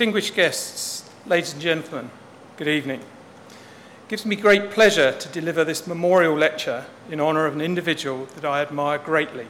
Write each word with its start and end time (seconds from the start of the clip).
Distinguished 0.02 0.34
guests, 0.34 1.08
ladies 1.28 1.54
and 1.54 1.62
gentlemen, 1.62 2.10
good 2.58 2.68
evening. 2.68 3.02
It 3.02 4.08
gives 4.10 4.26
me 4.26 4.36
great 4.36 4.72
pleasure 4.72 5.12
to 5.12 5.30
deliver 5.30 5.64
this 5.64 5.86
memorial 5.86 6.36
lecture 6.36 6.86
in 7.12 7.22
honour 7.22 7.46
of 7.46 7.54
an 7.54 7.62
individual 7.62 8.26
that 8.34 8.44
I 8.44 8.64
admire 8.64 8.98
greatly. 8.98 9.46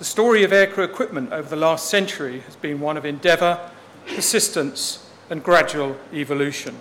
The 0.00 0.04
story 0.04 0.42
of 0.42 0.50
aircrew 0.50 0.84
equipment 0.84 1.32
over 1.32 1.48
the 1.48 1.54
last 1.54 1.88
century 1.88 2.40
has 2.40 2.56
been 2.56 2.80
one 2.80 2.96
of 2.96 3.04
endeavour, 3.04 3.70
persistence, 4.08 5.08
and 5.30 5.44
gradual 5.44 5.96
evolution. 6.12 6.74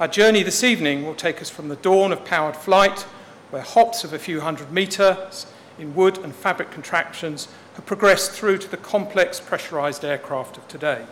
Our 0.00 0.08
journey 0.08 0.42
this 0.42 0.64
evening 0.64 1.06
will 1.06 1.14
take 1.14 1.40
us 1.40 1.48
from 1.48 1.68
the 1.68 1.76
dawn 1.76 2.10
of 2.10 2.24
powered 2.24 2.56
flight, 2.56 3.02
where 3.50 3.62
hops 3.62 4.02
of 4.02 4.12
a 4.12 4.18
few 4.18 4.40
hundred 4.40 4.72
metres 4.72 5.46
in 5.78 5.94
wood 5.94 6.18
and 6.18 6.34
fabric 6.34 6.72
contraptions 6.72 7.46
have 7.74 7.86
progressed 7.86 8.30
through 8.32 8.58
to 8.58 8.68
the 8.68 8.76
complex 8.76 9.40
pressurised 9.40 10.04
aircraft 10.04 10.56
of 10.56 10.68
today. 10.68 11.06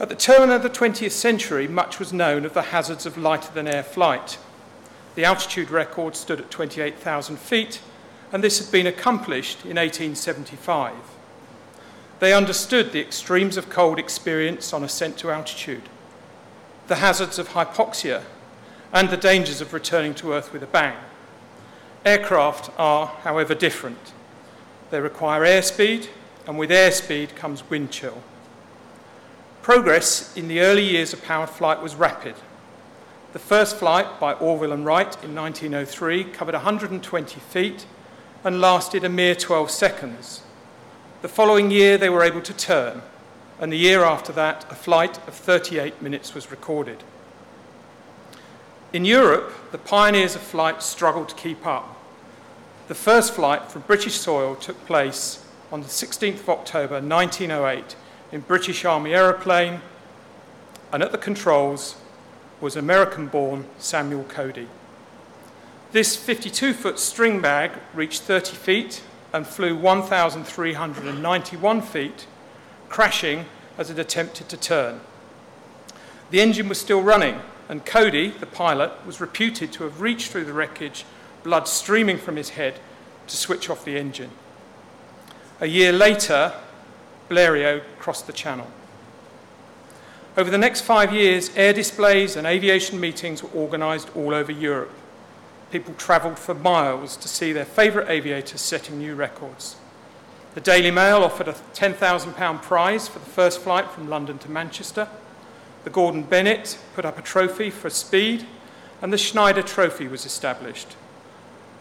At 0.00 0.08
the 0.08 0.14
turn 0.14 0.50
of 0.50 0.62
the 0.62 0.70
20th 0.70 1.10
century, 1.10 1.66
much 1.66 1.98
was 1.98 2.12
known 2.12 2.44
of 2.44 2.54
the 2.54 2.62
hazards 2.62 3.04
of 3.04 3.18
lighter 3.18 3.52
than 3.52 3.66
air 3.66 3.82
flight. 3.82 4.38
The 5.16 5.24
altitude 5.24 5.70
record 5.70 6.14
stood 6.14 6.40
at 6.40 6.52
28,000 6.52 7.36
feet, 7.38 7.80
and 8.30 8.44
this 8.44 8.60
had 8.60 8.70
been 8.70 8.86
accomplished 8.86 9.64
in 9.64 9.76
1875. 9.76 10.94
They 12.20 12.32
understood 12.32 12.92
the 12.92 13.00
extremes 13.00 13.56
of 13.56 13.70
cold 13.70 13.98
experience 13.98 14.72
on 14.72 14.84
ascent 14.84 15.18
to 15.18 15.32
altitude, 15.32 15.88
the 16.86 16.96
hazards 16.96 17.38
of 17.38 17.50
hypoxia, 17.50 18.22
and 18.92 19.10
the 19.10 19.16
dangers 19.16 19.60
of 19.60 19.72
returning 19.72 20.14
to 20.14 20.32
Earth 20.32 20.52
with 20.52 20.62
a 20.62 20.66
bang. 20.66 20.96
Aircraft 22.08 22.70
are, 22.78 23.08
however, 23.22 23.54
different. 23.54 24.14
They 24.90 24.98
require 24.98 25.42
airspeed, 25.42 26.08
and 26.46 26.58
with 26.58 26.70
airspeed 26.70 27.36
comes 27.36 27.68
wind 27.68 27.90
chill. 27.90 28.22
Progress 29.60 30.34
in 30.34 30.48
the 30.48 30.60
early 30.60 30.82
years 30.82 31.12
of 31.12 31.22
powered 31.22 31.50
flight 31.50 31.82
was 31.82 31.94
rapid. 31.94 32.34
The 33.34 33.38
first 33.38 33.76
flight 33.76 34.18
by 34.18 34.32
Orville 34.32 34.72
and 34.72 34.86
Wright 34.86 35.22
in 35.22 35.34
1903 35.34 36.24
covered 36.24 36.54
120 36.54 37.40
feet 37.40 37.84
and 38.42 38.58
lasted 38.58 39.04
a 39.04 39.10
mere 39.10 39.34
12 39.34 39.70
seconds. 39.70 40.40
The 41.20 41.28
following 41.28 41.70
year, 41.70 41.98
they 41.98 42.08
were 42.08 42.24
able 42.24 42.40
to 42.40 42.54
turn, 42.54 43.02
and 43.60 43.70
the 43.70 43.76
year 43.76 44.02
after 44.02 44.32
that, 44.32 44.64
a 44.70 44.74
flight 44.74 45.18
of 45.28 45.34
38 45.34 46.00
minutes 46.00 46.34
was 46.34 46.50
recorded. 46.50 47.04
In 48.94 49.04
Europe, 49.04 49.52
the 49.72 49.76
pioneers 49.76 50.34
of 50.34 50.40
flight 50.40 50.82
struggled 50.82 51.28
to 51.28 51.34
keep 51.34 51.66
up. 51.66 51.96
The 52.88 52.94
first 52.94 53.34
flight 53.34 53.70
from 53.70 53.82
British 53.82 54.14
soil 54.14 54.56
took 54.56 54.86
place 54.86 55.44
on 55.70 55.82
the 55.82 55.88
16th 55.88 56.40
of 56.40 56.48
October 56.48 57.02
1908 57.02 57.94
in 58.32 58.40
British 58.40 58.86
Army 58.86 59.12
aeroplane, 59.12 59.82
and 60.90 61.02
at 61.02 61.12
the 61.12 61.18
controls 61.18 61.96
was 62.62 62.76
American 62.76 63.26
born 63.26 63.66
Samuel 63.76 64.24
Cody. 64.24 64.68
This 65.92 66.16
52 66.16 66.72
foot 66.72 66.98
string 66.98 67.42
bag 67.42 67.72
reached 67.92 68.22
30 68.22 68.56
feet 68.56 69.02
and 69.34 69.46
flew 69.46 69.76
1,391 69.76 71.82
feet, 71.82 72.26
crashing 72.88 73.44
as 73.76 73.90
it 73.90 73.98
attempted 73.98 74.48
to 74.48 74.56
turn. 74.56 75.02
The 76.30 76.40
engine 76.40 76.70
was 76.70 76.80
still 76.80 77.02
running, 77.02 77.42
and 77.68 77.84
Cody, 77.84 78.30
the 78.30 78.46
pilot, 78.46 78.92
was 79.04 79.20
reputed 79.20 79.74
to 79.74 79.84
have 79.84 80.00
reached 80.00 80.32
through 80.32 80.46
the 80.46 80.54
wreckage, 80.54 81.04
blood 81.48 81.66
streaming 81.66 82.18
from 82.18 82.36
his 82.36 82.50
head, 82.50 82.78
to 83.26 83.34
switch 83.34 83.70
off 83.70 83.82
the 83.82 83.96
engine. 83.98 84.28
A 85.62 85.66
year 85.66 85.92
later, 85.92 86.52
Blériot 87.30 87.82
crossed 87.98 88.26
the 88.26 88.34
channel. 88.34 88.66
Over 90.36 90.50
the 90.50 90.58
next 90.58 90.82
five 90.82 91.10
years, 91.10 91.50
air 91.56 91.72
displays 91.72 92.36
and 92.36 92.46
aviation 92.46 93.00
meetings 93.00 93.42
were 93.42 93.58
organised 93.58 94.14
all 94.14 94.34
over 94.34 94.52
Europe. 94.52 94.92
People 95.72 95.94
travelled 95.94 96.38
for 96.38 96.52
miles 96.52 97.16
to 97.16 97.28
see 97.28 97.52
their 97.52 97.64
favourite 97.64 98.10
aviators 98.10 98.60
setting 98.60 98.98
new 98.98 99.14
records. 99.14 99.76
The 100.54 100.60
Daily 100.60 100.90
Mail 100.90 101.24
offered 101.24 101.48
a 101.48 101.56
£10,000 101.72 102.60
prize 102.60 103.08
for 103.08 103.20
the 103.20 103.24
first 103.24 103.60
flight 103.62 103.90
from 103.90 104.10
London 104.10 104.38
to 104.40 104.50
Manchester. 104.50 105.08
The 105.84 105.90
Gordon 105.90 106.24
Bennett 106.24 106.78
put 106.94 107.06
up 107.06 107.18
a 107.18 107.22
trophy 107.22 107.70
for 107.70 107.88
speed, 107.88 108.46
and 109.00 109.14
the 109.14 109.18
Schneider 109.18 109.62
Trophy 109.62 110.08
was 110.08 110.26
established. 110.26 110.94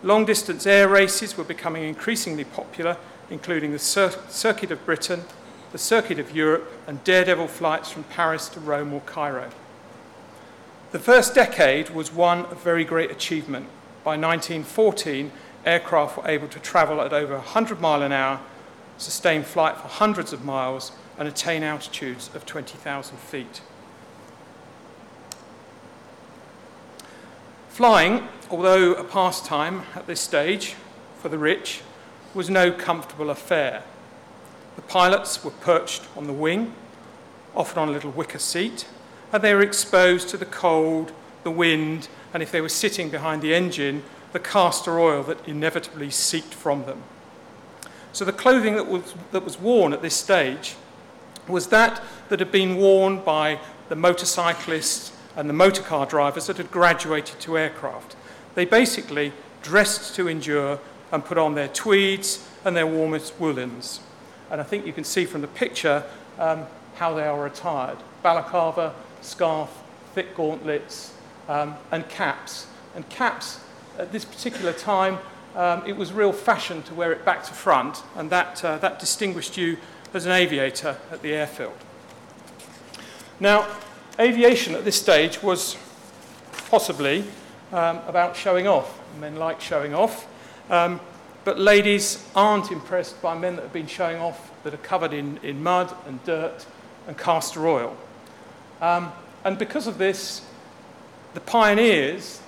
Long 0.03 0.25
distance 0.25 0.65
air 0.65 0.87
races 0.87 1.37
were 1.37 1.43
becoming 1.43 1.83
increasingly 1.83 2.43
popular, 2.43 2.97
including 3.29 3.71
the 3.71 3.79
Cir- 3.79 4.15
Circuit 4.29 4.71
of 4.71 4.85
Britain 4.85 5.23
the 5.71 5.77
Circuit 5.77 6.19
of 6.19 6.35
Europe, 6.35 6.71
and 6.87 7.03
daredevil 7.03 7.47
flights 7.47 7.91
from 7.91 8.03
Paris 8.05 8.47
to 8.49 8.59
Rome 8.59 8.93
or 8.93 9.01
Cairo. 9.01 9.49
The 10.91 10.99
first 10.99 11.35
decade 11.35 11.89
was 11.89 12.11
one 12.11 12.45
of 12.45 12.63
very 12.63 12.85
great 12.85 13.11
achievement. 13.11 13.67
By 14.03 14.11
1914, 14.17 15.31
aircraft 15.65 16.17
were 16.17 16.27
able 16.27 16.47
to 16.47 16.59
travel 16.59 17.01
at 17.01 17.11
over 17.11 17.33
100 17.35 17.81
mile 17.81 18.01
an 18.01 18.13
hour, 18.13 18.39
sustain 18.97 19.43
flight 19.43 19.75
for 19.75 19.89
hundreds 19.89 20.31
of 20.31 20.45
miles, 20.45 20.93
and 21.19 21.27
attain 21.27 21.63
altitudes 21.63 22.29
of 22.33 22.45
20,000 22.45 23.17
feet. 23.17 23.61
Flying, 27.69 28.27
although 28.49 28.93
a 28.93 29.03
pastime 29.03 29.83
at 29.95 30.07
this 30.07 30.21
stage 30.21 30.75
for 31.19 31.29
the 31.29 31.37
rich, 31.37 31.81
was 32.33 32.49
no 32.49 32.71
comfortable 32.71 33.29
affair. 33.29 33.83
The 34.75 34.81
pilots 34.83 35.43
were 35.43 35.51
perched 35.51 36.03
on 36.15 36.27
the 36.27 36.33
wing, 36.33 36.73
often 37.55 37.79
on 37.79 37.89
a 37.89 37.91
little 37.91 38.11
wicker 38.11 38.39
seat, 38.39 38.87
and 39.33 39.43
they 39.43 39.53
were 39.53 39.61
exposed 39.61 40.29
to 40.29 40.37
the 40.37 40.45
cold, 40.45 41.11
the 41.43 41.51
wind, 41.51 42.07
and 42.33 42.43
if 42.43 42.51
they 42.51 42.61
were 42.61 42.69
sitting 42.69 43.09
behind 43.09 43.41
the 43.41 43.53
engine, 43.53 44.03
the 44.33 44.39
castor 44.39 44.99
oil 44.99 45.23
that 45.23 45.47
inevitably 45.47 46.11
seeped 46.11 46.53
from 46.53 46.85
them. 46.85 47.03
So 48.13 48.25
the 48.25 48.33
clothing 48.33 48.75
that 48.75 48.87
was, 48.87 49.13
that 49.31 49.43
was 49.43 49.59
worn 49.59 49.93
at 49.93 50.01
this 50.01 50.15
stage 50.15 50.75
was 51.47 51.67
that 51.67 52.01
that 52.29 52.39
had 52.39 52.51
been 52.51 52.77
worn 52.77 53.21
by 53.21 53.59
the 53.89 53.95
motorcyclists 53.95 55.11
and 55.35 55.49
the 55.49 55.53
motorcar 55.53 56.05
drivers 56.05 56.47
that 56.47 56.57
had 56.57 56.71
graduated 56.71 57.39
to 57.39 57.57
aircraft. 57.57 58.15
They 58.57 58.65
basically 58.65 59.33
dressed 59.61 60.15
to 60.15 60.27
endure 60.27 60.79
and 61.11 61.23
put 61.23 61.37
on 61.37 61.53
their 61.53 61.67
tweeds 61.67 62.43
and 62.65 62.75
their 62.75 62.87
warmest 62.87 63.39
woolens. 63.39 63.99
And 64.49 64.59
I 64.59 64.63
think 64.63 64.87
you 64.87 64.93
can 64.93 65.03
see 65.03 65.25
from 65.25 65.41
the 65.41 65.47
picture 65.47 66.03
um, 66.39 66.65
how 66.95 67.13
they 67.13 67.27
are 67.27 67.45
attired 67.45 67.99
balaclava, 68.23 68.95
scarf, 69.21 69.69
thick 70.15 70.35
gauntlets, 70.35 71.13
um, 71.47 71.75
and 71.91 72.09
caps. 72.09 72.65
And 72.95 73.07
caps, 73.09 73.59
at 73.99 74.11
this 74.11 74.25
particular 74.25 74.73
time, 74.73 75.19
um, 75.55 75.83
it 75.85 75.95
was 75.95 76.11
real 76.11 76.33
fashion 76.33 76.81
to 76.83 76.95
wear 76.95 77.11
it 77.11 77.23
back 77.23 77.43
to 77.43 77.53
front, 77.53 78.01
and 78.15 78.31
that, 78.31 78.65
uh, 78.65 78.79
that 78.79 78.97
distinguished 78.97 79.55
you 79.55 79.77
as 80.15 80.25
an 80.25 80.31
aviator 80.31 80.97
at 81.11 81.21
the 81.21 81.31
airfield. 81.31 81.77
Now, 83.39 83.67
aviation 84.19 84.73
at 84.73 84.83
this 84.83 84.99
stage 84.99 85.43
was 85.43 85.77
possibly 86.71 87.23
um, 87.71 87.99
about 88.07 88.35
showing 88.35 88.67
off. 88.67 88.99
Men 89.19 89.35
like 89.35 89.61
showing 89.61 89.93
off. 89.93 90.27
Um, 90.69 90.99
but 91.43 91.57
ladies 91.57 92.25
aren't 92.35 92.71
impressed 92.71 93.21
by 93.21 93.37
men 93.37 93.55
that 93.55 93.61
have 93.61 93.73
been 93.73 93.87
showing 93.87 94.17
off 94.17 94.51
that 94.63 94.73
are 94.73 94.77
covered 94.77 95.13
in, 95.13 95.37
in 95.43 95.63
mud 95.63 95.95
and 96.05 96.23
dirt 96.25 96.65
and 97.07 97.17
castor 97.17 97.67
oil. 97.67 97.95
Um, 98.81 99.11
and 99.45 99.57
because 99.57 99.87
of 99.87 99.97
this, 99.97 100.41
the 101.33 101.39
pioneers 101.39 102.41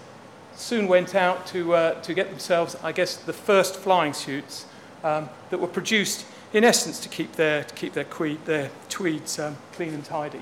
soon 0.54 0.88
went 0.88 1.16
out 1.16 1.48
to, 1.48 1.74
uh, 1.74 2.02
to 2.02 2.14
get 2.14 2.30
themselves, 2.30 2.76
I 2.84 2.92
guess, 2.92 3.16
the 3.16 3.34
first 3.34 3.78
flying 3.78 4.14
suits 4.14 4.66
um, 5.04 5.30
that 5.50 5.60
were 5.60 5.68
produced, 5.68 6.26
in 6.52 6.66
essence, 6.66 7.00
to 7.00 7.10
keep 7.10 7.34
their, 7.34 7.64
to 7.64 7.76
keep 7.76 7.94
their, 7.94 8.06
their 8.46 8.70
tweeds 8.90 9.40
um, 9.40 9.56
clean 9.72 9.94
and 9.94 10.04
tidy. 10.04 10.42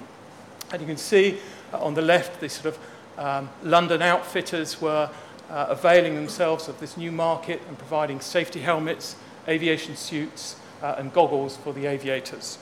And 0.71 0.81
you 0.81 0.87
can 0.87 0.97
see 0.97 1.37
uh, 1.71 1.83
on 1.83 1.93
the 1.93 2.01
left, 2.01 2.39
the 2.39 2.49
sort 2.49 2.73
of 2.73 2.79
um, 3.17 3.49
London 3.63 4.01
outfitters 4.01 4.81
were 4.81 5.09
uh, 5.49 5.67
availing 5.69 6.15
themselves 6.15 6.67
of 6.67 6.79
this 6.79 6.97
new 6.97 7.11
market 7.11 7.61
and 7.67 7.77
providing 7.77 8.19
safety 8.19 8.59
helmets, 8.59 9.15
aviation 9.47 9.95
suits, 9.95 10.57
uh, 10.81 10.95
and 10.97 11.13
goggles 11.13 11.57
for 11.57 11.73
the 11.73 11.85
aviators. 11.85 12.57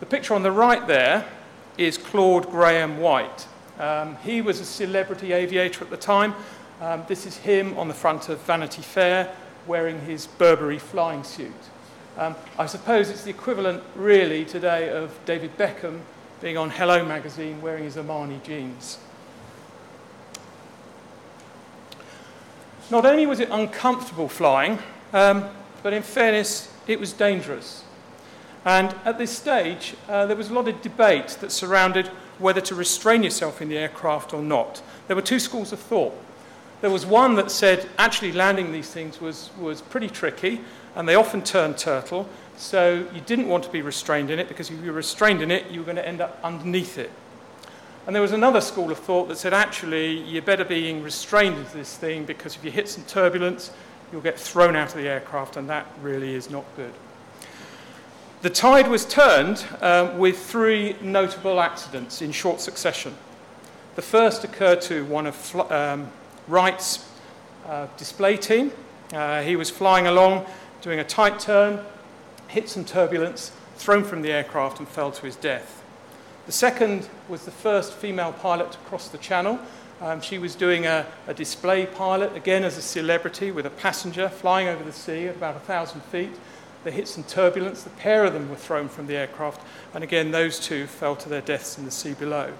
The 0.00 0.06
picture 0.06 0.34
on 0.34 0.42
the 0.42 0.52
right 0.52 0.86
there 0.86 1.26
is 1.76 1.98
Claude 1.98 2.46
Grahame-White. 2.46 3.46
Um, 3.78 4.16
he 4.24 4.42
was 4.42 4.60
a 4.60 4.64
celebrity 4.64 5.32
aviator 5.32 5.84
at 5.84 5.90
the 5.90 5.96
time. 5.96 6.34
Um, 6.80 7.04
this 7.08 7.26
is 7.26 7.36
him 7.38 7.76
on 7.78 7.88
the 7.88 7.94
front 7.94 8.28
of 8.28 8.40
Vanity 8.42 8.82
Fair 8.82 9.34
wearing 9.66 10.00
his 10.00 10.26
Burberry 10.26 10.78
flying 10.78 11.24
suit. 11.24 11.52
Um, 12.16 12.34
I 12.58 12.66
suppose 12.66 13.10
it's 13.10 13.24
the 13.24 13.30
equivalent, 13.30 13.82
really, 13.94 14.44
today 14.44 14.90
of 14.90 15.16
David 15.24 15.56
Beckham 15.56 16.00
being 16.40 16.56
on 16.56 16.70
Hello 16.70 17.04
magazine 17.04 17.60
wearing 17.60 17.84
his 17.84 17.96
Armani 17.96 18.42
jeans. 18.42 18.98
Not 22.90 23.04
only 23.04 23.26
was 23.26 23.40
it 23.40 23.48
uncomfortable 23.50 24.28
flying, 24.28 24.78
um, 25.12 25.44
but 25.82 25.92
in 25.92 26.02
fairness, 26.02 26.72
it 26.86 26.98
was 26.98 27.12
dangerous. 27.12 27.84
And 28.64 28.94
at 29.04 29.18
this 29.18 29.30
stage, 29.30 29.94
uh, 30.08 30.26
there 30.26 30.36
was 30.36 30.50
a 30.50 30.54
lot 30.54 30.68
of 30.68 30.80
debate 30.80 31.36
that 31.40 31.52
surrounded 31.52 32.06
whether 32.38 32.60
to 32.62 32.74
restrain 32.74 33.22
yourself 33.22 33.60
in 33.60 33.68
the 33.68 33.76
aircraft 33.76 34.32
or 34.32 34.42
not. 34.42 34.82
There 35.06 35.16
were 35.16 35.22
two 35.22 35.38
schools 35.38 35.72
of 35.72 35.80
thought. 35.80 36.14
There 36.80 36.90
was 36.90 37.04
one 37.04 37.34
that 37.34 37.50
said 37.50 37.88
actually 37.98 38.32
landing 38.32 38.72
these 38.72 38.90
things 38.90 39.20
was, 39.20 39.50
was 39.58 39.82
pretty 39.82 40.08
tricky, 40.08 40.60
and 40.94 41.08
they 41.08 41.14
often 41.14 41.42
turned 41.42 41.76
turtle, 41.76 42.28
so 42.56 43.06
you 43.12 43.20
didn't 43.20 43.48
want 43.48 43.64
to 43.64 43.70
be 43.70 43.82
restrained 43.82 44.30
in 44.30 44.38
it 44.38 44.48
because 44.48 44.70
if 44.70 44.80
you 44.80 44.90
were 44.90 44.96
restrained 44.96 45.42
in 45.42 45.50
it, 45.50 45.70
you 45.70 45.80
were 45.80 45.84
going 45.84 45.96
to 45.96 46.06
end 46.06 46.20
up 46.20 46.38
underneath 46.42 46.98
it. 46.98 47.10
And 48.08 48.14
there 48.14 48.22
was 48.22 48.32
another 48.32 48.62
school 48.62 48.90
of 48.90 48.98
thought 48.98 49.28
that 49.28 49.36
said 49.36 49.52
actually 49.52 50.22
you're 50.22 50.40
better 50.40 50.64
being 50.64 51.02
restrained 51.02 51.58
into 51.58 51.76
this 51.76 51.94
thing 51.94 52.24
because 52.24 52.56
if 52.56 52.64
you 52.64 52.70
hit 52.70 52.88
some 52.88 53.04
turbulence, 53.04 53.70
you'll 54.10 54.22
get 54.22 54.40
thrown 54.40 54.74
out 54.76 54.88
of 54.88 54.94
the 54.94 55.06
aircraft, 55.06 55.58
and 55.58 55.68
that 55.68 55.86
really 56.00 56.34
is 56.34 56.48
not 56.48 56.64
good. 56.74 56.94
The 58.40 58.48
tide 58.48 58.88
was 58.88 59.04
turned 59.04 59.62
uh, 59.82 60.14
with 60.16 60.38
three 60.38 60.96
notable 61.02 61.60
accidents 61.60 62.22
in 62.22 62.32
short 62.32 62.62
succession. 62.62 63.14
The 63.94 64.00
first 64.00 64.42
occurred 64.42 64.80
to 64.82 65.04
one 65.04 65.26
of 65.26 65.70
um, 65.70 66.10
Wright's 66.46 67.06
uh, 67.66 67.88
display 67.98 68.38
team. 68.38 68.72
Uh, 69.12 69.42
he 69.42 69.54
was 69.54 69.68
flying 69.68 70.06
along, 70.06 70.46
doing 70.80 70.98
a 70.98 71.04
tight 71.04 71.40
turn, 71.40 71.84
hit 72.46 72.70
some 72.70 72.86
turbulence, 72.86 73.52
thrown 73.76 74.02
from 74.02 74.22
the 74.22 74.32
aircraft, 74.32 74.78
and 74.78 74.88
fell 74.88 75.12
to 75.12 75.26
his 75.26 75.36
death. 75.36 75.77
The 76.48 76.52
second 76.52 77.06
was 77.28 77.44
the 77.44 77.50
first 77.50 77.92
female 77.92 78.32
pilot 78.32 78.72
to 78.72 78.78
cross 78.78 79.08
the 79.08 79.18
channel. 79.18 79.58
Um, 80.00 80.22
she 80.22 80.38
was 80.38 80.54
doing 80.54 80.86
a, 80.86 81.04
a, 81.26 81.34
display 81.34 81.84
pilot, 81.84 82.34
again 82.34 82.64
as 82.64 82.78
a 82.78 82.80
celebrity, 82.80 83.50
with 83.50 83.66
a 83.66 83.70
passenger 83.70 84.30
flying 84.30 84.66
over 84.66 84.82
the 84.82 84.90
sea 84.90 85.26
at 85.26 85.36
about 85.36 85.56
1,000 85.56 86.00
feet. 86.04 86.30
They 86.84 86.90
hit 86.90 87.06
some 87.06 87.24
turbulence. 87.24 87.82
The 87.82 87.90
pair 87.90 88.24
of 88.24 88.32
them 88.32 88.48
were 88.48 88.56
thrown 88.56 88.88
from 88.88 89.08
the 89.08 89.14
aircraft, 89.14 89.60
and 89.92 90.02
again, 90.02 90.30
those 90.30 90.58
two 90.58 90.86
fell 90.86 91.16
to 91.16 91.28
their 91.28 91.42
deaths 91.42 91.76
in 91.76 91.84
the 91.84 91.90
sea 91.90 92.14
below. 92.14 92.54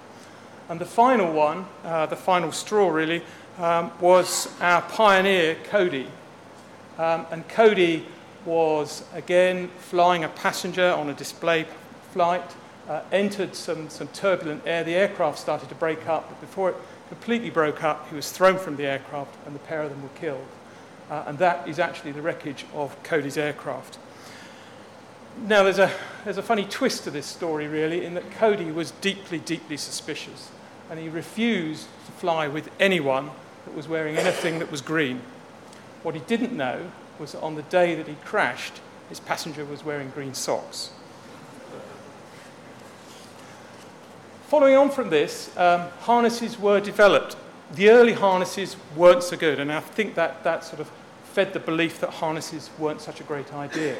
And 0.69 0.79
the 0.79 0.85
final 0.85 1.33
one, 1.33 1.65
uh, 1.83 2.05
the 2.05 2.15
final 2.15 2.51
straw 2.51 2.89
really, 2.89 3.23
um, 3.57 3.91
was 3.99 4.53
our 4.61 4.83
pioneer, 4.83 5.57
Cody. 5.63 6.11
Um, 6.99 7.25
and 7.31 7.49
Cody 7.49 8.05
was 8.45 9.03
again 9.15 9.69
flying 9.79 10.25
a 10.25 10.29
passenger 10.29 10.91
on 10.91 11.09
a 11.09 11.13
display 11.15 11.65
flight, 12.11 12.45
uh, 12.89 13.01
entered 13.11 13.55
some, 13.55 13.87
some 13.89 14.07
turbulent 14.09 14.63
air. 14.65 14.83
The 14.83 14.95
aircraft 14.95 15.37
started 15.37 15.69
to 15.69 15.75
break 15.75 16.07
up, 16.07 16.27
but 16.27 16.41
before 16.41 16.71
it 16.71 16.75
completely 17.07 17.51
broke 17.51 17.83
up, 17.83 18.09
he 18.09 18.15
was 18.15 18.31
thrown 18.31 18.57
from 18.57 18.75
the 18.75 18.85
aircraft, 18.85 19.35
and 19.45 19.55
the 19.55 19.59
pair 19.59 19.83
of 19.83 19.91
them 19.91 20.01
were 20.01 20.09
killed. 20.09 20.47
Uh, 21.09 21.23
and 21.27 21.37
that 21.37 21.67
is 21.67 21.79
actually 21.79 22.11
the 22.11 22.21
wreckage 22.21 22.65
of 22.73 23.01
Cody's 23.03 23.37
aircraft. 23.37 23.97
Now, 25.45 25.63
there's 25.63 25.79
a, 25.79 25.91
there's 26.23 26.37
a 26.37 26.43
funny 26.43 26.65
twist 26.65 27.03
to 27.05 27.11
this 27.11 27.25
story, 27.25 27.67
really, 27.67 28.03
in 28.03 28.15
that 28.15 28.29
Cody 28.31 28.71
was 28.71 28.91
deeply, 28.91 29.39
deeply 29.39 29.77
suspicious, 29.77 30.49
and 30.89 30.99
he 30.99 31.07
refused 31.07 31.87
to 32.07 32.11
fly 32.13 32.47
with 32.47 32.69
anyone 32.79 33.29
that 33.65 33.75
was 33.75 33.87
wearing 33.87 34.17
anything 34.17 34.59
that 34.59 34.71
was 34.71 34.81
green. 34.81 35.21
What 36.01 36.15
he 36.15 36.21
didn't 36.21 36.53
know 36.53 36.91
was 37.19 37.33
that 37.33 37.41
on 37.41 37.55
the 37.55 37.61
day 37.63 37.95
that 37.95 38.07
he 38.07 38.15
crashed, 38.25 38.81
his 39.09 39.19
passenger 39.19 39.63
was 39.63 39.83
wearing 39.83 40.09
green 40.09 40.33
socks. 40.33 40.91
Following 44.49 44.77
on 44.77 44.89
from 44.89 45.11
this, 45.11 45.55
um, 45.57 45.81
harnesses 45.99 46.57
were 46.57 46.79
developed. 46.79 47.35
The 47.75 47.91
early 47.91 48.13
harnesses 48.13 48.77
weren't 48.95 49.21
so 49.21 49.37
good, 49.37 49.59
and 49.59 49.71
I 49.71 49.79
think 49.79 50.15
that, 50.15 50.43
that 50.43 50.63
sort 50.63 50.79
of 50.81 50.89
fed 51.23 51.53
the 51.53 51.59
belief 51.59 51.99
that 51.99 52.09
harnesses 52.09 52.71
weren't 52.79 52.99
such 52.99 53.21
a 53.21 53.23
great 53.23 53.53
idea. 53.53 53.95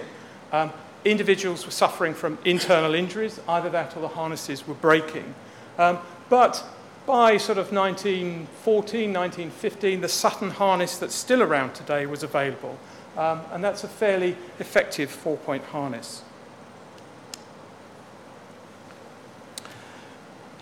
Um, 0.52 0.74
individuals 1.06 1.68
were 1.68 1.72
suffering 1.72 2.16
from 2.16 2.40
internal 2.46 2.96
injuries, 2.96 3.40
either 3.48 3.70
that 3.70 3.96
or 3.96 4.00
the 4.00 4.08
harnesses 4.08 4.68
were 4.68 4.74
breaking. 4.74 5.36
Um, 5.78 6.00
but 6.30 6.66
by 7.06 7.38
sort 7.38 7.60
of 7.60 7.72
1914, 7.72 9.14
1915, 9.14 10.02
the 10.02 10.10
Sutton 10.10 10.50
harness 10.50 10.98
that's 10.98 11.14
still 11.14 11.44
around 11.44 11.76
today 11.76 12.08
was 12.08 12.24
available. 12.24 12.76
Um, 13.16 13.42
and 13.52 13.64
that's 13.64 13.84
a 13.84 13.88
fairly 13.88 14.36
effective 14.58 15.12
four 15.12 15.38
point 15.38 15.64
harness. 15.66 16.24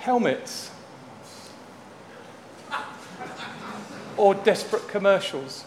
Helmets 0.07 0.71
or 4.15 4.35
desperate 4.35 4.87
commercials. 4.87 5.65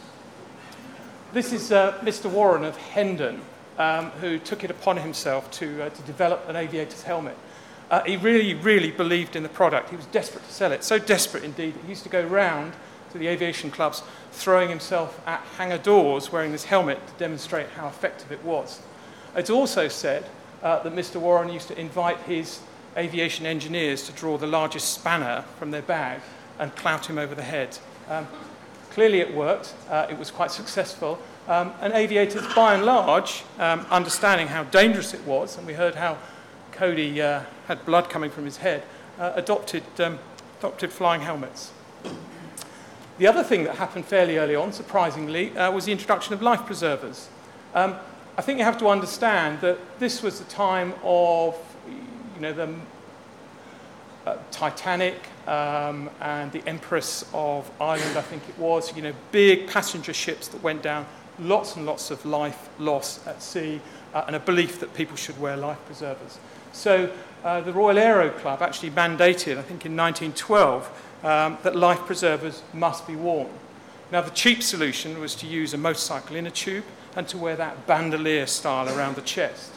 This 1.35 1.53
is 1.53 1.71
uh, 1.71 1.99
Mr. 2.01 2.31
Warren 2.31 2.65
of 2.65 2.75
Hendon 2.79 3.43
um, 3.77 4.07
who 4.13 4.39
took 4.39 4.65
it 4.65 4.71
upon 4.71 4.97
himself 4.97 5.51
to, 5.51 5.83
uh, 5.83 5.91
to 5.91 6.03
develop 6.05 6.49
an 6.49 6.57
aviator's 6.57 7.03
helmet. 7.03 7.37
Uh, 7.91 8.03
he 8.05 8.17
really, 8.17 8.55
really 8.55 8.91
believed 8.91 9.37
in 9.37 9.43
the 9.43 9.51
product. 9.51 9.91
He 9.91 9.97
was 9.97 10.07
desperate 10.07 10.47
to 10.47 10.53
sell 10.55 10.73
it, 10.73 10.85
so 10.85 10.99
desperate 10.99 11.45
indeed 11.45 11.75
that 11.75 11.83
he 11.83 11.91
used 11.91 12.05
to 12.05 12.09
go 12.09 12.25
round 12.25 12.73
to 13.13 13.19
the 13.19 13.27
aviation 13.27 13.71
clubs 13.71 14.03
throwing 14.33 14.71
himself 14.71 15.21
at 15.27 15.41
hangar 15.59 15.77
doors 15.77 16.33
wearing 16.33 16.51
this 16.51 16.65
helmet 16.65 17.07
to 17.07 17.13
demonstrate 17.19 17.69
how 17.77 17.89
effective 17.89 18.33
it 18.33 18.43
was. 18.43 18.81
It's 19.37 19.51
also 19.51 19.89
said 19.89 20.25
uh, 20.63 20.83
that 20.83 20.95
Mr. 20.95 21.21
Warren 21.21 21.53
used 21.53 21.69
to 21.69 21.79
invite 21.79 22.17
his 22.21 22.61
aviation 22.97 23.47
engineers 23.47 24.03
to 24.05 24.13
draw 24.13 24.37
the 24.37 24.47
largest 24.47 24.95
spanner 24.95 25.45
from 25.59 25.71
their 25.71 25.83
bag 25.83 26.21
and 26.59 26.75
clout 26.77 27.07
him 27.07 27.19
over 27.19 27.35
the 27.35 27.43
head. 27.43 27.79
Um, 28.09 28.27
clearly, 28.91 29.21
it 29.21 29.35
worked, 29.35 29.75
uh, 29.89 30.07
it 30.11 30.19
was 30.19 30.31
quite 30.31 30.51
successful, 30.51 31.19
um, 31.49 31.73
and 31.81 31.93
aviators, 31.93 32.47
by 32.55 32.75
and 32.75 32.85
large, 32.85 33.45
um, 33.59 33.87
understanding 33.91 34.49
how 34.49 34.65
dangerous 34.65 35.15
it 35.15 35.25
was, 35.25 35.57
and 35.57 35.67
we 35.67 35.73
heard 35.73 35.95
how 35.95 36.19
Cody 36.73 37.21
uh, 37.21 37.43
had 37.67 37.85
blood 37.87 38.11
coming 38.11 38.31
from 38.31 38.45
his 38.45 38.59
head, 38.59 38.83
uh, 39.19 39.33
adopted, 39.35 39.83
um, 40.01 40.19
adopted 40.59 40.93
flying 40.93 41.21
helmets. 41.21 41.73
The 43.19 43.27
other 43.27 43.43
thing 43.45 43.65
that 43.65 43.77
happened 43.77 44.07
fairly 44.07 44.39
early 44.39 44.57
on, 44.57 44.73
surprisingly, 44.73 45.57
uh, 45.57 45.71
was 45.71 45.85
the 45.85 45.93
introduction 45.93 46.33
of 46.33 46.41
life 46.41 46.65
preservers. 46.65 47.29
Um, 47.75 47.97
I 48.39 48.43
think 48.43 48.59
you 48.59 48.65
have 48.65 48.79
to 48.79 48.89
understand 48.89 49.61
that 49.61 49.79
this 49.99 50.23
was 50.23 50.39
the 50.39 50.47
time 50.47 50.95
of, 51.03 51.55
you 52.41 52.47
know, 52.47 52.53
the 52.55 52.75
uh, 54.31 54.39
Titanic 54.51 55.21
um, 55.47 56.09
and 56.23 56.51
the 56.53 56.67
Empress 56.67 57.29
of 57.35 57.71
Ireland, 57.79 58.17
I 58.17 58.23
think 58.23 58.49
it 58.49 58.59
was, 58.59 58.97
you 58.97 59.03
know, 59.03 59.13
big 59.31 59.69
passenger 59.69 60.15
ships 60.15 60.49
that 60.49 60.63
went 60.63 60.83
down 60.83 61.05
lots 61.39 61.77
and 61.77 61.85
lots 61.85 62.11
of 62.11 62.25
life 62.25 62.71
loss 62.79 63.27
at 63.27 63.43
sea, 63.43 63.79
uh, 64.15 64.25
and 64.27 64.37
a 64.37 64.41
belief 64.41 64.81
that 64.81 64.95
people 64.95 65.17
should 65.17 65.39
wear 65.39 65.55
life 65.55 65.79
preservers. 65.85 66.39
So 66.73 67.13
uh, 67.45 67.61
the 67.61 67.75
Royal 67.75 67.99
Aero 67.99 68.31
Club 68.31 68.63
actually 68.63 68.91
mandated, 68.91 69.59
I 69.59 69.63
think 69.63 69.85
in 69.85 69.95
1912, 69.95 71.09
um, 71.23 71.59
that 71.63 71.77
life 71.77 72.01
preservers 72.07 72.63
must 72.73 73.07
be 73.07 73.17
worn. 73.17 73.51
Now, 74.11 74.23
the 74.23 74.31
cheap 74.31 74.63
solution 74.63 75.21
was 75.21 75.35
to 75.37 75.47
use 75.47 75.75
a 75.75 75.79
motorcycle 75.79 76.37
inner 76.37 76.51
tube 76.51 76.85
and 77.15 77.29
to 77.29 77.37
wear 77.37 77.55
that 77.57 77.87
bandolier 77.87 78.47
style 78.47 78.89
around 78.89 79.17
the 79.17 79.23
chest. 79.23 79.73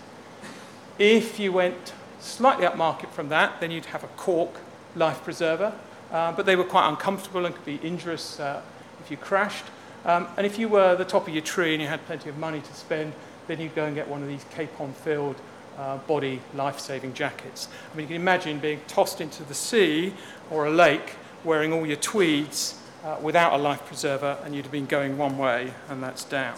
If 0.97 1.39
you 1.39 1.51
went 1.51 1.93
slightly 2.23 2.65
upmarket 2.65 3.09
from 3.09 3.29
that, 3.29 3.59
then 3.59 3.71
you'd 3.71 3.85
have 3.85 4.03
a 4.03 4.07
cork 4.07 4.51
life 4.95 5.23
preserver, 5.23 5.73
uh, 6.11 6.31
but 6.31 6.45
they 6.45 6.55
were 6.55 6.63
quite 6.63 6.87
uncomfortable 6.87 7.45
and 7.45 7.53
could 7.55 7.65
be 7.65 7.79
injurious 7.85 8.39
uh, 8.39 8.61
if 9.03 9.11
you 9.11 9.17
crashed. 9.17 9.65
Um, 10.05 10.27
and 10.37 10.45
if 10.45 10.59
you 10.59 10.67
were 10.67 10.95
the 10.95 11.05
top 11.05 11.27
of 11.27 11.33
your 11.33 11.43
tree 11.43 11.73
and 11.73 11.81
you 11.81 11.87
had 11.87 12.05
plenty 12.05 12.29
of 12.29 12.37
money 12.37 12.61
to 12.61 12.73
spend, 12.73 13.13
then 13.47 13.59
you'd 13.59 13.75
go 13.75 13.85
and 13.85 13.95
get 13.95 14.07
one 14.07 14.21
of 14.21 14.27
these 14.27 14.45
kapok 14.45 14.93
filled 14.93 15.35
uh, 15.77 15.97
body 15.99 16.39
life-saving 16.53 17.13
jackets. 17.13 17.67
I 17.91 17.97
mean, 17.97 18.03
you 18.03 18.13
can 18.15 18.21
imagine 18.21 18.59
being 18.59 18.81
tossed 18.87 19.21
into 19.21 19.43
the 19.43 19.53
sea 19.53 20.13
or 20.51 20.65
a 20.65 20.71
lake 20.71 21.15
wearing 21.43 21.73
all 21.73 21.85
your 21.85 21.97
tweeds 21.97 22.79
uh, 23.03 23.17
without 23.21 23.53
a 23.53 23.57
life 23.57 23.85
preserver 23.85 24.37
and 24.43 24.55
you'd 24.55 24.65
have 24.65 24.71
been 24.71 24.85
going 24.85 25.17
one 25.17 25.37
way 25.37 25.73
and 25.89 26.01
that's 26.01 26.23
down. 26.23 26.57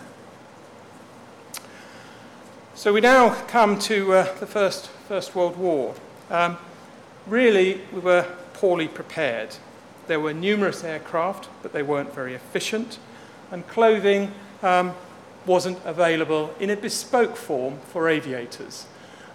So 2.76 2.92
we 2.92 3.02
now 3.02 3.34
come 3.48 3.80
to 3.80 4.14
uh, 4.14 4.40
the 4.40 4.46
first, 4.46 4.90
first 5.08 5.36
World 5.36 5.58
War. 5.58 5.94
Um, 6.32 6.58
really, 7.28 7.82
we 7.94 8.00
were 8.00 8.26
poorly 8.54 8.88
prepared. 8.88 9.56
There 10.08 10.20
were 10.20 10.34
numerous 10.34 10.84
aircraft, 10.84 11.48
but 11.62 11.74
they 11.74 11.84
weren't 11.84 12.14
very 12.14 12.34
efficient, 12.34 12.98
and 13.52 13.68
clothing 13.68 14.32
um, 14.64 14.94
wasn't 15.46 15.78
available 15.86 16.54
in 16.60 16.72
a 16.72 16.76
bespoke 16.76 17.36
form 17.36 17.78
for 17.92 18.10
aviators. 18.10 18.88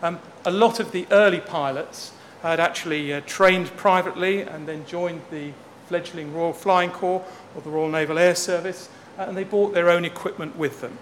Um, 0.03 0.19
a 0.45 0.51
lot 0.51 0.81
of 0.81 0.91
the 0.91 1.07
early 1.13 1.41
pilots 1.41 2.13
had 2.43 2.59
actually 2.59 3.13
uh, 3.13 3.21
trained 3.27 3.69
privately 3.77 4.43
and 4.43 4.67
then 4.67 4.85
joined 4.87 5.21
the 5.31 5.53
fledgling 5.87 6.35
Royal 6.35 6.53
Flying 6.53 6.91
Corps 6.91 7.25
or 7.55 7.63
the 7.63 7.71
Royal 7.71 7.91
Naval 7.91 8.19
Air 8.19 8.35
Service, 8.35 8.89
uh, 9.19 9.23
and 9.23 9.37
they 9.37 9.45
brought 9.45 9.75
their 9.75 9.91
own 9.91 10.05
equipment 10.05 10.57
with 10.57 10.81
them. 10.81 10.99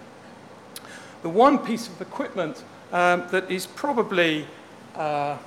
The 1.23 1.29
one 1.29 1.59
piece 1.59 1.89
of 1.89 2.01
equipment 2.01 2.63
um, 2.93 3.25
that 3.31 3.51
is 3.51 3.67
probably 3.67 4.47
uh, 4.99 5.39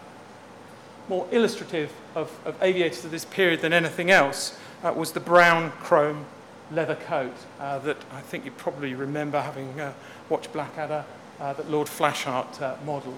more 1.08 1.27
illustrative 1.31 1.91
of, 2.15 2.31
of, 2.46 2.55
aviators 2.63 3.03
of 3.03 3.12
this 3.12 3.25
period 3.25 3.62
than 3.62 3.74
anything 3.74 4.10
else 4.10 4.58
uh, 4.84 4.93
was 4.96 5.12
the 5.12 5.20
brown 5.20 5.72
chrome 5.72 6.25
leather 6.72 6.96
coat 6.96 7.34
uh, 7.60 7.79
that 7.79 7.98
I 8.12 8.22
think 8.22 8.46
you 8.46 8.51
probably 8.51 8.96
remember 8.96 9.41
having 9.41 9.79
uh, 9.79 9.93
watched 10.29 10.53
Blackadder 10.53 11.03
uh, 11.39 11.53
that 11.53 11.70
Lord 11.70 11.88
Flashheart 11.88 12.62
uh, 12.62 12.75
modelled. 12.86 13.13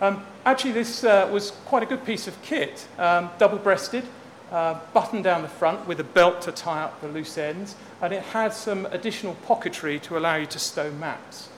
Um, 0.00 0.24
actually, 0.44 0.72
this 0.72 1.04
was 1.04 1.52
quite 1.64 1.84
a 1.84 1.86
good 1.86 2.04
piece 2.04 2.26
of 2.26 2.40
kit, 2.42 2.88
um, 2.98 3.30
double-breasted, 3.38 4.04
uh, 4.50 4.78
buttoned 4.92 5.24
down 5.24 5.42
the 5.42 5.48
front 5.48 5.86
with 5.86 6.00
a 6.00 6.04
belt 6.04 6.42
to 6.42 6.52
tie 6.52 6.82
up 6.82 7.00
the 7.00 7.08
loose 7.08 7.38
ends, 7.38 7.76
and 8.02 8.12
it 8.12 8.22
had 8.22 8.52
some 8.52 8.86
additional 8.86 9.36
pocketry 9.46 10.00
to 10.02 10.18
allow 10.18 10.36
you 10.36 10.46
to 10.46 10.58
stow 10.58 10.90
maps. 10.92 11.48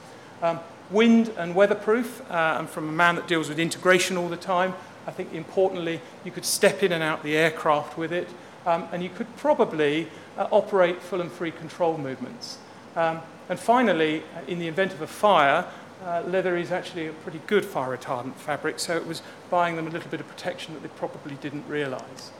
Um, 0.43 0.61
wind 0.95 1.29
and 1.37 1.55
weatherproof, 1.55 2.23
uh, 2.31 2.57
and 2.59 2.71
from 2.71 2.89
a 2.89 2.93
man 2.93 3.17
that 3.17 3.27
deals 3.27 3.49
with 3.49 3.59
integration 3.59 4.17
all 4.17 4.29
the 4.29 4.37
time, 4.37 4.73
I 5.07 5.11
think 5.11 5.35
importantly, 5.35 6.01
you 6.25 6.31
could 6.31 6.45
step 6.45 6.83
in 6.83 6.93
and 6.93 7.03
out 7.03 7.23
the 7.23 7.37
aircraft 7.37 7.99
with 7.99 8.13
it, 8.13 8.29
um, 8.65 8.89
and 8.93 9.03
you 9.03 9.11
could 9.11 9.27
probably 9.37 10.09
uh, 10.39 10.47
operate 10.51 11.03
full 11.03 11.21
and 11.21 11.31
free 11.31 11.51
control 11.51 11.99
movements. 11.99 12.59
Um, 12.97 13.21
and 13.49 13.59
finally, 13.59 14.23
in 14.47 14.59
the 14.59 14.69
event 14.69 14.93
of 14.93 15.03
a 15.03 15.07
fire, 15.07 15.67
uh, 16.05 16.23
leather 16.27 16.57
is 16.57 16.71
actually 16.71 17.09
a 17.09 17.13
pretty 17.13 17.41
good 17.47 17.65
fire 17.65 17.97
retardant 17.97 18.35
fabric, 18.35 18.79
so 18.79 18.97
it 18.97 19.07
was 19.07 19.21
buying 19.51 19.77
them 19.77 19.87
a 19.87 19.91
little 19.91 20.11
bit 20.11 20.21
of 20.21 20.29
protection 20.29 20.75
that 20.75 20.83
they 20.83 20.89
probably 20.89 21.35
didn't 21.37 21.67
realize. 21.69 22.31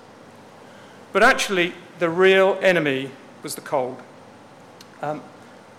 But 1.13 1.23
actually, 1.23 1.75
the 1.99 2.09
real 2.09 2.59
enemy 2.63 3.11
was 3.43 3.55
the 3.55 3.61
cold. 3.61 4.01
Um, 5.03 5.23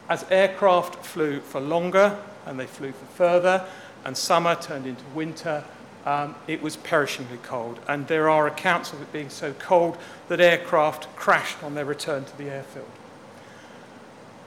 as 0.08 0.25
aircraft 0.29 1.03
flew 1.03 1.39
for 1.39 1.60
longer 1.60 2.17
and 2.46 2.60
they 2.60 2.68
flew 2.68 2.92
for 2.92 3.06
further, 3.06 3.66
and 4.04 4.16
summer 4.16 4.56
turned 4.56 4.86
into 4.86 5.04
winter, 5.14 5.64
um, 6.06 6.36
it 6.48 6.62
was 6.62 6.78
perishingly 6.78 7.38
cold. 7.44 7.80
And 7.88 8.08
there 8.08 8.30
are 8.30 8.48
accounts 8.48 8.94
of 8.94 9.02
it 9.02 9.12
being 9.12 9.30
so 9.30 9.54
cold 9.54 9.98
that 10.28 10.40
aircraft 10.40 11.08
crashed 11.16 11.64
on 11.64 11.74
their 11.74 11.86
return 11.86 12.25
to 12.25 12.38
the 12.38 12.50
airfield. 12.50 12.92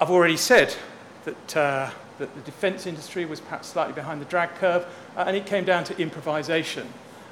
I've 0.00 0.10
already 0.10 0.36
said 0.36 0.76
that 1.24 1.56
uh, 1.56 1.90
that 2.18 2.34
the 2.34 2.40
defence 2.42 2.86
industry 2.86 3.24
was 3.24 3.40
perhaps 3.40 3.68
slightly 3.68 3.94
behind 3.94 4.20
the 4.20 4.24
drag 4.26 4.54
curve, 4.56 4.86
uh, 5.16 5.24
and 5.26 5.36
it 5.36 5.46
came 5.46 5.64
down 5.64 5.84
to 5.84 5.98
improvisation. 5.98 6.86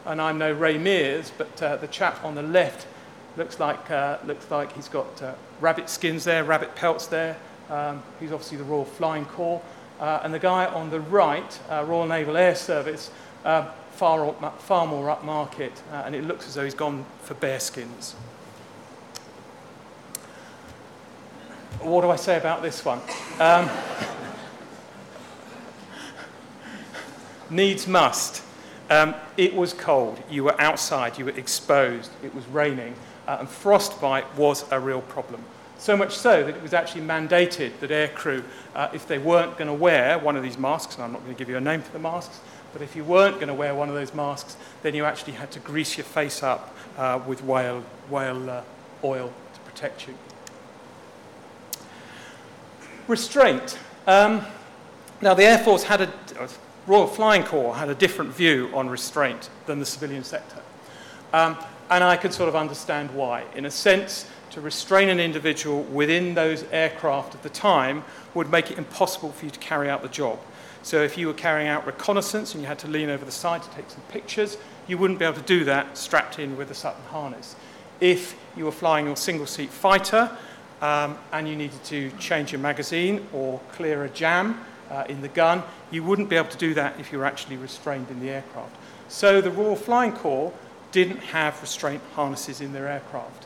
And 0.04 0.20
I'm 0.20 0.38
no 0.38 0.52
Ray 0.52 0.78
Mears, 0.78 1.32
but 1.36 1.62
uh, 1.62 1.76
the 1.76 1.88
chap 1.88 2.24
on 2.24 2.34
the 2.34 2.42
left 2.42 2.86
looks 3.36 3.58
like, 3.58 3.90
uh, 3.90 4.18
looks 4.24 4.50
like 4.50 4.72
he's 4.72 4.88
got 4.88 5.20
uh, 5.22 5.34
rabbit 5.60 5.90
skins 5.90 6.24
there, 6.24 6.44
rabbit 6.44 6.74
pelts 6.76 7.06
there. 7.06 7.36
Um, 7.68 8.02
he's 8.20 8.30
obviously 8.30 8.58
the 8.58 8.64
Royal 8.64 8.84
Flying 8.84 9.24
Corps. 9.24 9.60
Uh, 10.00 10.20
and 10.22 10.32
the 10.32 10.38
guy 10.38 10.66
on 10.66 10.90
the 10.90 11.00
right, 11.00 11.58
uh, 11.70 11.84
Royal 11.86 12.06
Naval 12.06 12.36
Air 12.36 12.54
Service, 12.54 13.10
far, 13.42 14.28
up, 14.28 14.60
far 14.60 14.86
more 14.86 15.14
upmarket, 15.14 15.72
and 15.90 16.14
it 16.14 16.24
looks 16.24 16.46
as 16.46 16.54
though 16.54 16.64
he's 16.64 16.74
gone 16.74 17.04
for 17.22 17.34
bear 17.34 17.58
skins. 17.58 18.14
What 21.80 22.02
do 22.02 22.10
I 22.10 22.16
say 22.16 22.36
about 22.36 22.62
this 22.62 22.84
one? 22.84 23.00
Um, 23.38 23.70
needs 27.50 27.86
must. 27.86 28.42
Um, 28.88 29.14
it 29.36 29.54
was 29.54 29.72
cold. 29.72 30.22
You 30.30 30.44
were 30.44 30.60
outside. 30.60 31.18
You 31.18 31.26
were 31.26 31.32
exposed. 31.32 32.10
It 32.22 32.34
was 32.34 32.46
raining. 32.46 32.94
Uh, 33.26 33.38
and 33.40 33.48
frostbite 33.48 34.36
was 34.36 34.64
a 34.70 34.78
real 34.78 35.02
problem. 35.02 35.42
So 35.78 35.96
much 35.96 36.16
so 36.16 36.42
that 36.42 36.56
it 36.56 36.62
was 36.62 36.72
actually 36.72 37.02
mandated 37.02 37.78
that 37.80 37.90
aircrew, 37.90 38.42
uh, 38.74 38.88
if 38.92 39.06
they 39.06 39.18
weren't 39.18 39.58
going 39.58 39.68
to 39.68 39.74
wear 39.74 40.18
one 40.18 40.36
of 40.36 40.42
these 40.42 40.58
masks, 40.58 40.94
and 40.94 41.04
I'm 41.04 41.12
not 41.12 41.22
going 41.22 41.34
to 41.34 41.38
give 41.38 41.48
you 41.48 41.56
a 41.56 41.60
name 41.60 41.82
for 41.82 41.92
the 41.92 41.98
masks, 41.98 42.40
but 42.72 42.82
if 42.82 42.96
you 42.96 43.04
weren't 43.04 43.36
going 43.36 43.48
to 43.48 43.54
wear 43.54 43.74
one 43.74 43.88
of 43.88 43.94
those 43.94 44.14
masks, 44.14 44.56
then 44.82 44.94
you 44.94 45.04
actually 45.04 45.34
had 45.34 45.50
to 45.52 45.60
grease 45.60 45.96
your 45.96 46.04
face 46.04 46.42
up 46.42 46.74
uh, 46.96 47.20
with 47.26 47.42
whale, 47.44 47.84
whale 48.10 48.50
uh, 48.50 48.62
oil 49.04 49.32
to 49.54 49.60
protect 49.60 50.06
you. 50.08 50.14
Restraint. 53.06 53.78
Um, 54.06 54.44
now, 55.20 55.34
the 55.34 55.44
Air 55.44 55.58
Force 55.58 55.84
had 55.84 56.02
a, 56.02 56.12
Royal 56.86 57.06
Flying 57.06 57.44
Corps 57.44 57.74
had 57.74 57.88
a 57.88 57.94
different 57.94 58.32
view 58.32 58.70
on 58.74 58.88
restraint 58.88 59.48
than 59.66 59.78
the 59.78 59.86
civilian 59.86 60.24
sector. 60.24 60.60
Um, 61.32 61.56
and 61.90 62.02
I 62.04 62.16
could 62.16 62.32
sort 62.32 62.48
of 62.48 62.56
understand 62.56 63.10
why. 63.12 63.44
In 63.54 63.64
a 63.64 63.70
sense, 63.70 64.28
to 64.56 64.62
restrain 64.62 65.10
an 65.10 65.20
individual 65.20 65.82
within 65.82 66.32
those 66.32 66.64
aircraft 66.72 67.34
at 67.34 67.42
the 67.42 67.50
time 67.50 68.02
would 68.32 68.50
make 68.50 68.70
it 68.70 68.78
impossible 68.78 69.30
for 69.30 69.44
you 69.44 69.50
to 69.50 69.58
carry 69.58 69.90
out 69.90 70.00
the 70.00 70.08
job. 70.08 70.38
So 70.82 71.02
if 71.02 71.18
you 71.18 71.26
were 71.26 71.34
carrying 71.34 71.68
out 71.68 71.84
reconnaissance 71.84 72.54
and 72.54 72.62
you 72.62 72.66
had 72.66 72.78
to 72.78 72.88
lean 72.88 73.10
over 73.10 73.22
the 73.22 73.30
side 73.30 73.62
to 73.62 73.70
take 73.72 73.90
some 73.90 74.00
pictures, 74.08 74.56
you 74.88 74.96
wouldn't 74.96 75.18
be 75.18 75.26
able 75.26 75.36
to 75.36 75.42
do 75.42 75.64
that 75.64 75.98
strapped 75.98 76.38
in 76.38 76.56
with 76.56 76.70
a 76.70 76.74
Sutton 76.74 77.04
harness. 77.10 77.54
If 78.00 78.34
you 78.56 78.64
were 78.64 78.72
flying 78.72 79.04
your 79.04 79.16
single 79.16 79.44
seat 79.44 79.68
fighter 79.68 80.34
um, 80.80 81.18
and 81.32 81.46
you 81.46 81.54
needed 81.54 81.84
to 81.84 82.10
change 82.12 82.50
your 82.50 82.62
magazine 82.62 83.26
or 83.34 83.60
clear 83.72 84.04
a 84.04 84.08
jam, 84.08 84.58
uh, 84.90 85.04
in 85.08 85.20
the 85.20 85.28
gun. 85.28 85.62
You 85.90 86.04
wouldn't 86.04 86.28
be 86.28 86.36
able 86.36 86.48
to 86.48 86.56
do 86.56 86.72
that 86.74 86.98
if 87.00 87.12
you 87.12 87.18
were 87.18 87.24
actually 87.24 87.56
restrained 87.56 88.08
in 88.08 88.20
the 88.20 88.30
aircraft. 88.30 88.76
So 89.08 89.40
the 89.40 89.50
Royal 89.50 89.74
Flying 89.74 90.12
Corps 90.12 90.52
didn't 90.92 91.18
have 91.18 91.60
restraint 91.60 92.02
harnesses 92.14 92.60
in 92.60 92.72
their 92.72 92.86
aircraft. 92.86 93.45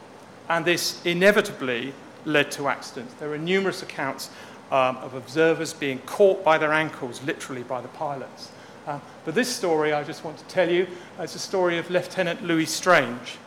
And 0.50 0.64
this 0.64 1.00
inevitably 1.06 1.94
led 2.24 2.50
to 2.50 2.66
accidents. 2.66 3.14
There 3.14 3.32
are 3.32 3.38
numerous 3.38 3.82
accounts 3.82 4.30
um, 4.72 4.96
of 4.96 5.14
observers 5.14 5.72
being 5.72 6.00
caught 6.00 6.44
by 6.44 6.58
their 6.58 6.72
ankles, 6.72 7.22
literally 7.22 7.62
by 7.62 7.80
the 7.80 7.88
pilots. 7.88 8.50
Uh, 8.84 8.98
but 9.24 9.36
this 9.36 9.48
story 9.48 9.92
I 9.92 10.02
just 10.02 10.24
want 10.24 10.38
to 10.38 10.44
tell 10.46 10.68
you 10.68 10.88
is 11.20 11.36
a 11.36 11.38
story 11.38 11.78
of 11.78 11.88
Lieutenant 11.88 12.42
Louis 12.42 12.66
Strange. 12.66 13.38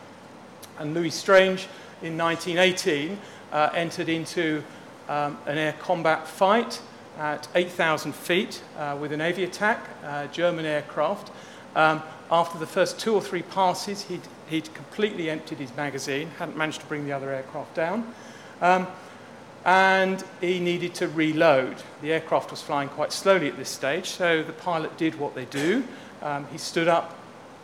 And 0.78 0.94
Louis 0.94 1.10
Strange, 1.10 1.68
in 2.00 2.16
1918, 2.16 3.18
uh, 3.52 3.70
entered 3.74 4.08
into 4.08 4.64
um, 5.06 5.36
an 5.44 5.58
air 5.58 5.74
combat 5.74 6.26
fight 6.26 6.80
at 7.18 7.46
8,000 7.54 8.14
feet 8.14 8.62
uh, 8.78 8.96
with 8.98 9.12
an 9.12 9.20
Aviatik, 9.20 9.78
uh, 10.04 10.26
German 10.28 10.64
aircraft. 10.64 11.30
Um, 11.76 12.02
after 12.30 12.58
the 12.58 12.66
first 12.66 12.98
two 12.98 13.14
or 13.14 13.20
three 13.20 13.42
passes, 13.42 14.04
he'd, 14.04 14.22
he'd, 14.54 14.72
completely 14.74 15.28
emptied 15.28 15.58
his 15.58 15.74
magazine, 15.76 16.30
hadn't 16.38 16.56
managed 16.56 16.80
to 16.80 16.86
bring 16.86 17.04
the 17.04 17.12
other 17.12 17.30
aircraft 17.30 17.74
down, 17.74 18.14
um, 18.60 18.86
and 19.64 20.24
he 20.40 20.60
needed 20.60 20.94
to 20.94 21.08
reload. 21.08 21.76
The 22.02 22.12
aircraft 22.12 22.50
was 22.50 22.62
flying 22.62 22.88
quite 22.88 23.12
slowly 23.12 23.48
at 23.48 23.56
this 23.56 23.68
stage, 23.68 24.10
so 24.10 24.42
the 24.42 24.52
pilot 24.52 24.96
did 24.96 25.18
what 25.18 25.34
they 25.34 25.46
do. 25.46 25.84
Um, 26.22 26.46
he 26.52 26.58
stood 26.58 26.88
up 26.88 27.18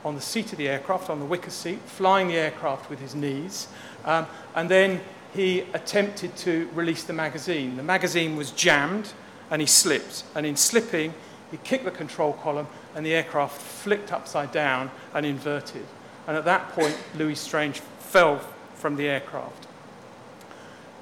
on 0.04 0.14
the 0.14 0.20
seat 0.20 0.52
of 0.52 0.58
the 0.58 0.68
aircraft, 0.68 1.10
on 1.10 1.20
the 1.20 1.26
wicker 1.26 1.50
seat, 1.50 1.78
flying 1.80 2.28
the 2.28 2.36
aircraft 2.36 2.88
with 2.90 3.00
his 3.00 3.14
knees, 3.14 3.68
um, 4.04 4.26
and 4.54 4.68
then 4.68 5.00
he 5.34 5.60
attempted 5.74 6.34
to 6.36 6.68
release 6.74 7.04
the 7.04 7.12
magazine. 7.12 7.76
The 7.76 7.82
magazine 7.82 8.36
was 8.36 8.50
jammed, 8.50 9.12
and 9.50 9.60
he 9.60 9.66
slipped. 9.66 10.24
And 10.34 10.44
in 10.44 10.56
slipping, 10.56 11.14
he 11.50 11.58
kicked 11.58 11.84
the 11.84 11.90
control 11.90 12.32
column, 12.32 12.66
and 12.94 13.04
the 13.04 13.14
aircraft 13.14 13.60
flicked 13.60 14.12
upside 14.12 14.52
down 14.52 14.90
and 15.14 15.24
inverted. 15.24 15.84
And 16.30 16.36
at 16.36 16.44
that 16.44 16.68
point, 16.68 16.96
Louis 17.16 17.34
Strange 17.34 17.80
fell 17.98 18.38
from 18.76 18.94
the 18.94 19.08
aircraft. 19.08 19.66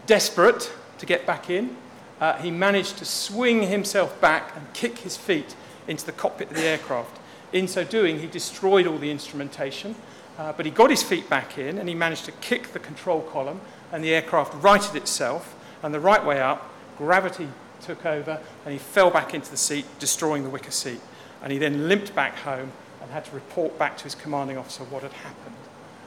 Desperate 0.06 0.72
to 0.96 1.04
get 1.04 1.26
back 1.26 1.50
in, 1.50 1.76
uh, 2.18 2.38
he 2.38 2.50
managed 2.50 2.96
to 2.96 3.04
swing 3.04 3.64
himself 3.64 4.18
back 4.22 4.56
and 4.56 4.72
kick 4.72 5.00
his 5.00 5.18
feet 5.18 5.54
into 5.86 6.06
the 6.06 6.12
cockpit 6.12 6.48
of 6.48 6.56
the 6.56 6.64
aircraft. 6.64 7.18
In 7.52 7.68
so 7.68 7.84
doing, 7.84 8.20
he 8.20 8.26
destroyed 8.26 8.86
all 8.86 8.96
the 8.96 9.10
instrumentation, 9.10 9.96
uh, 10.38 10.54
but 10.54 10.64
he 10.64 10.72
got 10.72 10.88
his 10.88 11.02
feet 11.02 11.28
back 11.28 11.58
in 11.58 11.76
and 11.76 11.90
he 11.90 11.94
managed 11.94 12.24
to 12.24 12.32
kick 12.32 12.72
the 12.72 12.78
control 12.78 13.20
column, 13.20 13.60
and 13.92 14.02
the 14.02 14.14
aircraft 14.14 14.54
righted 14.64 14.96
itself 14.96 15.54
and 15.82 15.92
the 15.92 16.00
right 16.00 16.24
way 16.24 16.40
up, 16.40 16.72
gravity 16.96 17.48
took 17.82 18.06
over, 18.06 18.40
and 18.64 18.72
he 18.72 18.78
fell 18.78 19.10
back 19.10 19.34
into 19.34 19.50
the 19.50 19.58
seat, 19.58 19.84
destroying 19.98 20.42
the 20.42 20.48
wicker 20.48 20.70
seat. 20.70 21.02
And 21.42 21.52
he 21.52 21.58
then 21.58 21.86
limped 21.86 22.14
back 22.14 22.34
home 22.38 22.72
and 23.02 23.10
had 23.10 23.24
to 23.26 23.34
report 23.34 23.78
back 23.78 23.96
to 23.98 24.04
his 24.04 24.14
commanding 24.14 24.56
officer 24.56 24.84
what 24.84 25.02
had 25.02 25.12
happened. 25.12 25.56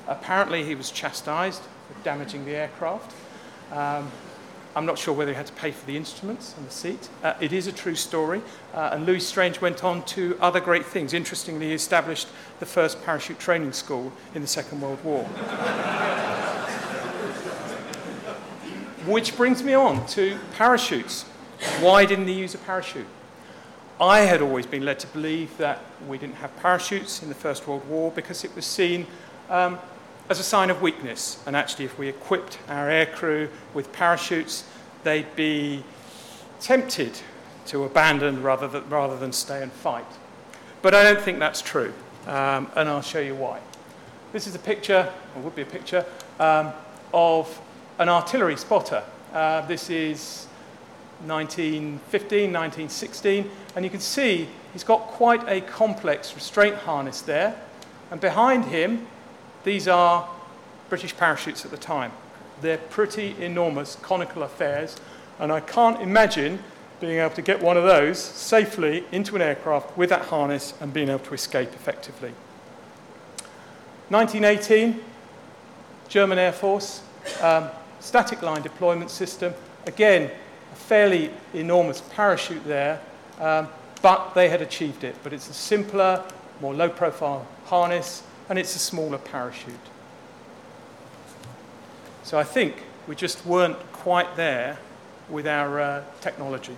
Apparently, 0.08 0.64
he 0.64 0.76
was 0.76 0.92
chastised 0.92 1.62
for 1.62 2.04
damaging 2.04 2.46
the 2.46 2.56
aircraft. 2.56 3.14
Um, 3.72 4.12
I'm 4.76 4.86
not 4.86 4.98
sure 4.98 5.14
whether 5.14 5.32
he 5.32 5.36
had 5.36 5.48
to 5.48 5.54
pay 5.54 5.72
for 5.72 5.86
the 5.86 5.98
instruments 5.98 6.56
and 6.58 6.66
the 6.66 6.72
seat. 6.72 7.10
Uh, 7.24 7.34
it 7.42 7.52
is 7.52 7.68
a 7.68 7.74
true 7.74 7.96
story, 7.96 8.42
uh, 8.74 8.92
and 8.94 9.06
Louis 9.06 9.26
Strange 9.26 9.60
went 9.60 9.84
on 9.84 10.04
to 10.06 10.38
other 10.40 10.62
great 10.62 10.86
things. 10.86 11.14
Interestingly, 11.14 11.68
he 11.68 11.74
established 11.74 12.30
the 12.60 12.66
first 12.66 13.04
parachute 13.04 13.38
training 13.38 13.74
school 13.74 14.14
in 14.34 14.42
the 14.42 14.48
Second 14.48 14.80
World 14.80 15.04
War. 15.04 15.24
Which 19.06 19.36
brings 19.36 19.62
me 19.62 19.74
on 19.74 20.06
to 20.08 20.38
parachutes. 20.54 21.24
Why 21.82 22.06
didn't 22.06 22.28
he 22.28 22.34
use 22.34 22.56
a 22.56 22.60
parachute? 22.60 23.08
I 24.02 24.22
had 24.22 24.42
always 24.42 24.66
been 24.66 24.84
led 24.84 24.98
to 25.02 25.08
believe 25.08 25.56
that 25.58 25.80
we 26.08 26.18
didn't 26.18 26.38
have 26.38 26.56
parachutes 26.58 27.22
in 27.22 27.30
the 27.30 27.36
First 27.36 27.68
World 27.68 27.88
War 27.88 28.12
because 28.12 28.44
it 28.44 28.56
was 28.56 28.66
seen 28.66 29.06
um, 29.48 29.78
as 30.28 30.40
a 30.40 30.44
sign 30.44 30.72
of 30.72 30.82
weakness. 30.82 31.38
And 31.46 31.56
actually, 31.56 31.86
if 31.86 32.00
we 32.00 32.08
equipped 32.08 32.58
our 32.68 32.88
aircrew 32.88 33.48
with 33.76 33.94
parachutes, 33.94 34.64
they'd 35.04 35.36
be 35.36 35.84
tempted 36.60 37.20
to 37.68 37.84
abandon 37.84 38.42
rather 38.42 38.68
than, 38.68 38.90
rather 38.90 39.20
than 39.20 39.32
stay 39.32 39.62
and 39.62 39.72
fight. 39.72 40.06
But 40.82 40.96
I 40.96 41.04
don't 41.04 41.22
think 41.22 41.38
that's 41.38 41.62
true, 41.62 41.94
um, 42.26 42.72
and 42.76 42.90
I'll 42.90 43.04
show 43.04 43.20
you 43.20 43.36
why. 43.36 43.60
This 44.34 44.48
is 44.48 44.56
a 44.56 44.60
picture, 44.60 45.14
or 45.36 45.42
would 45.44 45.56
be 45.56 45.62
a 45.62 45.66
picture, 45.66 46.08
um, 46.40 46.74
of 47.14 47.62
an 48.00 48.10
artillery 48.10 48.58
spotter. 48.58 49.04
Uh, 49.32 49.62
this 49.68 49.92
is 49.92 50.48
1915, 51.28 52.54
1916, 52.54 53.50
and 53.76 53.86
you 53.86 53.92
can 53.92 54.00
see 54.00 54.48
he's 54.74 54.84
got 54.84 55.00
quite 55.02 55.48
a 55.48 55.62
complex 55.62 56.34
restraint 56.36 56.76
harness 56.76 57.22
there, 57.22 57.56
and 58.10 58.20
behind 58.20 58.66
him 58.66 59.08
these 59.64 59.88
are 59.88 60.28
British 60.90 61.16
parachutes 61.16 61.66
at 61.66 61.72
the 61.72 61.78
time. 61.78 62.12
They're 62.62 62.78
pretty 62.78 63.36
enormous 63.40 63.96
conical 64.02 64.44
affairs, 64.44 64.98
and 65.40 65.52
I 65.52 65.60
can't 65.60 66.02
imagine 66.02 66.60
being 67.00 67.18
able 67.18 67.34
to 67.36 67.42
get 67.42 67.62
one 67.62 67.78
of 67.78 67.84
those 67.84 68.20
safely 68.20 69.04
into 69.12 69.36
an 69.36 69.42
aircraft 69.42 69.98
with 69.98 70.10
that 70.10 70.26
harness 70.26 70.74
and 70.80 70.94
being 70.94 71.10
able 71.10 71.20
to 71.20 71.34
escape 71.34 71.74
effectively. 71.74 72.32
1918, 74.10 75.00
German 76.08 76.38
Air 76.38 76.52
Force, 76.52 77.02
um, 77.42 77.70
static 78.00 78.42
line 78.42 78.62
deployment 78.62 79.10
system. 79.10 79.54
Again, 79.88 80.30
a 80.72 80.76
fairly 80.76 81.32
enormous 81.54 82.02
parachute 82.02 82.64
there, 82.66 83.02
um, 83.40 83.68
but 84.02 84.34
they 84.34 84.50
had 84.50 84.62
achieved 84.62 85.04
it. 85.04 85.16
But 85.24 85.34
it's 85.34 85.50
a 85.50 85.54
simpler, 85.54 86.24
more 86.60 86.74
low 86.74 86.90
profile 86.90 87.46
harness, 87.66 88.24
and 88.50 88.58
it's 88.58 88.76
a 88.76 88.80
smaller 88.80 89.18
parachute. 89.18 89.76
So 92.24 92.38
I 92.40 92.44
think 92.44 92.84
we 93.08 93.16
just 93.16 93.46
weren't 93.46 93.78
quite 93.92 94.36
there 94.36 94.78
with 95.30 95.48
our 95.48 95.80
uh, 95.80 96.04
technology. 96.22 96.76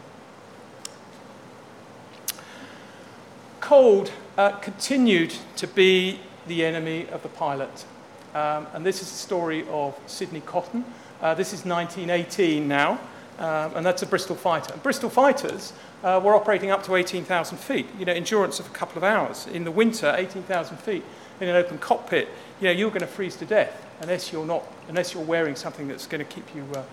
Cold 3.60 4.12
uh, 4.38 4.52
continued 4.58 5.34
to 5.56 5.68
be 5.68 6.20
the 6.48 6.66
enemy 6.66 7.08
of 7.10 7.24
the 7.24 7.30
pilot. 7.30 7.86
Um, 8.34 8.68
and 8.74 8.86
this 8.86 9.02
is 9.02 9.10
the 9.12 9.18
story 9.18 9.66
of 9.70 9.98
Sidney 10.08 10.42
Cotton. 10.42 10.84
Uh, 11.22 11.34
this 11.34 11.54
is 11.54 11.66
1918 11.66 12.68
now, 12.68 13.00
um, 13.40 13.76
and 13.76 13.86
that's 13.86 14.02
a 14.02 14.06
Bristol 14.06 14.36
fighter. 14.36 14.74
And 14.74 14.84
Bristol 14.84 15.10
fighters 15.10 15.74
uh, 16.04 16.22
were 16.24 16.36
operating 16.36 16.72
up 16.72 16.84
to 16.84 16.96
18,000 16.96 17.58
feet, 17.58 17.88
you 17.98 18.06
know, 18.06 18.14
endurance 18.14 18.60
of 18.60 18.68
a 18.68 18.70
couple 18.74 18.98
of 18.98 19.04
hours. 19.04 19.48
In 19.48 19.64
the 19.64 19.72
winter, 19.72 20.14
18,000 20.16 20.78
feet 20.78 21.04
in 21.40 21.50
an 21.50 21.56
open 21.56 21.78
cockpit, 21.80 22.30
you 22.60 22.66
know, 22.66 22.72
you're 22.72 22.90
going 22.90 23.02
to 23.02 23.08
freeze 23.08 23.36
to 23.38 23.46
death 23.46 23.86
unless 24.02 24.32
you're 24.32 24.46
not, 24.46 24.64
unless 24.88 25.14
you're 25.14 25.24
wearing 25.24 25.56
something 25.56 25.88
that's 25.88 26.06
going 26.06 26.24
to 26.24 26.32
keep 26.32 26.56
you, 26.56 26.64
uh, 26.76 26.84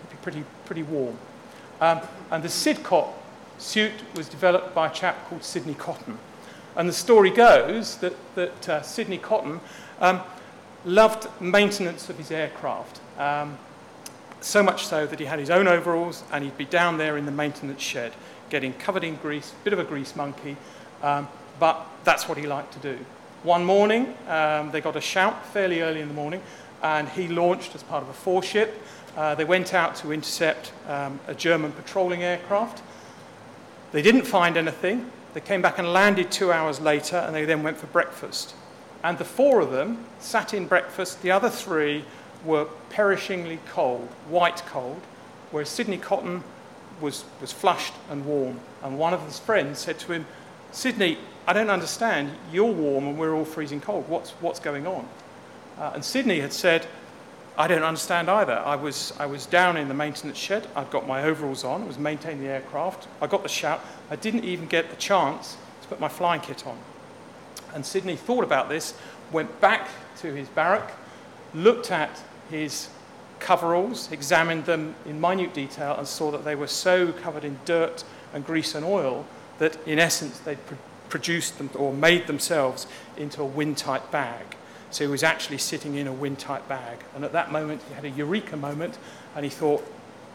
keep 0.00 0.12
you 0.12 0.18
pretty, 0.22 0.44
pretty 0.64 0.82
warm. 0.82 1.16
Um, 1.80 2.00
and 2.30 2.42
the 2.42 2.48
Sidcot 2.48 3.08
suit 3.58 3.92
was 4.14 4.28
developed 4.28 4.74
by 4.74 4.88
a 4.88 4.92
chap 4.92 5.28
called 5.28 5.44
Sidney 5.44 5.74
Cotton. 5.74 6.18
And 6.76 6.88
the 6.88 6.92
story 6.92 7.30
goes 7.30 7.96
that, 7.98 8.14
that 8.34 8.68
uh, 8.68 8.82
Sidney 8.82 9.18
Cotton 9.18 9.60
um, 10.00 10.20
loved 10.84 11.28
maintenance 11.40 12.10
of 12.10 12.18
his 12.18 12.30
aircraft. 12.30 13.00
So 14.46 14.62
much 14.62 14.86
so 14.86 15.08
that 15.08 15.18
he 15.18 15.26
had 15.26 15.40
his 15.40 15.50
own 15.50 15.66
overalls 15.66 16.22
and 16.30 16.44
he'd 16.44 16.56
be 16.56 16.66
down 16.66 16.98
there 16.98 17.16
in 17.16 17.26
the 17.26 17.32
maintenance 17.32 17.82
shed 17.82 18.12
getting 18.48 18.72
covered 18.74 19.02
in 19.02 19.16
grease, 19.16 19.52
bit 19.64 19.72
of 19.72 19.80
a 19.80 19.84
grease 19.84 20.14
monkey, 20.14 20.56
um, 21.02 21.26
but 21.58 21.84
that's 22.04 22.28
what 22.28 22.38
he 22.38 22.46
liked 22.46 22.72
to 22.74 22.78
do. 22.78 22.96
One 23.42 23.64
morning, 23.64 24.14
um, 24.28 24.70
they 24.70 24.80
got 24.80 24.94
a 24.94 25.00
shout 25.00 25.44
fairly 25.46 25.82
early 25.82 26.00
in 26.00 26.06
the 26.06 26.14
morning, 26.14 26.40
and 26.80 27.08
he 27.08 27.26
launched 27.26 27.74
as 27.74 27.82
part 27.82 28.04
of 28.04 28.08
a 28.08 28.12
four 28.12 28.40
ship. 28.40 28.80
Uh, 29.16 29.34
they 29.34 29.44
went 29.44 29.74
out 29.74 29.96
to 29.96 30.12
intercept 30.12 30.72
um, 30.86 31.18
a 31.26 31.34
German 31.34 31.72
patrolling 31.72 32.22
aircraft. 32.22 32.84
They 33.90 34.00
didn't 34.00 34.28
find 34.28 34.56
anything. 34.56 35.10
They 35.34 35.40
came 35.40 35.60
back 35.60 35.80
and 35.80 35.92
landed 35.92 36.30
two 36.30 36.52
hours 36.52 36.80
later, 36.80 37.16
and 37.16 37.34
they 37.34 37.46
then 37.46 37.64
went 37.64 37.78
for 37.78 37.88
breakfast. 37.88 38.54
And 39.02 39.18
the 39.18 39.24
four 39.24 39.58
of 39.58 39.72
them 39.72 40.06
sat 40.20 40.54
in 40.54 40.68
breakfast. 40.68 41.22
The 41.22 41.32
other 41.32 41.50
three 41.50 42.04
were 42.46 42.66
perishingly 42.90 43.58
cold, 43.68 44.08
white 44.28 44.62
cold, 44.66 45.00
whereas 45.50 45.68
Sidney 45.68 45.98
Cotton 45.98 46.42
was, 47.00 47.24
was 47.40 47.52
flushed 47.52 47.94
and 48.10 48.24
warm. 48.24 48.60
And 48.82 48.98
one 48.98 49.12
of 49.12 49.24
his 49.24 49.38
friends 49.38 49.80
said 49.80 49.98
to 50.00 50.12
him, 50.12 50.26
Sidney, 50.72 51.18
I 51.46 51.52
don't 51.52 51.70
understand. 51.70 52.30
You're 52.52 52.72
warm 52.72 53.06
and 53.06 53.18
we're 53.18 53.34
all 53.34 53.44
freezing 53.44 53.80
cold. 53.80 54.08
What's, 54.08 54.30
what's 54.32 54.60
going 54.60 54.86
on? 54.86 55.08
Uh, 55.78 55.92
and 55.94 56.04
Sidney 56.04 56.40
had 56.40 56.52
said, 56.52 56.86
I 57.58 57.68
don't 57.68 57.82
understand 57.82 58.28
either. 58.28 58.58
I 58.58 58.76
was, 58.76 59.14
I 59.18 59.26
was 59.26 59.46
down 59.46 59.76
in 59.76 59.88
the 59.88 59.94
maintenance 59.94 60.36
shed. 60.36 60.66
I'd 60.76 60.90
got 60.90 61.06
my 61.06 61.22
overalls 61.22 61.64
on. 61.64 61.82
I 61.82 61.86
was 61.86 61.98
maintaining 61.98 62.42
the 62.42 62.50
aircraft. 62.50 63.08
I 63.22 63.26
got 63.26 63.42
the 63.42 63.48
shout. 63.48 63.80
I 64.10 64.16
didn't 64.16 64.44
even 64.44 64.66
get 64.66 64.90
the 64.90 64.96
chance 64.96 65.56
to 65.82 65.88
put 65.88 65.98
my 65.98 66.08
flying 66.08 66.42
kit 66.42 66.66
on. 66.66 66.78
And 67.74 67.84
Sidney 67.84 68.16
thought 68.16 68.44
about 68.44 68.68
this, 68.68 68.94
went 69.32 69.60
back 69.60 69.88
to 70.18 70.34
his 70.34 70.48
barrack, 70.48 70.92
looked 71.54 71.90
at 71.90 72.22
his 72.50 72.88
coveralls, 73.38 74.10
examined 74.12 74.64
them 74.64 74.94
in 75.04 75.20
minute 75.20 75.52
detail, 75.52 75.94
and 75.96 76.06
saw 76.06 76.30
that 76.30 76.44
they 76.44 76.54
were 76.54 76.66
so 76.66 77.12
covered 77.12 77.44
in 77.44 77.58
dirt 77.64 78.04
and 78.32 78.44
grease 78.44 78.74
and 78.74 78.84
oil 78.84 79.26
that, 79.58 79.76
in 79.86 79.98
essence, 79.98 80.38
they'd 80.40 80.58
produced 81.08 81.58
them 81.58 81.70
or 81.74 81.92
made 81.92 82.26
themselves 82.26 82.86
into 83.16 83.42
a 83.42 83.46
wind-tight 83.46 84.10
bag. 84.10 84.56
So 84.90 85.04
he 85.04 85.10
was 85.10 85.22
actually 85.22 85.58
sitting 85.58 85.96
in 85.96 86.06
a 86.06 86.12
wind-tight 86.12 86.68
bag. 86.68 86.98
And 87.14 87.24
at 87.24 87.32
that 87.32 87.52
moment, 87.52 87.82
he 87.88 87.94
had 87.94 88.04
a 88.04 88.10
eureka 88.10 88.56
moment, 88.56 88.98
and 89.34 89.44
he 89.44 89.50
thought, 89.50 89.84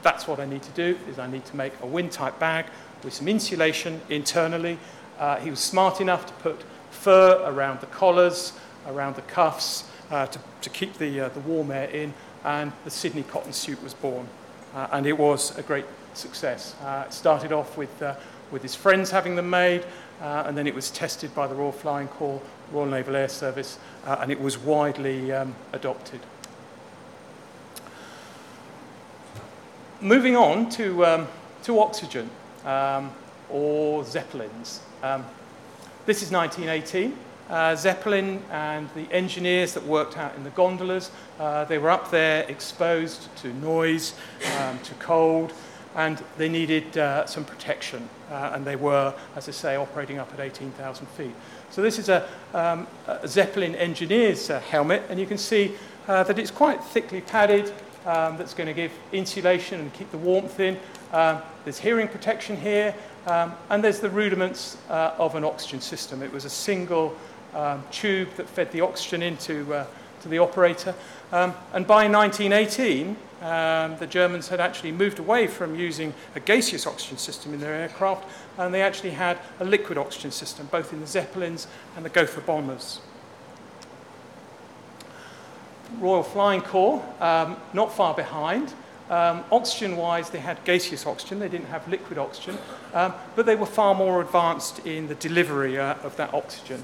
that's 0.03 0.27
what 0.27 0.39
I 0.39 0.45
need 0.45 0.63
to 0.63 0.71
do, 0.71 0.97
is 1.09 1.19
I 1.19 1.27
need 1.27 1.45
to 1.45 1.55
make 1.55 1.73
a 1.81 1.85
wind-tight 1.85 2.39
bag 2.39 2.65
with 3.03 3.13
some 3.13 3.27
insulation 3.27 4.01
internally. 4.09 4.77
Uh, 5.19 5.37
he 5.37 5.49
was 5.49 5.59
smart 5.59 6.01
enough 6.01 6.25
to 6.25 6.33
put 6.33 6.61
fur 6.91 7.41
around 7.45 7.81
the 7.81 7.87
collars, 7.87 8.53
around 8.87 9.15
the 9.15 9.21
cuffs, 9.23 9.83
uh, 10.11 10.27
to, 10.27 10.39
to 10.61 10.69
keep 10.69 10.97
the, 10.97 11.21
uh, 11.21 11.29
the 11.29 11.39
warm 11.41 11.71
air 11.71 11.89
in, 11.89 12.13
and 12.43 12.71
the 12.83 12.91
Sidney 12.91 13.23
Cotton 13.23 13.53
suit 13.53 13.81
was 13.81 13.93
born. 13.93 14.27
Uh, 14.75 14.87
and 14.91 15.05
it 15.05 15.17
was 15.17 15.57
a 15.57 15.61
great 15.61 15.85
success. 16.13 16.75
Uh, 16.83 17.05
it 17.07 17.13
started 17.13 17.51
off 17.51 17.77
with, 17.77 18.01
uh, 18.01 18.15
with 18.51 18.61
his 18.61 18.75
friends 18.75 19.11
having 19.11 19.35
them 19.35 19.49
made, 19.49 19.83
uh, 20.21 20.43
and 20.45 20.57
then 20.57 20.67
it 20.67 20.75
was 20.75 20.91
tested 20.91 21.33
by 21.33 21.47
the 21.47 21.55
Royal 21.55 21.71
Flying 21.71 22.07
Corps, 22.07 22.41
Royal 22.71 22.85
Naval 22.85 23.15
Air 23.15 23.29
Service, 23.29 23.79
uh, 24.05 24.17
and 24.19 24.31
it 24.31 24.39
was 24.39 24.57
widely 24.57 25.31
um, 25.31 25.55
adopted. 25.73 26.19
Moving 29.99 30.35
on 30.35 30.69
to, 30.71 31.05
um, 31.05 31.27
to 31.63 31.79
oxygen 31.79 32.29
um, 32.65 33.11
or 33.49 34.03
Zeppelins. 34.03 34.81
Um, 35.03 35.25
this 36.05 36.23
is 36.23 36.31
1918. 36.31 37.15
Uh, 37.51 37.75
Zeppelin 37.75 38.41
and 38.49 38.89
the 38.95 39.11
engineers 39.11 39.73
that 39.73 39.85
worked 39.85 40.17
out 40.17 40.33
in 40.37 40.45
the 40.45 40.49
gondolas, 40.51 41.11
uh, 41.37 41.65
they 41.65 41.77
were 41.77 41.89
up 41.89 42.09
there 42.09 42.43
exposed 42.47 43.27
to 43.35 43.53
noise, 43.55 44.13
um, 44.57 44.79
to 44.79 44.93
cold, 44.95 45.51
and 45.97 46.23
they 46.37 46.47
needed 46.47 46.97
uh, 46.97 47.25
some 47.25 47.43
protection. 47.43 48.07
Uh, 48.31 48.51
and 48.53 48.63
they 48.63 48.77
were, 48.77 49.13
as 49.35 49.49
I 49.49 49.51
say, 49.51 49.75
operating 49.75 50.17
up 50.17 50.33
at 50.33 50.39
18,000 50.39 51.05
feet. 51.07 51.33
So 51.71 51.81
this 51.81 51.99
is 51.99 52.07
a, 52.07 52.25
um, 52.53 52.87
a 53.05 53.27
Zeppelin 53.27 53.75
engineer's 53.75 54.49
uh, 54.49 54.61
helmet, 54.61 55.03
and 55.09 55.19
you 55.19 55.25
can 55.25 55.37
see 55.37 55.73
uh, 56.07 56.23
that 56.23 56.39
it's 56.39 56.51
quite 56.51 56.81
thickly 56.81 57.19
padded. 57.19 57.73
Um, 58.05 58.37
that's 58.37 58.53
going 58.53 58.67
to 58.67 58.73
give 58.73 58.91
insulation 59.11 59.81
and 59.81 59.93
keep 59.93 60.09
the 60.09 60.17
warmth 60.17 60.59
in. 60.59 60.79
Um, 61.11 61.41
there's 61.65 61.77
hearing 61.77 62.07
protection 62.07 62.55
here, 62.55 62.95
um, 63.27 63.53
and 63.69 63.83
there's 63.83 63.99
the 63.99 64.09
rudiments 64.09 64.77
of 64.89 65.35
an 65.35 65.43
oxygen 65.43 65.81
system. 65.81 66.23
It 66.23 66.31
was 66.31 66.45
a 66.45 66.49
single 66.49 67.15
um, 67.53 67.83
tube 67.91 68.29
that 68.35 68.47
fed 68.47 68.71
the 68.71 68.81
oxygen 68.81 69.21
into 69.21 69.73
uh, 69.73 69.85
to 70.21 70.29
the 70.29 70.39
operator. 70.39 70.95
Um, 71.31 71.53
and 71.73 71.85
by 71.85 72.07
1918, 72.07 73.15
um, 73.41 73.97
the 73.97 74.07
Germans 74.07 74.49
had 74.49 74.59
actually 74.59 74.91
moved 74.91 75.19
away 75.19 75.47
from 75.47 75.75
using 75.75 76.13
a 76.35 76.39
gaseous 76.39 76.85
oxygen 76.85 77.17
system 77.17 77.53
in 77.53 77.59
their 77.59 77.73
aircraft, 77.73 78.25
and 78.57 78.73
they 78.73 78.81
actually 78.81 79.11
had 79.11 79.39
a 79.59 79.65
liquid 79.65 79.97
oxygen 79.97 80.31
system, 80.31 80.67
both 80.71 80.93
in 80.93 80.99
the 80.99 81.07
Zeppelins 81.07 81.67
and 81.95 82.05
the 82.05 82.09
Gotha 82.09 82.41
bombers. 82.41 83.01
Royal 85.99 86.23
Flying 86.23 86.61
Corps, 86.61 87.03
um, 87.19 87.57
not 87.73 87.93
far 87.93 88.13
behind. 88.13 88.73
Um, 89.09 89.43
oxygen-wise, 89.51 90.29
they 90.29 90.39
had 90.39 90.63
gaseous 90.63 91.05
oxygen. 91.05 91.39
They 91.39 91.49
didn't 91.49 91.67
have 91.67 91.85
liquid 91.89 92.17
oxygen, 92.17 92.57
um, 92.93 93.13
but 93.35 93.45
they 93.45 93.55
were 93.55 93.65
far 93.65 93.93
more 93.93 94.21
advanced 94.21 94.85
in 94.85 95.07
the 95.09 95.15
delivery 95.15 95.77
uh, 95.77 95.95
of 95.95 96.15
that 96.15 96.33
oxygen. 96.33 96.81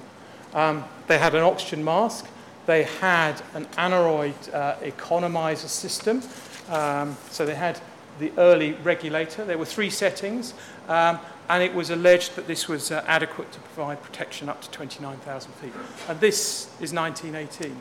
Um, 0.54 0.84
they 1.08 1.18
had 1.18 1.36
an 1.36 1.44
oxygen 1.44 1.84
mask. 1.84 2.28
They 2.66 2.84
had 2.84 3.42
an 3.54 3.66
aneroid 3.78 4.54
uh, 4.54 4.76
economizer 4.78 5.68
system. 5.68 6.22
Um, 6.70 7.16
so 7.30 7.46
they 7.46 7.56
had 7.56 7.80
the 8.20 8.32
early 8.38 8.74
regulator. 8.74 9.46
There 9.46 9.58
were 9.58 9.66
three 9.66 9.90
settings, 9.90 10.54
um, 10.88 11.20
and 11.50 11.64
it 11.64 11.74
was 11.74 11.90
alleged 11.90 12.36
that 12.36 12.48
this 12.48 12.68
was 12.68 12.92
uh, 12.92 13.04
adequate 13.08 13.52
to 13.54 13.60
provide 13.60 14.02
protection 14.02 14.50
up 14.50 14.62
to 14.62 14.72
29,000 14.72 15.52
feet. 15.54 15.74
And 16.10 16.20
this 16.20 16.66
is 16.82 16.94
1918. 16.94 17.76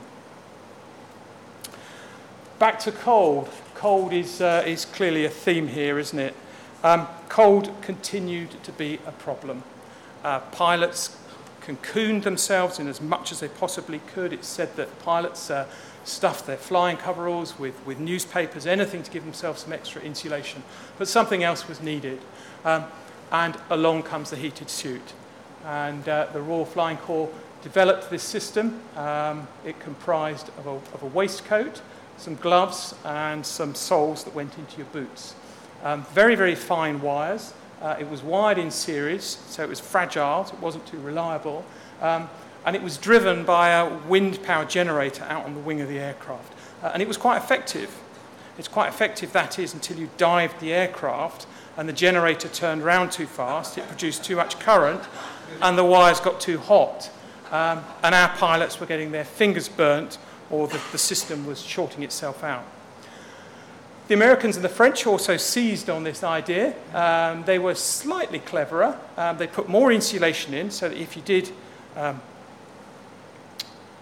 Back 2.59 2.79
to 2.81 2.93
cold. 2.93 3.49
Cold 3.75 4.13
is, 4.13 4.41
uh, 4.41 4.63
is 4.67 4.85
clearly 4.85 5.25
a 5.25 5.31
theme 5.31 5.69
here, 5.69 5.99
isn't 5.99 6.19
it? 6.19 6.35
Um, 6.83 7.07
cold 7.29 7.71
continued 7.83 8.63
to 8.63 8.73
be 8.73 8.99
a 9.07 9.13
problem. 9.13 9.63
Uh, 10.25 10.41
pilots 10.41 11.19
cocooned 11.67 12.23
themselves 12.23 12.79
in 12.79 12.87
as 12.87 13.01
much 13.01 13.33
as 13.33 13.41
they 13.41 13.49
possibly 13.49 14.01
could. 14.15 14.33
It's 14.33 14.47
said 14.47 14.77
that 14.77 14.99
pilots 15.01 15.51
uh, 15.51 15.67
stuffed 16.05 16.47
their 16.47 16.57
flying 16.57 16.97
coveralls 16.97 17.59
with, 17.59 17.85
with 17.85 17.99
newspapers, 17.99 18.67
anything 18.67 19.03
to 19.03 19.11
give 19.11 19.25
themselves 19.25 19.63
some 19.63 19.73
extra 19.73 20.01
insulation. 20.03 20.63
But 20.99 21.09
something 21.09 21.43
else 21.43 21.69
was 21.69 21.81
needed. 21.83 22.21
Um, 22.65 22.85
and 23.33 23.57
along 23.71 24.05
comes 24.05 24.31
the 24.31 24.37
heated 24.37 24.71
suit. 24.71 25.13
And 25.65 26.09
uh, 26.09 26.29
the 26.33 26.41
Royal 26.41 26.65
Flying 26.65 26.99
Corps 26.99 27.29
developed 27.63 28.11
this 28.11 28.23
system. 28.23 28.81
Um, 28.97 29.49
it 29.65 29.81
comprised 29.81 30.49
of 30.59 30.67
a, 30.67 30.71
of 30.71 31.03
a 31.03 31.07
waistcoat, 31.07 31.83
some 32.17 32.37
gloves, 32.37 32.95
and 33.05 33.45
some 33.45 33.75
soles 33.75 34.23
that 34.25 34.35
went 34.35 34.57
into 34.59 34.77
your 34.77 34.87
boots. 34.87 35.35
Um, 35.83 36.05
very, 36.15 36.37
very 36.37 36.55
fine 36.55 37.01
wires. 37.01 37.53
Uh, 37.83 37.97
it 37.99 38.09
was 38.09 38.23
wired 38.23 38.59
in 38.59 38.71
series, 38.71 39.39
so 39.49 39.63
it 39.63 39.69
was 39.69 39.81
fragile, 39.81 40.45
so 40.45 40.55
it 40.55 40.61
wasn't 40.61 40.87
too 40.87 40.99
reliable. 40.99 41.65
Um, 42.01 42.29
and 42.65 42.75
it 42.75 42.83
was 42.83 42.97
driven 42.97 43.45
by 43.45 43.71
a 43.71 43.97
wind 44.09 44.43
power 44.43 44.65
generator 44.65 45.25
out 45.25 45.45
on 45.45 45.55
the 45.55 45.61
wing 45.61 45.81
of 45.81 45.89
the 45.89 45.99
aircraft. 45.99 46.53
Uh, 46.83 46.91
and 46.93 47.03
it 47.03 47.09
was 47.09 47.17
quite 47.17 47.37
effective. 47.37 47.95
It's 48.59 48.69
quite 48.69 48.89
effective, 48.89 49.33
that 49.33 49.59
is, 49.59 49.75
until 49.75 49.99
you 49.99 50.09
dived 50.17 50.61
the 50.61 50.73
aircraft 50.73 51.47
and 51.77 51.89
the 51.89 51.93
generator 51.93 52.49
turned 52.49 52.83
round 52.83 53.13
too 53.13 53.27
fast, 53.27 53.77
it 53.77 53.87
produced 53.87 54.25
too 54.25 54.37
much 54.37 54.59
current, 54.59 55.03
and 55.61 55.77
the 55.77 55.85
wires 55.85 56.21
got 56.21 56.41
too 56.41 56.59
hot. 56.59 57.11
Um, 57.51 57.85
and 58.03 58.15
our 58.15 58.31
pilots 58.31 58.81
were 58.81 58.87
getting 58.87 59.13
their 59.13 59.25
fingers 59.25 59.69
burnt, 59.69 60.19
or 60.51 60.67
the, 60.67 60.81
the 60.93 60.99
system 60.99 61.47
was 61.47 61.61
shorting 61.61 62.03
itself 62.03 62.43
out. 62.43 62.65
The 64.09 64.15
Americans 64.15 64.55
and 64.55 64.65
the 64.65 64.69
French 64.69 65.05
also 65.05 65.37
seized 65.37 65.91
on 65.91 66.05
this 66.05 66.23
idea. 66.23 66.75
Um, 66.95 67.43
they 67.43 67.59
were 67.59 67.75
slightly 67.75 68.39
cleverer. 68.39 68.97
Um, 69.17 69.37
they 69.37 69.49
put 69.49 69.69
more 69.69 69.91
insulation 69.91 70.55
in 70.55 70.71
so 70.71 70.89
that 70.89 70.97
if 70.97 71.17
you 71.17 71.23
did 71.23 71.51
um, 71.97 72.21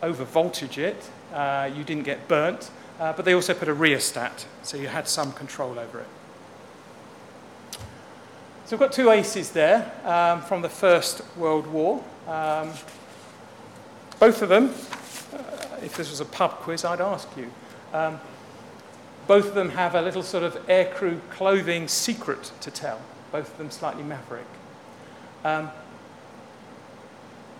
over 0.02 0.24
voltage 0.24 0.76
it, 0.76 1.08
uh, 1.32 1.70
you 1.74 1.84
didn't 1.84 2.02
get 2.02 2.28
burnt. 2.28 2.70
Uh, 3.00 3.14
but 3.14 3.24
they 3.24 3.32
also 3.32 3.54
put 3.54 3.66
a 3.66 3.74
rheostat, 3.74 4.46
so 4.62 4.76
you 4.76 4.88
had 4.88 5.08
some 5.08 5.32
control 5.32 5.78
over 5.78 6.00
it. 6.00 6.06
So 8.66 8.76
we've 8.76 8.80
got 8.80 8.92
two 8.92 9.10
aces 9.10 9.50
there 9.50 9.90
um, 10.04 10.42
from 10.42 10.62
the 10.62 10.68
First 10.68 11.22
World 11.36 11.66
War. 11.66 12.04
Um, 12.28 12.72
both 14.20 14.42
of 14.42 14.48
them, 14.48 14.66
uh, 14.66 15.76
if 15.82 15.96
this 15.96 16.10
was 16.10 16.20
a 16.20 16.24
pub 16.24 16.50
quiz, 16.60 16.84
I'd 16.84 17.00
ask 17.00 17.28
you. 17.36 17.50
Um, 17.92 18.20
both 19.26 19.46
of 19.46 19.54
them 19.54 19.70
have 19.70 19.94
a 19.94 20.02
little 20.02 20.22
sort 20.22 20.44
of 20.44 20.54
aircrew 20.66 21.20
clothing 21.30 21.88
secret 21.88 22.52
to 22.60 22.70
tell, 22.70 23.00
both 23.32 23.50
of 23.52 23.58
them 23.58 23.70
slightly 23.70 24.02
maverick. 24.02 24.46
Um, 25.44 25.70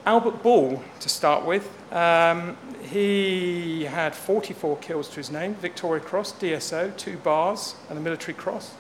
Albert 0.07 0.43
Ball, 0.43 0.83
to 1.01 1.09
start 1.09 1.47
with, 1.47 1.67
um, 1.91 2.59
he 2.83 3.85
had 3.85 4.15
44 4.15 4.77
kills 4.79 5.09
to 5.09 5.17
his 5.17 5.31
name, 5.31 5.55
Victoria 5.55 6.03
Cross, 6.03 6.35
DSO, 6.35 6.95
two 6.99 7.17
bars, 7.17 7.75
and 7.89 7.99
a 7.99 8.03
military 8.03 8.35
cross, 8.35 8.75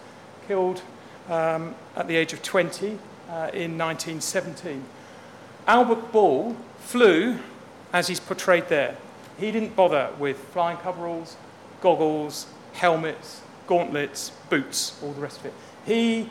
killed 0.47 0.83
um, 1.31 1.75
at 1.97 2.09
the 2.09 2.17
age 2.17 2.35
of 2.35 2.43
20 2.43 2.99
uh, 3.29 3.51
in 3.55 3.79
1917. 3.79 4.85
Albert 5.67 6.13
Ball 6.13 6.55
flew 6.79 7.39
as 7.95 8.09
he's 8.09 8.21
portrayed 8.21 8.69
there. 8.69 8.97
He 9.39 9.51
didn't 9.51 9.75
bother 9.75 10.11
with 10.19 10.37
flying 10.37 10.77
coveralls, 10.77 11.37
goggles, 11.81 12.47
helmets, 12.75 13.41
gauntlets, 13.67 14.31
boots, 14.51 15.01
all 15.03 15.13
the 15.13 15.21
rest 15.21 15.41
of 15.41 15.47
it. 15.47 15.55
He 15.87 16.29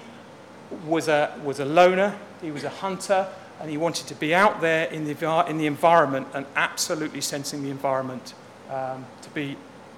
was 0.86 1.08
a, 1.08 1.38
was 1.44 1.60
a 1.60 1.66
loner, 1.66 2.16
he 2.42 2.52
was 2.52 2.64
a 2.64 2.70
hunter, 2.70 3.28
and 3.60 3.70
he 3.70 3.78
wanted 3.78 4.08
to 4.08 4.16
be 4.16 4.36
out 4.36 4.62
there 4.62 4.86
in 4.86 5.06
the, 5.06 5.46
in 5.48 5.58
the 5.58 5.66
environment 5.66 6.28
and 6.34 6.46
absolutely 6.56 7.22
sensing 7.22 7.64
the 7.64 7.70
environment 7.70 8.34
um, 8.70 9.06
to 9.22 9.30
be 9.32 9.56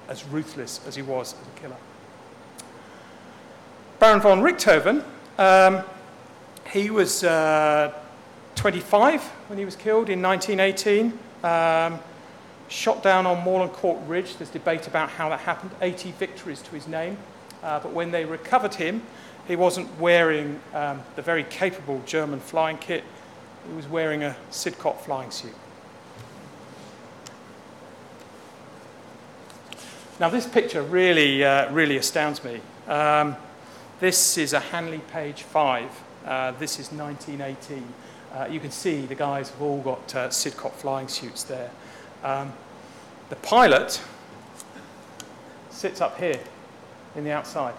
as 0.07 0.23
ruthless 0.25 0.81
as 0.87 0.95
he 0.95 1.01
was 1.01 1.33
as 1.33 1.47
a 1.47 1.59
killer. 1.59 1.77
Baron 3.99 4.21
von 4.21 4.41
Richthofen, 4.41 5.03
um, 5.37 5.83
he 6.71 6.89
was 6.89 7.23
uh, 7.23 7.93
25 8.55 9.21
when 9.47 9.57
he 9.57 9.65
was 9.65 9.75
killed 9.75 10.09
in 10.09 10.21
1918. 10.21 11.17
Um, 11.43 11.99
shot 12.67 13.03
down 13.03 13.25
on 13.25 13.43
Morlancourt 13.43 13.99
Ridge. 14.07 14.37
There's 14.37 14.49
debate 14.49 14.87
about 14.87 15.09
how 15.09 15.29
that 15.29 15.41
happened. 15.41 15.71
80 15.81 16.11
victories 16.13 16.61
to 16.63 16.71
his 16.71 16.87
name. 16.87 17.17
Uh, 17.63 17.79
but 17.79 17.93
when 17.93 18.11
they 18.11 18.25
recovered 18.25 18.75
him, 18.75 19.01
he 19.47 19.55
wasn't 19.55 19.99
wearing 19.99 20.59
um, 20.73 21.03
the 21.15 21.21
very 21.21 21.43
capable 21.43 22.01
German 22.05 22.39
flying 22.39 22.77
kit. 22.77 23.03
He 23.67 23.75
was 23.75 23.87
wearing 23.87 24.23
a 24.23 24.35
Sidcot 24.51 24.99
flying 25.01 25.31
suit. 25.31 25.55
Now, 30.19 30.29
this 30.29 30.47
picture 30.47 30.81
really, 30.81 31.43
uh, 31.43 31.71
really 31.73 31.97
astounds 31.97 32.43
me. 32.43 32.61
Um, 32.87 33.35
this 33.99 34.37
is 34.37 34.53
a 34.53 34.59
Handley 34.59 35.01
Page 35.11 35.43
5. 35.43 36.03
Uh, 36.25 36.51
this 36.51 36.79
is 36.79 36.91
1918. 36.91 37.83
Uh, 38.33 38.47
you 38.49 38.59
can 38.59 38.71
see 38.71 39.05
the 39.05 39.15
guys 39.15 39.49
have 39.49 39.61
all 39.61 39.81
got 39.81 40.15
uh, 40.15 40.29
Sidcot 40.29 40.71
flying 40.73 41.07
suits 41.07 41.43
there. 41.43 41.69
Um, 42.25 42.51
the 43.29 43.35
pilot 43.35 44.01
sits 45.69 46.01
up 46.01 46.17
here 46.17 46.39
in 47.15 47.23
the 47.23 47.31
outside, 47.31 47.75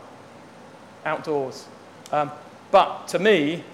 outdoors. 1.05 1.67
Um, 2.13 2.31
but 2.71 3.09
to 3.09 3.19
me, 3.19 3.65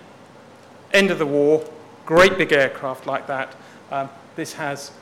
end 0.95 1.11
of 1.11 1.19
the 1.19 1.27
war, 1.27 1.63
great 2.07 2.39
big 2.39 2.53
aircraft 2.53 3.07
like 3.07 3.27
that, 3.27 3.55
um, 3.91 4.09
this 4.35 4.55
has 4.55 4.93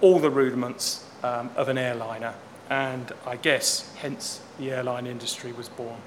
all 0.00 0.20
the 0.20 0.30
rudiments 0.30 1.04
um, 1.24 1.50
of 1.56 1.68
an 1.68 1.76
airliner. 1.76 2.34
And 2.70 3.10
I 3.26 3.34
guess 3.34 3.92
hence 3.96 4.42
the 4.60 4.70
airline 4.70 5.08
industry 5.08 5.50
was 5.50 5.68
born. 5.68 5.98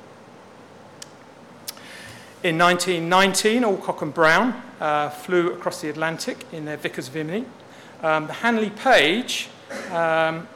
In 2.41 2.58
1919, 2.58 3.65
Alcock 3.65 4.02
and 4.02 4.13
Brown 4.13 4.62
uh, 4.80 5.10
flew 5.10 5.52
across 5.52 5.82
the 5.82 5.89
Atlantic 5.89 6.45
in 6.54 6.63
their 6.63 6.78
Vickers 6.78 7.10
Vimy 7.10 7.43
um, 8.01 8.27
the 8.27 8.33
Handley 8.33 8.69
Page 8.69 9.49
um, 9.91 10.47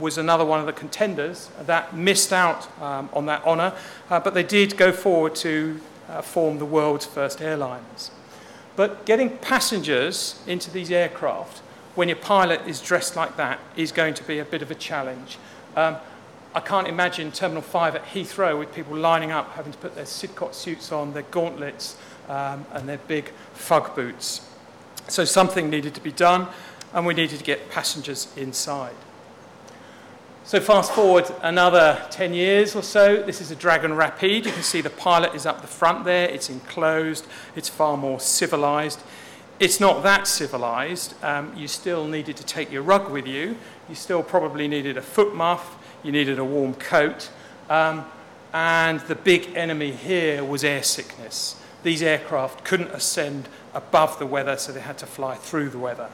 was 0.00 0.18
another 0.18 0.44
one 0.44 0.60
of 0.60 0.66
the 0.66 0.72
contenders 0.72 1.50
that 1.62 1.96
missed 1.96 2.32
out 2.32 2.68
um, 2.80 3.08
on 3.12 3.26
that 3.26 3.44
honour, 3.44 3.72
uh, 4.10 4.20
but 4.20 4.34
they 4.34 4.42
did 4.42 4.76
go 4.76 4.92
forward 4.92 5.34
to 5.36 5.80
uh, 6.08 6.22
form 6.22 6.58
the 6.58 6.64
world's 6.64 7.06
first 7.06 7.38
airliners. 7.38 8.10
But 8.76 9.06
getting 9.06 9.38
passengers 9.38 10.42
into 10.46 10.70
these 10.70 10.90
aircraft 10.90 11.58
when 11.94 12.08
your 12.08 12.16
pilot 12.16 12.60
is 12.66 12.80
dressed 12.80 13.14
like 13.14 13.36
that 13.36 13.60
is 13.76 13.92
going 13.92 14.14
to 14.14 14.24
be 14.24 14.38
a 14.38 14.44
bit 14.44 14.62
of 14.62 14.70
a 14.70 14.74
challenge. 14.74 15.38
Um, 15.76 15.96
I 16.54 16.60
can't 16.60 16.86
imagine 16.86 17.32
Terminal 17.32 17.62
5 17.62 17.96
at 17.96 18.04
Heathrow 18.06 18.58
with 18.58 18.72
people 18.74 18.96
lining 18.96 19.32
up 19.32 19.52
having 19.54 19.72
to 19.72 19.78
put 19.78 19.94
their 19.94 20.04
Sidcot 20.04 20.54
suits 20.54 20.92
on, 20.92 21.12
their 21.12 21.22
gauntlets, 21.22 21.96
um, 22.28 22.64
and 22.72 22.88
their 22.88 22.98
big 22.98 23.30
fug 23.54 23.94
boots. 23.94 24.48
So 25.08 25.24
something 25.24 25.70
needed 25.70 25.94
to 25.94 26.00
be 26.00 26.12
done, 26.12 26.48
and 26.92 27.04
we 27.04 27.14
needed 27.14 27.38
to 27.38 27.44
get 27.44 27.70
passengers 27.70 28.28
inside. 28.36 28.94
So 30.46 30.60
fast 30.60 30.92
forward 30.92 31.24
another 31.40 32.00
10 32.10 32.34
years 32.34 32.76
or 32.76 32.82
so, 32.82 33.22
this 33.22 33.40
is 33.40 33.50
a 33.50 33.56
Dragon 33.56 33.94
Rapide. 33.94 34.44
You 34.44 34.52
can 34.52 34.62
see 34.62 34.82
the 34.82 34.90
pilot 34.90 35.34
is 35.34 35.46
up 35.46 35.62
the 35.62 35.66
front 35.66 36.04
there, 36.04 36.28
it's 36.28 36.50
enclosed, 36.50 37.26
it's 37.56 37.70
far 37.70 37.96
more 37.96 38.20
civilized. 38.20 39.02
it's 39.58 39.80
not 39.80 40.02
that 40.02 40.26
civilized. 40.26 41.14
Um, 41.22 41.54
you 41.56 41.66
still 41.66 42.06
needed 42.06 42.36
to 42.36 42.44
take 42.44 42.70
your 42.70 42.82
rug 42.82 43.10
with 43.10 43.26
you. 43.26 43.56
You 43.88 43.94
still 43.94 44.22
probably 44.22 44.68
needed 44.68 44.98
a 44.98 45.02
foot 45.02 45.34
muff. 45.34 45.78
You 46.02 46.12
needed 46.12 46.38
a 46.38 46.44
warm 46.44 46.74
coat. 46.74 47.30
Um, 47.70 48.04
and 48.52 49.00
the 49.00 49.14
big 49.14 49.56
enemy 49.56 49.92
here 49.92 50.44
was 50.44 50.62
air 50.62 50.82
sickness. 50.82 51.56
These 51.84 52.02
aircraft 52.02 52.64
couldn't 52.64 52.90
ascend 52.90 53.48
above 53.72 54.18
the 54.18 54.26
weather, 54.26 54.56
so 54.56 54.72
they 54.72 54.80
had 54.80 54.98
to 54.98 55.06
fly 55.06 55.36
through 55.36 55.68
the 55.68 55.78
weather. 55.78 56.08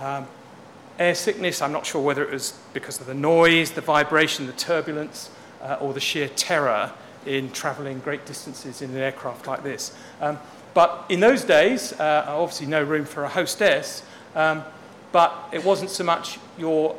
Um, 0.00 0.26
air 0.98 1.14
sickness, 1.14 1.62
I'm 1.62 1.72
not 1.72 1.86
sure 1.86 2.02
whether 2.02 2.24
it 2.24 2.32
was 2.32 2.58
because 2.72 3.00
of 3.00 3.06
the 3.06 3.14
noise, 3.14 3.70
the 3.70 3.82
vibration, 3.82 4.46
the 4.46 4.52
turbulence, 4.54 5.30
uh, 5.62 5.76
or 5.80 5.92
the 5.92 6.00
sheer 6.00 6.28
terror 6.30 6.92
in 7.26 7.50
traveling 7.52 7.98
great 8.00 8.24
distances 8.24 8.82
in 8.82 8.90
an 8.90 8.96
aircraft 8.96 9.46
like 9.46 9.62
this. 9.62 9.94
Um, 10.20 10.38
but 10.74 11.04
in 11.08 11.20
those 11.20 11.44
days, 11.44 11.92
uh, 11.94 12.24
obviously 12.28 12.66
no 12.66 12.82
room 12.82 13.04
for 13.04 13.24
a 13.24 13.28
hostess, 13.28 14.02
um, 14.34 14.64
but 15.12 15.34
it 15.52 15.64
wasn't 15.64 15.90
so 15.90 16.04
much 16.04 16.38
your 16.58 16.96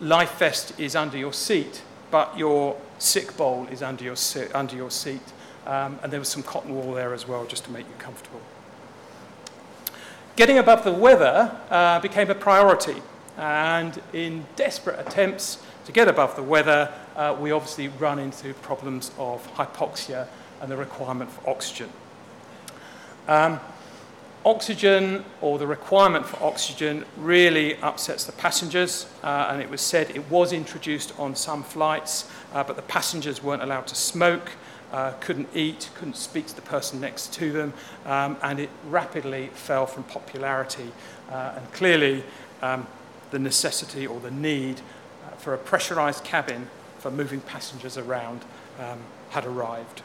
life 0.00 0.38
vest 0.38 0.78
is 0.78 0.96
under 0.96 1.16
your 1.16 1.32
seat, 1.32 1.82
but 2.10 2.36
your 2.38 2.76
sick 2.98 3.36
bowl 3.36 3.66
is 3.70 3.82
under 3.82 4.04
your, 4.04 4.16
under 4.54 4.76
your 4.76 4.90
seat. 4.90 5.22
Um, 5.66 5.98
and 6.02 6.12
there 6.12 6.20
was 6.20 6.28
some 6.28 6.42
cotton 6.42 6.74
wool 6.74 6.94
there 6.94 7.14
as 7.14 7.26
well, 7.26 7.46
just 7.46 7.64
to 7.64 7.70
make 7.70 7.86
you 7.86 7.94
comfortable. 7.98 8.40
Getting 10.36 10.58
above 10.58 10.84
the 10.84 10.92
weather 10.92 11.56
uh, 11.70 12.00
became 12.00 12.30
a 12.30 12.34
priority. 12.34 13.00
And 13.36 14.00
in 14.12 14.46
desperate 14.56 14.98
attempts 14.98 15.58
to 15.86 15.92
get 15.92 16.08
above 16.08 16.36
the 16.36 16.42
weather, 16.42 16.92
uh, 17.16 17.36
we 17.38 17.50
obviously 17.50 17.88
run 17.88 18.18
into 18.18 18.54
problems 18.54 19.10
of 19.18 19.46
hypoxia 19.54 20.26
and 20.60 20.70
the 20.70 20.76
requirement 20.76 21.30
for 21.30 21.48
oxygen. 21.50 21.90
Um, 23.28 23.60
oxygen 24.44 25.24
or 25.40 25.58
the 25.58 25.66
requirement 25.66 26.26
for 26.26 26.42
oxygen 26.42 27.04
really 27.16 27.76
upsets 27.76 28.24
the 28.24 28.32
passengers, 28.32 29.06
uh, 29.22 29.48
and 29.50 29.62
it 29.62 29.70
was 29.70 29.80
said 29.80 30.10
it 30.10 30.30
was 30.30 30.52
introduced 30.52 31.18
on 31.18 31.34
some 31.34 31.62
flights, 31.62 32.28
uh, 32.52 32.62
but 32.62 32.76
the 32.76 32.82
passengers 32.82 33.42
weren't 33.42 33.62
allowed 33.62 33.86
to 33.86 33.94
smoke, 33.94 34.52
uh, 34.94 35.12
couldn't 35.18 35.48
eat, 35.56 35.90
couldn't 35.96 36.16
speak 36.16 36.46
to 36.46 36.54
the 36.54 36.62
person 36.62 37.00
next 37.00 37.32
to 37.34 37.50
them, 37.50 37.72
um, 38.06 38.36
and 38.42 38.60
it 38.60 38.70
rapidly 38.88 39.48
fell 39.52 39.86
from 39.86 40.04
popularity. 40.04 40.92
Uh, 41.32 41.54
and 41.56 41.72
clearly, 41.72 42.22
um, 42.62 42.86
the 43.32 43.38
necessity 43.40 44.06
or 44.06 44.20
the 44.20 44.30
need 44.30 44.80
uh, 45.26 45.30
for 45.30 45.52
a 45.52 45.58
pressurized 45.58 46.22
cabin 46.22 46.68
for 46.98 47.10
moving 47.10 47.40
passengers 47.40 47.98
around 47.98 48.42
um, 48.78 49.00
had 49.30 49.44
arrived. 49.44 50.02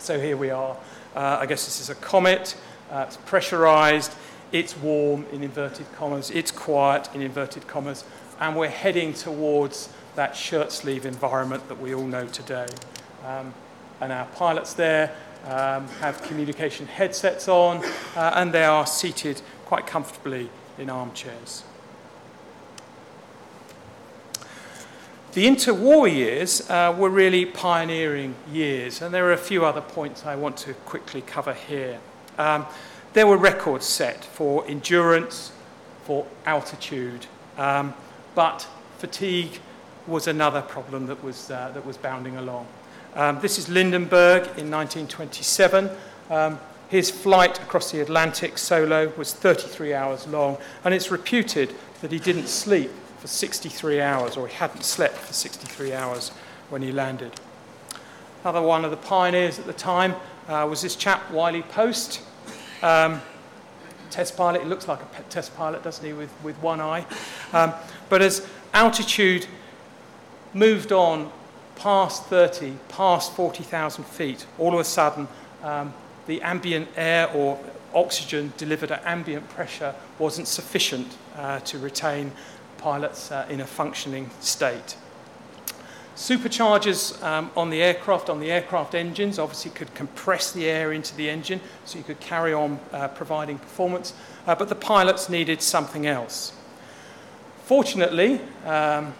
So 0.00 0.18
here 0.18 0.36
we 0.36 0.50
are. 0.50 0.76
Uh, 1.14 1.38
I 1.40 1.46
guess 1.46 1.64
this 1.64 1.80
is 1.80 1.88
a 1.88 1.94
comet. 1.94 2.56
Uh, 2.90 3.04
it's 3.06 3.16
pressurized, 3.18 4.12
it's 4.50 4.76
warm 4.76 5.24
in 5.30 5.44
inverted 5.44 5.86
commas, 5.92 6.32
it's 6.32 6.50
quiet 6.50 7.08
in 7.14 7.22
inverted 7.22 7.68
commas, 7.68 8.02
and 8.40 8.56
we're 8.56 8.68
heading 8.68 9.14
towards 9.14 9.88
that 10.16 10.34
shirt 10.34 10.72
sleeve 10.72 11.06
environment 11.06 11.68
that 11.68 11.80
we 11.80 11.94
all 11.94 12.06
know 12.06 12.26
today. 12.26 12.66
Um, 13.24 13.54
and 14.00 14.12
our 14.12 14.26
pilots 14.26 14.74
there 14.74 15.14
um, 15.46 15.86
have 16.00 16.22
communication 16.22 16.86
headsets 16.86 17.48
on, 17.48 17.84
uh, 18.16 18.32
and 18.34 18.52
they 18.52 18.64
are 18.64 18.86
seated 18.86 19.40
quite 19.66 19.86
comfortably 19.86 20.50
in 20.78 20.90
armchairs. 20.90 21.64
The 25.32 25.46
interwar 25.46 26.12
years 26.12 26.68
uh, 26.68 26.94
were 26.98 27.08
really 27.08 27.46
pioneering 27.46 28.34
years, 28.52 29.00
and 29.00 29.14
there 29.14 29.26
are 29.26 29.32
a 29.32 29.38
few 29.38 29.64
other 29.64 29.80
points 29.80 30.26
I 30.26 30.34
want 30.34 30.56
to 30.58 30.74
quickly 30.74 31.20
cover 31.22 31.54
here. 31.54 32.00
Um, 32.36 32.66
there 33.12 33.28
were 33.28 33.36
records 33.36 33.86
set 33.86 34.24
for 34.24 34.66
endurance, 34.66 35.52
for 36.02 36.26
altitude, 36.46 37.26
um, 37.58 37.94
but 38.34 38.66
fatigue 38.98 39.60
was 40.06 40.26
another 40.26 40.62
problem 40.62 41.06
that 41.06 41.22
was, 41.22 41.50
uh, 41.50 41.70
that 41.74 41.86
was 41.86 41.96
bounding 41.96 42.36
along. 42.36 42.66
Um, 43.14 43.40
this 43.40 43.58
is 43.58 43.68
Lindbergh 43.68 44.42
in 44.56 44.70
1927. 44.70 45.90
Um, 46.30 46.60
his 46.88 47.10
flight 47.10 47.60
across 47.60 47.90
the 47.90 48.00
Atlantic 48.00 48.56
solo 48.56 49.12
was 49.16 49.32
33 49.32 49.94
hours 49.94 50.28
long, 50.28 50.58
and 50.84 50.94
it's 50.94 51.10
reputed 51.10 51.74
that 52.02 52.12
he 52.12 52.20
didn't 52.20 52.46
sleep 52.46 52.90
for 53.18 53.26
63 53.26 54.00
hours, 54.00 54.36
or 54.36 54.46
he 54.46 54.54
hadn't 54.54 54.84
slept 54.84 55.16
for 55.16 55.32
63 55.32 55.92
hours 55.92 56.30
when 56.68 56.82
he 56.82 56.92
landed. 56.92 57.32
Another 58.42 58.62
one 58.62 58.84
of 58.84 58.92
the 58.92 58.96
pioneers 58.96 59.58
at 59.58 59.66
the 59.66 59.72
time 59.72 60.14
uh, 60.48 60.66
was 60.68 60.82
this 60.82 60.94
chap, 60.94 61.30
Wiley 61.32 61.62
Post. 61.62 62.22
Um, 62.82 63.20
test 64.10 64.36
pilot, 64.36 64.62
he 64.62 64.68
looks 64.68 64.88
like 64.88 65.00
a 65.00 65.22
test 65.24 65.54
pilot, 65.56 65.82
doesn't 65.82 66.04
he, 66.04 66.12
with, 66.12 66.32
with 66.42 66.56
one 66.62 66.80
eye. 66.80 67.04
Um, 67.52 67.72
but 68.08 68.22
as 68.22 68.46
altitude 68.72 69.46
moved 70.54 70.92
on 70.92 71.30
past 71.80 72.24
30, 72.26 72.74
past 72.88 73.32
40,000 73.32 74.04
feet, 74.04 74.46
all 74.58 74.74
of 74.74 74.80
a 74.80 74.84
sudden 74.84 75.26
um, 75.62 75.94
the 76.26 76.42
ambient 76.42 76.86
air 76.94 77.30
or 77.32 77.58
oxygen 77.94 78.52
delivered 78.58 78.92
at 78.92 79.02
ambient 79.06 79.48
pressure 79.48 79.94
wasn't 80.18 80.46
sufficient 80.46 81.16
uh, 81.36 81.58
to 81.60 81.78
retain 81.78 82.30
pilots 82.76 83.32
uh, 83.32 83.46
in 83.48 83.62
a 83.62 83.66
functioning 83.66 84.28
state. 84.40 84.96
Superchargers 86.16 87.20
um, 87.22 87.50
on 87.56 87.70
the 87.70 87.82
aircraft, 87.82 88.28
on 88.28 88.40
the 88.40 88.52
aircraft 88.52 88.94
engines, 88.94 89.38
obviously 89.38 89.70
could 89.70 89.94
compress 89.94 90.52
the 90.52 90.68
air 90.68 90.92
into 90.92 91.16
the 91.16 91.30
engine 91.30 91.62
so 91.86 91.96
you 91.96 92.04
could 92.04 92.20
carry 92.20 92.52
on 92.52 92.78
uh, 92.92 93.08
providing 93.08 93.58
performance, 93.58 94.12
uh, 94.46 94.54
but 94.54 94.68
the 94.68 94.74
pilots 94.74 95.30
needed 95.30 95.62
something 95.62 96.06
else. 96.06 96.52
Fortunately, 97.64 98.38
um, 98.66 99.14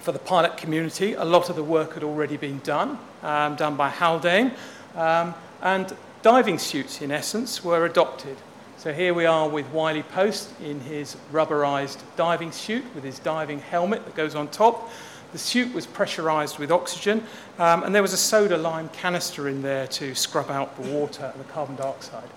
for 0.00 0.12
the 0.12 0.18
pilot 0.18 0.56
community, 0.56 1.12
a 1.12 1.24
lot 1.24 1.50
of 1.50 1.56
the 1.56 1.64
work 1.64 1.94
had 1.94 2.02
already 2.02 2.36
been 2.36 2.58
done, 2.60 2.98
um, 3.22 3.56
done 3.56 3.76
by 3.76 3.90
Haldane, 3.90 4.52
um, 4.94 5.34
and 5.62 5.94
diving 6.22 6.58
suits, 6.58 7.02
in 7.02 7.10
essence, 7.10 7.62
were 7.62 7.84
adopted. 7.84 8.36
So 8.78 8.94
here 8.94 9.12
we 9.12 9.26
are 9.26 9.46
with 9.46 9.66
Wiley 9.72 10.02
Post 10.02 10.48
in 10.62 10.80
his 10.80 11.16
rubberized 11.32 11.98
diving 12.16 12.50
suit 12.50 12.82
with 12.94 13.04
his 13.04 13.18
diving 13.18 13.60
helmet 13.60 14.04
that 14.06 14.14
goes 14.14 14.34
on 14.34 14.48
top. 14.48 14.90
The 15.32 15.38
suit 15.38 15.72
was 15.74 15.86
pressurized 15.86 16.58
with 16.58 16.72
oxygen, 16.72 17.22
um, 17.58 17.82
and 17.82 17.94
there 17.94 18.02
was 18.02 18.14
a 18.14 18.16
soda 18.16 18.56
lime 18.56 18.88
canister 18.88 19.48
in 19.48 19.60
there 19.60 19.86
to 19.88 20.14
scrub 20.14 20.50
out 20.50 20.82
the 20.82 20.90
water 20.90 21.30
and 21.32 21.44
the 21.44 21.52
carbon 21.52 21.76
dioxide. 21.76 22.28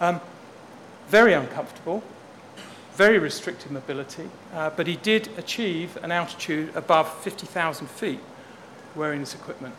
Um, 0.00 0.20
very 1.08 1.32
uncomfortable, 1.32 2.02
very 2.98 3.20
restricted 3.20 3.70
mobility, 3.70 4.28
uh, 4.52 4.70
but 4.70 4.88
he 4.88 4.96
did 4.96 5.28
achieve 5.38 5.96
an 6.02 6.10
altitude 6.10 6.74
above 6.74 7.08
50,000 7.22 7.86
feet 7.86 8.18
wearing 8.96 9.20
this 9.20 9.36
equipment. 9.36 9.72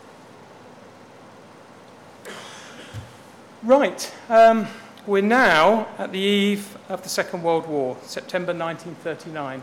Right. 3.62 4.10
Um, 4.30 4.66
we're 5.06 5.20
now 5.20 5.86
at 5.98 6.12
the 6.12 6.18
eve 6.18 6.78
of 6.88 7.02
the 7.02 7.10
Second 7.10 7.42
World 7.42 7.68
War, 7.68 7.98
September 8.00 8.54
1939. 8.54 9.62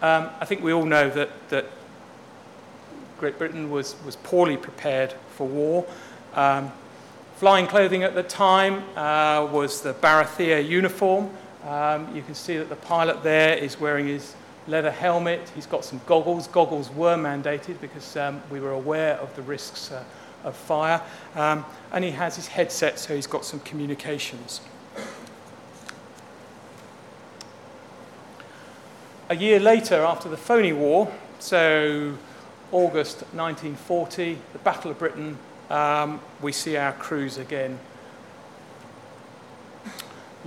Um, 0.00 0.30
I 0.40 0.46
think 0.46 0.62
we 0.62 0.72
all 0.72 0.86
know 0.86 1.10
that, 1.10 1.28
that 1.50 1.66
Great 3.18 3.36
Britain 3.36 3.70
was, 3.70 3.94
was 4.06 4.16
poorly 4.16 4.56
prepared 4.56 5.12
for 5.36 5.46
war. 5.46 5.86
Um, 6.32 6.72
flying 7.36 7.66
clothing 7.66 8.04
at 8.04 8.14
the 8.14 8.22
time 8.22 8.84
uh, 8.96 9.46
was 9.52 9.82
the 9.82 9.92
Barathea 9.92 10.66
uniform. 10.66 11.28
Um, 11.66 12.14
you 12.14 12.22
can 12.22 12.34
see 12.36 12.56
that 12.58 12.68
the 12.68 12.76
pilot 12.76 13.24
there 13.24 13.56
is 13.56 13.80
wearing 13.80 14.06
his 14.06 14.36
leather 14.68 14.90
helmet. 14.90 15.50
He's 15.54 15.66
got 15.66 15.84
some 15.84 16.00
goggles. 16.06 16.46
Goggles 16.46 16.90
were 16.90 17.16
mandated 17.16 17.80
because 17.80 18.16
um, 18.16 18.40
we 18.50 18.60
were 18.60 18.70
aware 18.70 19.16
of 19.16 19.34
the 19.34 19.42
risks 19.42 19.90
uh, 19.90 20.04
of 20.44 20.54
fire. 20.54 21.02
Um, 21.34 21.64
and 21.92 22.04
he 22.04 22.12
has 22.12 22.36
his 22.36 22.46
headset, 22.46 23.00
so 23.00 23.16
he's 23.16 23.26
got 23.26 23.44
some 23.44 23.58
communications. 23.60 24.60
A 29.28 29.34
year 29.34 29.58
later, 29.58 30.02
after 30.02 30.28
the 30.28 30.36
Phoney 30.36 30.72
War, 30.72 31.12
so 31.40 32.16
August 32.70 33.22
1940, 33.32 34.38
the 34.52 34.58
Battle 34.60 34.92
of 34.92 35.00
Britain, 35.00 35.36
um, 35.68 36.20
we 36.40 36.52
see 36.52 36.76
our 36.76 36.92
crews 36.92 37.38
again. 37.38 37.80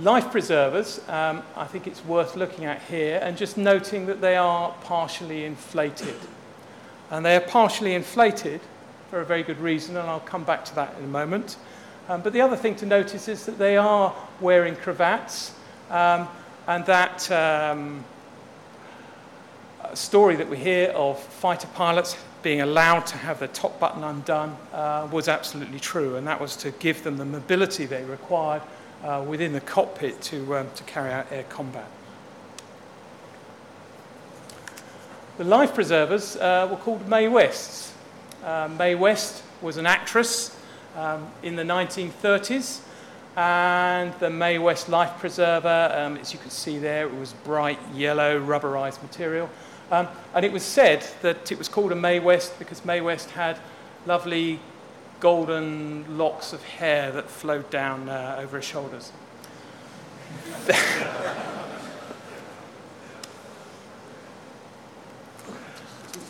Life 0.00 0.30
preservers, 0.30 1.06
um, 1.10 1.42
I 1.54 1.66
think 1.66 1.86
it's 1.86 2.02
worth 2.06 2.34
looking 2.34 2.64
at 2.64 2.80
here 2.82 3.20
and 3.22 3.36
just 3.36 3.58
noting 3.58 4.06
that 4.06 4.22
they 4.22 4.34
are 4.34 4.74
partially 4.84 5.44
inflated. 5.44 6.16
And 7.10 7.22
they 7.22 7.36
are 7.36 7.40
partially 7.40 7.94
inflated 7.94 8.62
for 9.10 9.20
a 9.20 9.26
very 9.26 9.42
good 9.42 9.58
reason, 9.58 9.98
and 9.98 10.08
I'll 10.08 10.20
come 10.20 10.42
back 10.42 10.64
to 10.66 10.74
that 10.76 10.96
in 10.96 11.04
a 11.04 11.08
moment. 11.08 11.58
Um, 12.08 12.22
but 12.22 12.32
the 12.32 12.40
other 12.40 12.56
thing 12.56 12.76
to 12.76 12.86
notice 12.86 13.28
is 13.28 13.44
that 13.44 13.58
they 13.58 13.76
are 13.76 14.14
wearing 14.40 14.74
cravats, 14.74 15.52
um, 15.90 16.26
and 16.66 16.86
that 16.86 17.30
um, 17.30 18.02
story 19.92 20.34
that 20.36 20.48
we 20.48 20.56
hear 20.56 20.88
of 20.92 21.20
fighter 21.20 21.68
pilots 21.74 22.16
being 22.42 22.62
allowed 22.62 23.04
to 23.08 23.18
have 23.18 23.38
their 23.38 23.48
top 23.48 23.78
button 23.78 24.02
undone 24.02 24.56
uh, 24.72 25.06
was 25.12 25.28
absolutely 25.28 25.78
true, 25.78 26.16
and 26.16 26.26
that 26.26 26.40
was 26.40 26.56
to 26.56 26.70
give 26.72 27.02
them 27.02 27.18
the 27.18 27.24
mobility 27.26 27.84
they 27.84 28.04
required 28.04 28.62
uh, 29.02 29.24
within 29.26 29.52
the 29.52 29.60
cockpit 29.60 30.20
to, 30.22 30.56
um, 30.56 30.68
to 30.74 30.84
carry 30.84 31.10
out 31.10 31.26
air 31.30 31.44
combat. 31.44 31.88
The 35.38 35.44
life 35.44 35.74
preservers 35.74 36.36
uh, 36.36 36.68
were 36.70 36.76
called 36.76 37.08
Mae 37.08 37.28
Wests. 37.28 37.94
Uh, 38.44 38.68
West 38.98 39.42
was 39.62 39.76
an 39.76 39.86
actress 39.86 40.56
um, 40.96 41.26
in 41.42 41.56
the 41.56 41.62
1930s, 41.62 42.80
and 43.36 44.12
the 44.20 44.28
Mae 44.28 44.58
West 44.58 44.88
life 44.88 45.18
preserver, 45.18 45.92
um, 45.94 46.16
as 46.16 46.32
you 46.32 46.38
can 46.38 46.50
see 46.50 46.78
there, 46.78 47.06
it 47.06 47.14
was 47.14 47.32
bright 47.32 47.78
yellow 47.94 48.38
rubberized 48.40 49.02
material. 49.02 49.48
Um, 49.90 50.08
and 50.34 50.44
it 50.44 50.52
was 50.52 50.62
said 50.62 51.06
that 51.22 51.50
it 51.50 51.58
was 51.58 51.68
called 51.68 51.92
a 51.92 51.96
Mae 51.96 52.20
West 52.20 52.58
because 52.58 52.84
Mae 52.84 53.00
West 53.00 53.30
had 53.30 53.58
lovely 54.06 54.60
golden 55.20 56.18
locks 56.18 56.52
of 56.52 56.62
hair 56.64 57.12
that 57.12 57.30
flowed 57.30 57.70
down 57.70 58.08
uh, 58.08 58.36
over 58.40 58.56
his 58.56 58.66
shoulders. 58.66 59.12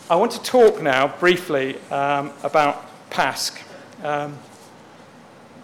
I 0.09 0.15
want 0.15 0.33
to 0.33 0.43
talk 0.43 0.81
now 0.81 1.07
briefly 1.19 1.77
um, 1.89 2.31
about 2.43 2.85
Pask. 3.09 3.61
Um, 4.03 4.37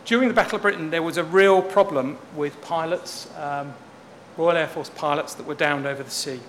during 0.05 0.29
the 0.29 0.33
Battle 0.33 0.55
of 0.55 0.61
Britain, 0.61 0.89
there 0.89 1.03
was 1.03 1.17
a 1.17 1.23
real 1.25 1.61
problem 1.61 2.17
with 2.33 2.61
pilots, 2.61 3.27
um, 3.37 3.73
Royal 4.37 4.55
Air 4.55 4.67
Force 4.67 4.89
pilots 4.89 5.33
that 5.33 5.45
were 5.45 5.53
downed 5.53 5.85
over 5.85 6.01
the 6.01 6.09
sea. 6.09 6.39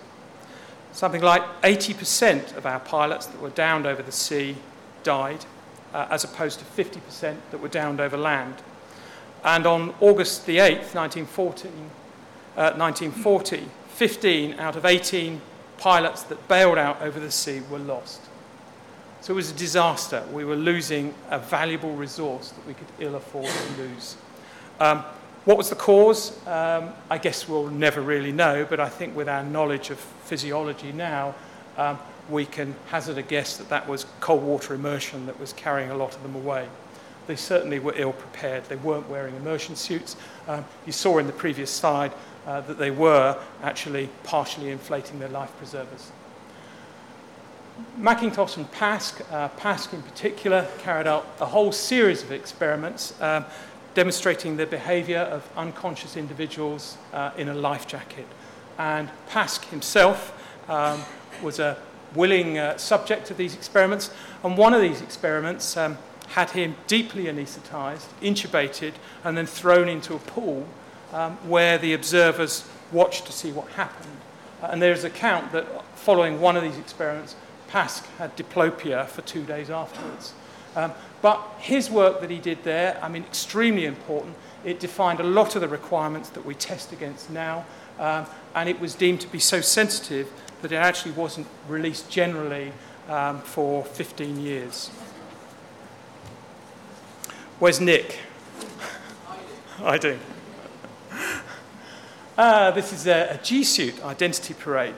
Something 0.93 1.23
like 1.23 1.43
80% 1.63 2.57
of 2.57 2.67
our 2.67 2.79
pilots 2.79 3.27
that 3.27 3.41
were 3.41 3.51
downed 3.51 3.85
over 3.85 4.01
the 4.01 4.13
sea 4.13 4.57
died, 5.03 5.45
uh, 5.93 6.07
as 6.11 6.25
opposed 6.25 6.59
to 6.59 6.65
50% 6.65 7.37
that 7.51 7.61
were 7.61 7.69
downed 7.69 8.01
over 8.01 8.17
land. 8.17 8.57
And 9.45 9.67
on 9.67 9.95
August 10.01 10.47
the 10.47 10.59
8th, 10.59 10.95
1914, 10.95 11.71
uh, 12.57 12.73
1940, 12.77 13.65
15 13.89 14.55
out 14.55 14.77
of 14.77 14.85
18 14.85 15.41
pilots 15.79 16.23
that 16.25 16.49
bailed 16.49 16.79
out 16.79 17.01
over 17.03 17.21
the 17.21 17.31
sea 17.31 17.61
were 17.71 17.79
lost. 17.79 18.21
So 19.21 19.33
it 19.33 19.37
was 19.37 19.51
a 19.51 19.55
disaster. 19.55 20.25
We 20.33 20.45
were 20.45 20.57
losing 20.57 21.15
a 21.31 21.39
valuable 21.39 21.93
resource 21.95 22.51
that 22.51 22.67
we 22.67 22.75
could 22.75 22.87
ill 22.99 23.17
afford 23.17 23.47
to 23.47 23.83
lose. 23.83 24.17
Um, 24.81 25.05
what 25.45 25.57
was 25.57 25.71
the 25.71 25.77
cause? 25.77 26.47
Um, 26.47 26.93
I 27.11 27.19
guess 27.19 27.49
we'll 27.49 27.69
never 27.69 28.01
really 28.01 28.33
know, 28.33 28.67
but 28.69 28.81
I 28.81 28.89
think 28.89 29.17
with 29.17 29.29
our 29.29 29.43
knowledge 29.43 29.91
of 29.91 29.99
physiology 29.99 30.93
now, 30.93 31.35
um, 31.77 31.99
we 32.29 32.45
can 32.45 32.75
hazard 32.87 33.19
a 33.19 33.23
guess 33.23 33.57
that 33.57 33.69
that 33.69 33.89
was 33.89 34.07
cold 34.21 34.43
water 34.43 34.75
immersion 34.75 35.27
that 35.27 35.39
was 35.41 35.53
carrying 35.53 35.91
a 35.91 35.97
lot 35.97 36.15
of 36.15 36.23
them 36.23 36.35
away. 36.35 36.69
They 37.27 37.37
certainly 37.37 37.79
were 37.79 37.95
ill 37.97 38.13
prepared. 38.13 38.65
They 38.65 38.77
weren't 38.77 39.09
wearing 39.09 39.37
immersion 39.37 39.77
suits. 39.77 40.17
Um, 40.47 40.65
you 40.87 40.93
saw 40.93 41.19
in 41.19 41.27
the 41.27 41.33
previous 41.33 41.71
slide 41.71 42.13
uh, 42.47 42.63
that 42.63 42.79
they 42.79 42.91
were 42.91 43.39
actually 43.63 44.09
partially 44.25 44.71
inflating 44.71 45.19
their 45.19 45.29
life 45.29 45.55
preservers. 45.59 46.11
Mackintosh 47.99 48.57
and 48.57 48.71
Pask, 48.73 49.21
uh, 49.33 49.49
Pask 49.51 49.93
in 49.93 50.03
particular, 50.03 50.67
carried 50.79 51.07
out 51.07 51.27
a 51.41 51.47
whole 51.47 51.71
series 51.71 52.23
of 52.23 52.33
experiments 52.33 53.21
um, 53.21 53.45
demonstrating 53.95 54.57
the 54.57 54.67
behavior 54.67 55.19
of 55.19 55.49
unconscious 55.57 56.17
individuals 56.17 56.97
uh, 57.13 57.31
in 57.37 57.49
a 57.49 57.55
life 57.55 57.87
jacket. 57.87 58.27
And 58.79 59.11
Pask 59.29 59.65
himself 59.67 60.33
um, 60.69 61.03
was 61.43 61.59
a 61.59 61.77
willing 62.15 62.59
uh, 62.59 62.77
subject 62.77 63.31
of 63.31 63.37
these 63.37 63.55
experiments, 63.55 64.11
and 64.43 64.57
one 64.57 64.75
of 64.75 64.81
these 64.81 65.01
experiments 65.03 65.77
um, 65.77 65.99
had 66.29 66.51
him 66.51 66.77
deeply 66.87 67.29
anaesthetized, 67.29 68.07
intubated, 68.21 68.93
and 69.25 69.37
then 69.37 69.47
thrown 69.47 69.89
into 69.89 70.15
a 70.15 70.19
pool 70.19 70.67
um, 71.13 71.37
where 71.49 71.79
the 71.79 71.95
observers 71.95 72.69
watched 72.93 73.27
to 73.27 73.33
see 73.33 73.53
what 73.53 73.69
happened. 73.73 74.17
Uh, 74.63 74.69
and 74.71 74.83
there's 74.83 75.05
a 75.05 75.11
count 75.11 75.53
that 75.53 75.67
following 75.97 76.41
one 76.41 76.57
of 76.57 76.63
these 76.63 76.79
experiments, 76.79 77.35
Pask 77.71 78.07
had 78.17 78.37
diplopia 78.37 79.07
for 79.07 79.23
two 79.23 79.45
days 79.45 79.71
afterwards. 79.71 80.33
Um, 80.77 80.93
but 81.21 81.43
his 81.59 81.91
work 81.91 82.21
that 82.21 82.31
he 82.31 82.39
did 82.39 82.63
there, 82.65 82.99
I 83.03 83.09
mean, 83.09 83.25
extremely 83.25 83.85
important. 83.85 84.37
It 84.65 84.81
defined 84.81 85.21
a 85.21 85.25
lot 85.25 85.55
of 85.55 85.61
the 85.61 85.69
requirements 85.69 86.29
that 86.31 86.45
we 86.45 86.55
test 86.55 86.93
against 86.93 87.31
now, 87.31 87.67
um, 87.99 88.27
and 88.55 88.69
it 88.69 88.81
was 88.81 88.95
deemed 88.95 89.21
to 89.23 89.29
be 89.29 89.39
so 89.39 89.61
sensitive 89.61 90.31
that 90.63 90.73
it 90.73 90.77
actually 90.77 91.13
wasn't 91.13 91.47
released 91.69 92.11
generally 92.11 92.73
um, 93.09 93.41
for 93.41 93.85
15 93.85 94.41
years. 94.41 94.89
Where's 97.59 97.81
Nick? 97.81 98.19
I 99.83 99.99
do. 99.99 100.19
Uh, 102.37 102.71
this 102.73 102.93
is 102.93 103.07
a, 103.07 103.35
a 103.35 103.41
G 103.43 103.65
suit 103.65 104.03
identity 104.05 104.55
parade. 104.55 104.95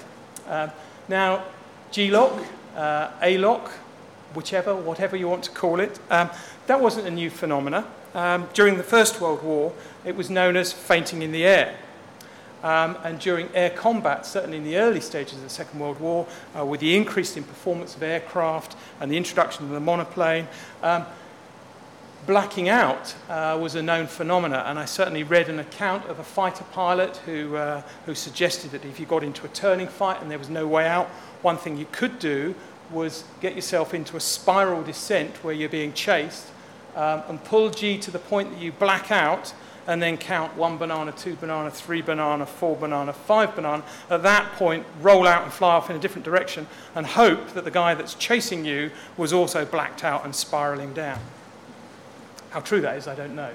Um, 0.46 0.70
now, 1.09 1.44
G 1.90 2.11
lock, 2.11 2.44
uh, 2.77 3.11
A 3.23 3.38
lock, 3.38 3.70
whichever, 4.35 4.75
whatever 4.75 5.16
you 5.16 5.29
want 5.29 5.44
to 5.44 5.51
call 5.51 5.81
it, 5.81 5.99
um, 6.11 6.31
that 6.66 6.81
wasn't 6.81 7.07
a 7.07 7.11
new 7.11 7.31
phenomena. 7.31 7.87
Um, 8.14 8.49
during 8.55 8.77
the 8.77 8.83
First 8.83 9.20
World 9.20 9.42
War, 9.42 9.73
it 10.05 10.16
was 10.16 10.31
known 10.31 10.57
as 10.57 10.73
fainting 10.73 11.23
in 11.23 11.33
the 11.33 11.44
air. 11.44 11.77
Um, 12.62 12.96
and 13.05 13.18
during 13.18 13.49
air 13.55 13.70
combat, 13.70 14.27
certainly 14.27 14.59
in 14.59 14.64
the 14.64 14.77
early 14.77 15.01
stages 15.01 15.35
of 15.35 15.42
the 15.42 15.49
Second 15.49 15.81
World 15.81 15.99
War, 15.99 16.27
uh, 16.59 16.64
with 16.64 16.81
the 16.81 16.94
increase 16.94 17.37
in 17.37 17.44
performance 17.44 17.96
of 17.96 18.03
aircraft 18.03 18.77
and 19.01 19.11
the 19.11 19.16
introduction 19.16 19.64
of 19.64 19.70
the 19.70 19.81
monoplane, 19.81 20.46
um, 20.83 21.07
blacking 22.27 22.68
out 22.68 23.14
uh, 23.29 23.59
was 23.61 23.75
a 23.75 23.83
known 23.83 24.07
phenomenon. 24.07 24.66
and 24.66 24.79
I 24.79 24.85
certainly 24.85 25.23
read 25.23 25.49
an 25.49 25.59
account 25.59 26.07
of 26.07 26.18
a 26.18 26.25
fighter 26.25 26.64
pilot 26.73 27.16
who, 27.18 27.57
uh, 27.57 27.83
who 28.07 28.14
suggested 28.14 28.73
that 28.73 28.85
if 28.85 29.01
you 29.01 29.07
got 29.07 29.25
into 29.25 29.46
a 29.46 29.49
turning 29.49 29.88
fight 29.88 30.20
and 30.20 30.31
there 30.31 30.38
was 30.38 30.51
no 30.51 30.66
way 30.66 30.87
out, 30.87 31.09
one 31.42 31.57
thing 31.57 31.79
you 31.79 31.87
could 31.90 32.18
do 32.18 32.55
was 32.90 33.25
get 33.40 33.55
yourself 33.55 33.94
into 33.94 34.16
a 34.16 34.20
spiral 34.20 34.83
descent 34.83 35.42
where 35.42 35.55
you're 35.55 35.68
being 35.68 35.92
chased 35.92 36.49
um, 36.96 37.23
and 37.29 37.42
pull 37.44 37.70
G 37.70 37.99
to 37.99 38.11
the 38.11 38.18
point 38.18 38.51
that 38.51 38.61
you 38.61 38.73
black 38.73 39.11
out 39.11 39.55
and 39.87 40.03
then 40.03 40.16
count 40.16 40.57
one 40.57 40.79
banana, 40.79 41.12
two 41.12 41.35
banana, 41.37 41.71
three 41.71 42.03
banana, 42.03 42.47
four 42.47 42.77
banana, 42.77 43.12
five 43.12 43.55
banana. 43.55 43.83
At 44.09 44.23
that 44.23 44.53
point, 44.53 44.87
roll 45.01 45.27
out 45.27 45.45
and 45.45 45.53
fly 45.53 45.75
off 45.75 45.90
in 45.90 45.97
a 45.97 45.99
different 45.99 46.25
direction 46.25 46.66
and 46.95 47.07
hope 47.07 47.55
that 47.55 47.64
the 47.64 47.71
guy 47.71 47.95
that's 47.95 48.14
chasing 48.14 48.64
you 48.64 48.90
was 49.16 49.33
also 49.33 49.64
blacked 49.64 50.05
out 50.05 50.25
and 50.25 50.35
spiraling 50.35 50.95
down. 50.95 51.19
How 52.51 52.61
true 52.61 52.81
that 52.81 52.97
is, 52.97 53.07
I 53.07 53.14
don't 53.14 53.35
know. 53.35 53.53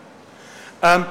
Um, 0.82 1.06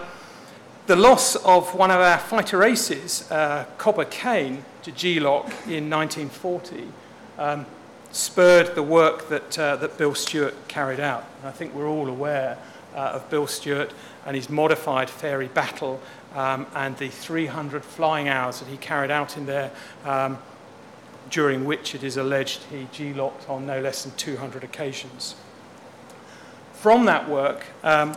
the 0.87 0.97
loss 0.97 1.37
of 1.37 1.75
one 1.75 1.91
of 1.91 2.01
our 2.01 2.19
fighter 2.19 2.63
aces, 2.63 3.31
uh, 3.31 3.65
Cobber 3.79 4.05
Kain, 4.05 4.65
to 4.83 4.93
G-Lock 4.93 5.47
in 5.67 5.89
1940 5.89 6.87
um, 7.39 7.67
spurred 8.13 8.75
the 8.75 8.83
work 8.83 9.29
that, 9.31 9.59
uh, 9.59 9.77
that 9.77 9.97
Bill 9.97 10.15
Stewart 10.15 10.55
carried 10.69 11.01
out. 11.01 11.25
And 11.39 11.49
I 11.49 11.53
think 11.53 11.75
we're 11.75 11.89
all 11.89 12.09
aware 12.09 12.59
uh, 12.95 13.13
of 13.15 13.31
Bill 13.31 13.47
Stewart 13.47 13.93
and 14.27 14.37
his 14.37 14.49
modified 14.49 15.09
Fairey 15.09 15.53
battle 15.53 16.01
um, 16.35 16.67
and 16.75 16.97
the 16.99 17.09
300 17.09 17.85
flying 17.85 18.29
hours 18.29 18.61
that 18.61 18.69
he 18.69 18.77
carried 18.77 19.11
out 19.11 19.37
in 19.37 19.47
there, 19.47 19.71
um, 20.05 20.39
during 21.31 21.65
which 21.65 21.95
it 21.95 22.03
is 22.03 22.17
alleged 22.17 22.63
he 22.65 22.87
G-locked 22.93 23.49
on 23.49 23.67
no 23.67 23.81
less 23.81 24.05
than 24.05 24.15
200 24.17 24.65
occasions. 24.65 25.37
From 26.73 27.05
that 27.07 27.29
work, 27.29 27.65
um, 27.83 28.17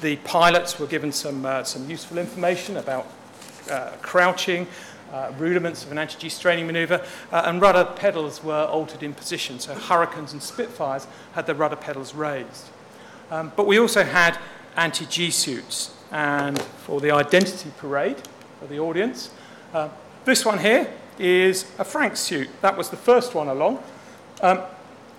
the 0.00 0.16
pilots 0.16 0.78
were 0.78 0.86
given 0.86 1.12
some, 1.12 1.44
uh, 1.44 1.64
some 1.64 1.88
useful 1.90 2.18
information 2.18 2.76
about 2.76 3.06
uh, 3.70 3.90
crouching, 4.00 4.66
uh, 5.12 5.32
rudiments 5.38 5.84
of 5.84 5.92
an 5.92 5.98
anti-G 5.98 6.28
straining 6.28 6.66
maneuver, 6.66 7.04
uh, 7.32 7.42
and 7.46 7.60
rudder 7.60 7.84
pedals 7.96 8.42
were 8.44 8.64
altered 8.66 9.02
in 9.02 9.12
position. 9.12 9.58
So 9.58 9.74
Hurricanes 9.74 10.32
and 10.32 10.42
Spitfires 10.42 11.06
had 11.32 11.46
their 11.46 11.54
rudder 11.54 11.76
pedals 11.76 12.14
raised. 12.14 12.68
Um, 13.30 13.52
but 13.56 13.66
we 13.66 13.78
also 13.78 14.04
had 14.04 14.38
anti-G 14.76 15.30
suits. 15.30 15.94
And 16.10 16.60
for 16.60 17.00
the 17.00 17.10
identity 17.10 17.70
parade 17.78 18.16
for 18.60 18.66
the 18.66 18.78
audience, 18.78 19.30
uh, 19.74 19.88
this 20.24 20.44
one 20.44 20.58
here 20.58 20.92
is 21.18 21.66
a 21.78 21.84
Franks 21.84 22.20
suit. 22.20 22.48
That 22.62 22.76
was 22.76 22.90
the 22.90 22.96
first 22.96 23.34
one 23.34 23.48
along. 23.48 23.82
Um, 24.40 24.60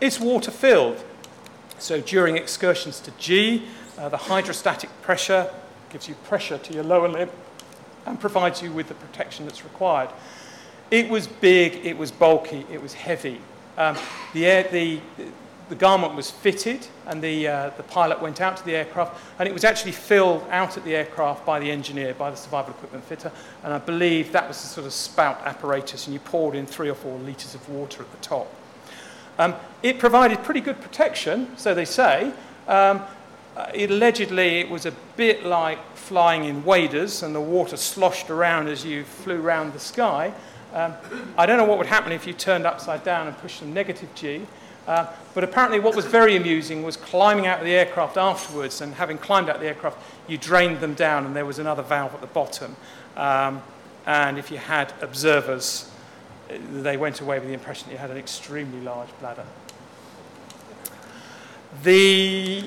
it's 0.01 0.19
water-filled. 0.19 1.03
So 1.77 2.01
during 2.01 2.37
excursions 2.37 2.99
to 3.01 3.11
G, 3.17 3.63
uh, 3.97 4.09
the 4.09 4.17
hydrostatic 4.17 4.89
pressure 5.01 5.51
gives 5.89 6.07
you 6.07 6.15
pressure 6.15 6.57
to 6.57 6.73
your 6.73 6.83
lower 6.83 7.07
limb 7.07 7.29
and 8.05 8.19
provides 8.19 8.61
you 8.61 8.71
with 8.71 8.87
the 8.87 8.93
protection 8.95 9.45
that's 9.45 9.63
required. 9.63 10.09
It 10.91 11.09
was 11.09 11.27
big, 11.27 11.85
it 11.85 11.97
was 11.97 12.11
bulky, 12.11 12.65
it 12.71 12.81
was 12.81 12.93
heavy. 12.93 13.39
Um, 13.77 13.97
the, 14.33 14.45
air, 14.45 14.63
the, 14.63 14.99
the 15.69 15.75
garment 15.75 16.15
was 16.15 16.29
fitted 16.31 16.87
and 17.07 17.21
the, 17.21 17.47
uh, 17.47 17.69
the 17.77 17.83
pilot 17.83 18.21
went 18.21 18.41
out 18.41 18.57
to 18.57 18.65
the 18.65 18.75
aircraft 18.75 19.19
and 19.37 19.47
it 19.47 19.53
was 19.53 19.63
actually 19.63 19.91
filled 19.91 20.43
out 20.49 20.77
at 20.77 20.83
the 20.83 20.95
aircraft 20.95 21.45
by 21.45 21.59
the 21.59 21.71
engineer, 21.71 22.13
by 22.13 22.29
the 22.29 22.37
survival 22.37 22.73
equipment 22.73 23.03
fitter. 23.05 23.31
And 23.63 23.73
I 23.73 23.77
believe 23.77 24.31
that 24.31 24.47
was 24.47 24.61
the 24.61 24.67
sort 24.67 24.87
of 24.87 24.93
spout 24.93 25.39
apparatus 25.45 26.07
and 26.07 26.13
you 26.13 26.19
poured 26.19 26.55
in 26.55 26.65
three 26.65 26.89
or 26.89 26.95
four 26.95 27.17
litres 27.19 27.55
of 27.55 27.69
water 27.69 28.03
at 28.03 28.11
the 28.11 28.17
top. 28.17 28.47
Um, 29.37 29.55
it 29.83 29.99
provided 29.99 30.43
pretty 30.43 30.61
good 30.61 30.81
protection, 30.81 31.55
so 31.57 31.73
they 31.73 31.85
say, 31.85 32.33
um, 32.67 33.01
Uh, 33.57 33.65
it, 33.73 33.91
allegedly, 33.91 34.61
it 34.61 34.69
was 34.69 34.85
a 34.85 34.93
bit 35.17 35.43
like 35.43 35.79
flying 35.93 36.45
in 36.45 36.63
waders, 36.63 37.23
and 37.23 37.35
the 37.35 37.41
water 37.41 37.77
sloshed 37.77 38.29
around 38.29 38.69
as 38.69 38.85
you 38.85 39.03
flew 39.03 39.41
around 39.41 39.73
the 39.73 39.79
sky. 39.79 40.31
Um, 40.73 40.93
I 41.37 41.45
don't 41.45 41.57
know 41.57 41.65
what 41.65 41.77
would 41.77 41.89
happen 41.89 42.13
if 42.13 42.25
you 42.25 42.33
turned 42.33 42.65
upside 42.65 43.03
down 43.03 43.27
and 43.27 43.35
pushed 43.41 43.59
some 43.59 43.73
negative 43.73 44.07
G. 44.15 44.45
Uh, 44.87 45.05
but 45.33 45.43
apparently, 45.43 45.79
what 45.79 45.95
was 45.95 46.05
very 46.05 46.35
amusing 46.35 46.83
was 46.83 46.97
climbing 46.97 47.47
out 47.47 47.59
of 47.59 47.65
the 47.65 47.73
aircraft 47.73 48.17
afterwards, 48.17 48.81
and 48.81 48.93
having 48.95 49.17
climbed 49.17 49.49
out 49.49 49.55
of 49.55 49.61
the 49.61 49.67
aircraft, 49.67 49.97
you 50.27 50.37
drained 50.37 50.79
them 50.79 50.93
down, 50.95 51.25
and 51.25 51.35
there 51.35 51.45
was 51.45 51.59
another 51.59 51.83
valve 51.83 52.13
at 52.13 52.21
the 52.21 52.27
bottom. 52.27 52.75
Um, 53.15 53.61
and 54.05 54.39
if 54.39 54.49
you 54.49 54.57
had 54.57 54.93
observers, 55.01 55.91
they 56.71 56.97
went 56.97 57.21
away 57.21 57.37
with 57.37 57.47
the 57.47 57.53
impression 57.53 57.87
that 57.87 57.93
you 57.93 57.99
had 57.99 58.11
an 58.11 58.17
extremely 58.17 58.81
large 58.81 59.09
bladder. 59.19 59.45
The 61.83 62.63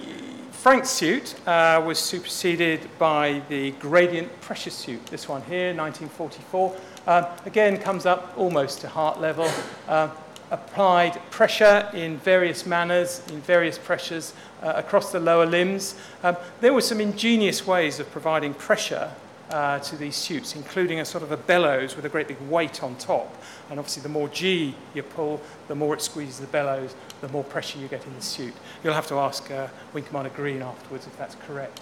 Franks 0.63 0.91
suit 0.91 1.35
uh, 1.45 1.83
was 1.85 1.99
superseded 1.99 2.89
by 2.97 3.43
the 3.49 3.73
gradient 3.73 4.41
pressure 4.41 4.71
suit, 4.71 5.05
this 5.07 5.29
one 5.29 5.43
here, 5.43 5.75
1944. 5.75 6.77
Um, 7.09 7.27
again, 7.45 7.79
comes 7.79 8.07
up 8.07 8.33
almost 8.37 8.81
to 8.83 8.89
heart 8.89 9.21
level. 9.21 9.51
Uh, 9.89 10.09
applied 10.53 11.15
pressure 11.31 11.89
in 11.95 12.19
various 12.19 12.67
manners, 12.67 13.23
in 13.33 13.41
various 13.41 13.79
pressures 13.79 14.35
uh, 14.63 14.75
across 14.77 15.11
the 15.11 15.19
lower 15.19 15.47
limbs. 15.47 15.97
Um, 16.23 16.37
there 16.61 16.73
were 16.73 16.83
some 16.83 17.01
ingenious 17.01 17.67
ways 17.67 17.99
of 17.99 18.11
providing 18.13 18.55
pressure 18.55 19.11
uh, 19.51 19.79
to 19.81 19.97
these 19.97 20.15
suits, 20.15 20.55
including 20.55 21.01
a 21.01 21.05
sort 21.05 21.25
of 21.25 21.33
a 21.33 21.37
bellows 21.37 21.97
with 21.97 22.05
a 22.05 22.09
great 22.09 22.29
big 22.29 22.41
weight 22.49 22.83
on 22.83 22.95
top. 22.97 23.35
And 23.71 23.79
obviously, 23.79 24.03
the 24.03 24.09
more 24.11 24.29
G 24.29 24.75
you 24.95 25.03
pull, 25.03 25.41
the 25.69 25.75
more 25.75 25.95
it 25.95 26.03
squeezes 26.03 26.39
the 26.39 26.47
bellows, 26.47 26.95
the 27.23 27.29
more 27.29 27.45
pressure 27.45 27.79
you 27.79 27.89
get 27.89 28.07
in 28.07 28.15
the 28.15 28.23
suit. 28.23 28.55
You'll 28.85 28.95
have 28.95 29.09
to 29.09 29.19
ask 29.19 29.51
uh, 29.51 29.69
Wing 29.95 30.05
Commander 30.05 30.31
Green 30.31 30.63
afterwards 30.63 31.07
if 31.07 31.17
that's 31.17 31.35
correct. 31.47 31.81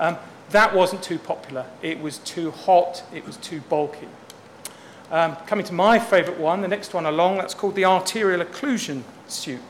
Um, 0.00 0.16
that 0.50 0.74
wasn't 0.74 1.02
too 1.02 1.18
popular. 1.18 1.64
It 1.80 2.00
was 2.00 2.18
too 2.18 2.50
hot, 2.50 3.04
it 3.14 3.24
was 3.24 3.36
too 3.36 3.60
bulky. 3.68 4.08
Um, 5.10 5.34
coming 5.46 5.66
to 5.66 5.74
my 5.74 5.98
favourite 5.98 6.38
one, 6.38 6.60
the 6.60 6.68
next 6.68 6.94
one 6.94 7.04
along, 7.04 7.38
that's 7.38 7.54
called 7.54 7.74
the 7.74 7.84
arterial 7.84 8.44
occlusion 8.44 9.02
suit. 9.26 9.60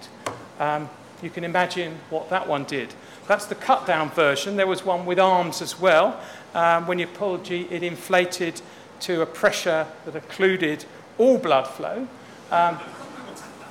Um, 0.58 0.90
you 1.22 1.30
can 1.30 1.44
imagine 1.44 1.98
what 2.10 2.28
that 2.28 2.46
one 2.46 2.64
did. 2.64 2.92
That's 3.26 3.46
the 3.46 3.54
cut 3.54 3.86
down 3.86 4.10
version. 4.10 4.56
There 4.56 4.66
was 4.66 4.84
one 4.84 5.06
with 5.06 5.18
arms 5.18 5.62
as 5.62 5.80
well. 5.80 6.20
Um, 6.54 6.86
when 6.86 6.98
you 6.98 7.06
pulled 7.06 7.44
G, 7.44 7.66
it 7.70 7.82
inflated 7.82 8.60
to 9.00 9.22
a 9.22 9.26
pressure 9.26 9.86
that 10.04 10.14
occluded 10.14 10.84
all 11.16 11.38
blood 11.38 11.66
flow. 11.66 12.06
Um, 12.50 12.78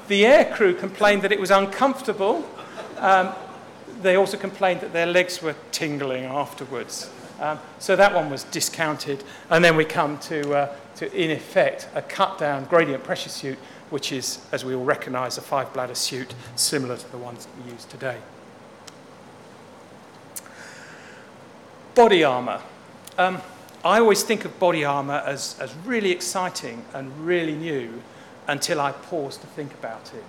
the 0.08 0.24
aircrew 0.24 0.80
complained 0.80 1.22
that 1.22 1.32
it 1.32 1.40
was 1.40 1.52
uncomfortable. 1.52 2.50
Um, 2.98 3.34
they 4.02 4.16
also 4.16 4.38
complained 4.38 4.82
that 4.82 4.94
their 4.94 5.06
legs 5.06 5.42
were 5.42 5.56
tingling 5.72 6.26
afterwards. 6.26 7.12
Um, 7.40 7.60
so 7.80 7.96
that 7.96 8.14
one 8.14 8.30
was 8.30 8.44
discounted. 8.46 9.24
And 9.50 9.64
then 9.64 9.76
we 9.76 9.86
come 9.86 10.18
to, 10.20 10.54
uh, 10.54 10.76
to, 11.00 11.10
in 11.14 11.32
effect, 11.32 11.88
a 11.96 12.02
cut 12.02 12.38
down 12.38 12.66
gradient 12.66 13.06
pressure 13.06 13.30
suit, 13.30 13.58
which 13.90 14.12
is, 14.12 14.40
as 14.52 14.66
we 14.66 14.76
all 14.76 14.84
recognize, 14.84 15.38
a 15.38 15.42
five 15.42 15.72
bladder 15.74 15.96
suit 15.96 16.36
similar 16.58 16.98
to 16.98 17.12
the 17.12 17.18
ones 17.18 17.46
that 17.46 17.64
we 17.64 17.72
use 17.72 17.86
today. 17.86 18.18
Body 21.96 22.26
armor. 22.26 22.60
Um, 23.18 23.42
I 23.86 24.00
always 24.00 24.24
think 24.24 24.44
of 24.44 24.60
body 24.60 24.84
armor 24.84 25.24
as, 25.26 25.58
as 25.62 25.74
really 25.86 26.12
exciting 26.12 26.84
and 26.94 27.26
really 27.26 27.56
new 27.56 28.02
until 28.48 28.82
I 28.82 28.92
pause 28.92 29.38
to 29.38 29.48
think 29.48 29.74
about 29.76 30.12
it. 30.14 30.24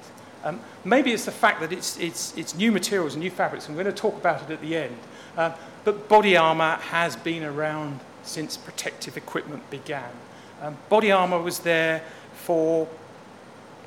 Um, 0.44 0.60
maybe 0.84 1.12
it's 1.12 1.24
the 1.24 1.32
fact 1.32 1.60
that 1.62 1.72
it's, 1.72 1.98
it's, 1.98 2.36
it's 2.36 2.54
new 2.54 2.70
materials 2.70 3.14
and 3.14 3.24
new 3.24 3.30
fabrics, 3.30 3.66
and 3.66 3.76
we're 3.76 3.82
going 3.82 3.94
to 3.94 4.00
talk 4.00 4.14
about 4.16 4.40
it 4.42 4.50
at 4.52 4.60
the 4.60 4.76
end. 4.76 4.96
Uh, 5.36 5.52
but 5.82 6.08
body 6.08 6.36
armor 6.36 6.76
has 6.76 7.16
been 7.16 7.42
around 7.42 7.98
since 8.22 8.56
protective 8.56 9.16
equipment 9.16 9.68
began. 9.68 10.10
Um, 10.60 10.76
body 10.88 11.10
armor 11.10 11.40
was 11.40 11.60
there 11.60 12.02
for 12.34 12.88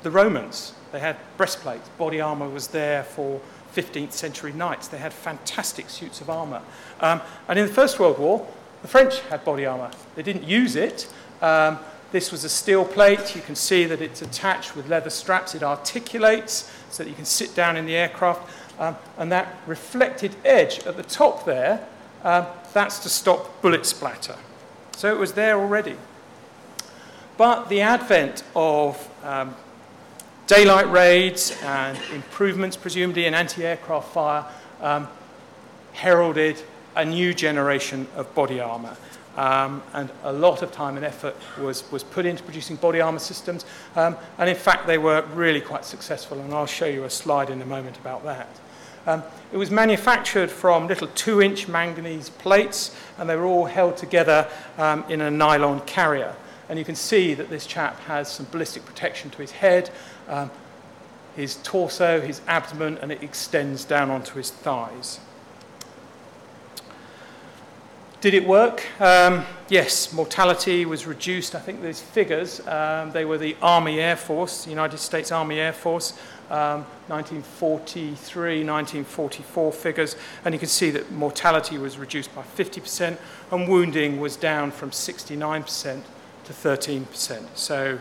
the 0.02 0.10
Romans. 0.10 0.74
They 0.92 1.00
had 1.00 1.16
breastplates. 1.36 1.88
Body 1.90 2.20
armor 2.20 2.48
was 2.48 2.68
there 2.68 3.04
for 3.04 3.40
15th 3.74 4.12
century 4.12 4.52
knights. 4.52 4.88
They 4.88 4.98
had 4.98 5.12
fantastic 5.12 5.90
suits 5.90 6.20
of 6.20 6.30
armor. 6.30 6.62
Um, 7.00 7.20
and 7.48 7.58
in 7.58 7.66
the 7.66 7.72
First 7.72 7.98
World 7.98 8.18
War, 8.18 8.46
the 8.82 8.88
French 8.88 9.20
had 9.20 9.44
body 9.44 9.66
armor. 9.66 9.90
They 10.14 10.22
didn't 10.22 10.44
use 10.44 10.76
it. 10.76 11.12
Um, 11.42 11.78
this 12.12 12.30
was 12.30 12.44
a 12.44 12.48
steel 12.48 12.84
plate. 12.84 13.34
You 13.34 13.42
can 13.42 13.56
see 13.56 13.86
that 13.86 14.00
it's 14.00 14.22
attached 14.22 14.76
with 14.76 14.88
leather 14.88 15.10
straps. 15.10 15.54
It 15.54 15.62
articulates 15.62 16.70
so 16.90 17.02
that 17.02 17.08
you 17.08 17.16
can 17.16 17.24
sit 17.24 17.54
down 17.54 17.76
in 17.76 17.86
the 17.86 17.96
aircraft. 17.96 18.48
Um, 18.78 18.96
and 19.18 19.32
that 19.32 19.56
reflected 19.66 20.34
edge 20.44 20.80
at 20.86 20.96
the 20.96 21.02
top 21.02 21.44
there, 21.44 21.86
um, 22.22 22.46
that's 22.72 22.98
to 23.00 23.08
stop 23.08 23.60
bullet 23.62 23.86
splatter. 23.86 24.36
So 24.96 25.12
it 25.12 25.18
was 25.18 25.32
there 25.32 25.58
already. 25.58 25.96
But 27.36 27.68
the 27.68 27.80
advent 27.80 28.44
of 28.54 29.08
um, 29.24 29.54
daylight 30.46 30.90
raids 30.90 31.56
and 31.62 31.98
improvements, 32.12 32.76
presumably 32.76 33.26
in 33.26 33.34
anti 33.34 33.64
aircraft 33.64 34.12
fire, 34.12 34.44
um, 34.80 35.08
heralded 35.92 36.62
a 36.96 37.04
new 37.04 37.34
generation 37.34 38.06
of 38.16 38.32
body 38.34 38.60
armour. 38.60 38.96
Um, 39.36 39.82
and 39.94 40.10
a 40.22 40.32
lot 40.32 40.62
of 40.62 40.70
time 40.70 40.96
and 40.96 41.04
effort 41.04 41.34
was, 41.58 41.90
was 41.90 42.04
put 42.04 42.24
into 42.24 42.44
producing 42.44 42.76
body 42.76 43.00
armour 43.00 43.18
systems. 43.18 43.64
Um, 43.96 44.16
and 44.38 44.48
in 44.48 44.54
fact, 44.54 44.86
they 44.86 44.98
were 44.98 45.22
really 45.34 45.60
quite 45.60 45.84
successful, 45.84 46.38
and 46.38 46.54
I'll 46.54 46.66
show 46.66 46.86
you 46.86 47.02
a 47.02 47.10
slide 47.10 47.50
in 47.50 47.60
a 47.60 47.66
moment 47.66 47.96
about 47.98 48.22
that. 48.24 48.48
Um, 49.06 49.24
it 49.52 49.56
was 49.56 49.72
manufactured 49.72 50.50
from 50.50 50.86
little 50.86 51.08
two 51.08 51.42
inch 51.42 51.66
manganese 51.66 52.30
plates, 52.30 52.96
and 53.18 53.28
they 53.28 53.34
were 53.34 53.44
all 53.44 53.66
held 53.66 53.96
together 53.96 54.48
um, 54.78 55.04
in 55.08 55.20
a 55.20 55.30
nylon 55.30 55.80
carrier. 55.80 56.34
And 56.68 56.78
you 56.78 56.84
can 56.84 56.94
see 56.94 57.34
that 57.34 57.50
this 57.50 57.66
chap 57.66 58.00
has 58.00 58.30
some 58.30 58.46
ballistic 58.50 58.84
protection 58.84 59.30
to 59.30 59.38
his 59.38 59.50
head, 59.50 59.90
um, 60.28 60.50
his 61.36 61.56
torso, 61.62 62.20
his 62.20 62.40
abdomen, 62.46 62.98
and 62.98 63.12
it 63.12 63.22
extends 63.22 63.84
down 63.84 64.10
onto 64.10 64.34
his 64.34 64.50
thighs. 64.50 65.20
Did 68.24 68.32
it 68.32 68.46
work? 68.46 68.82
Um, 69.02 69.44
yes, 69.68 70.10
mortality 70.10 70.86
was 70.86 71.06
reduced. 71.06 71.54
I 71.54 71.58
think 71.58 71.82
these 71.82 72.00
figures, 72.00 72.66
um, 72.66 73.10
they 73.10 73.26
were 73.26 73.36
the 73.36 73.54
Army 73.60 74.00
Air 74.00 74.16
Force, 74.16 74.66
United 74.66 74.96
States 74.96 75.30
Army 75.30 75.60
Air 75.60 75.74
Force, 75.74 76.14
um, 76.48 76.86
1943, 77.08 78.64
1944 78.64 79.72
figures, 79.72 80.16
and 80.44 80.54
you 80.54 80.58
can 80.58 80.68
see 80.68 80.90
that 80.90 81.12
mortality 81.12 81.76
was 81.76 81.98
reduced 81.98 82.34
by 82.34 82.42
50% 82.42 83.18
and 83.50 83.68
wounding 83.68 84.18
was 84.18 84.36
down 84.36 84.70
from 84.70 84.90
69% 84.90 86.02
to 86.44 86.52
13%. 86.52 87.46
So, 87.54 87.98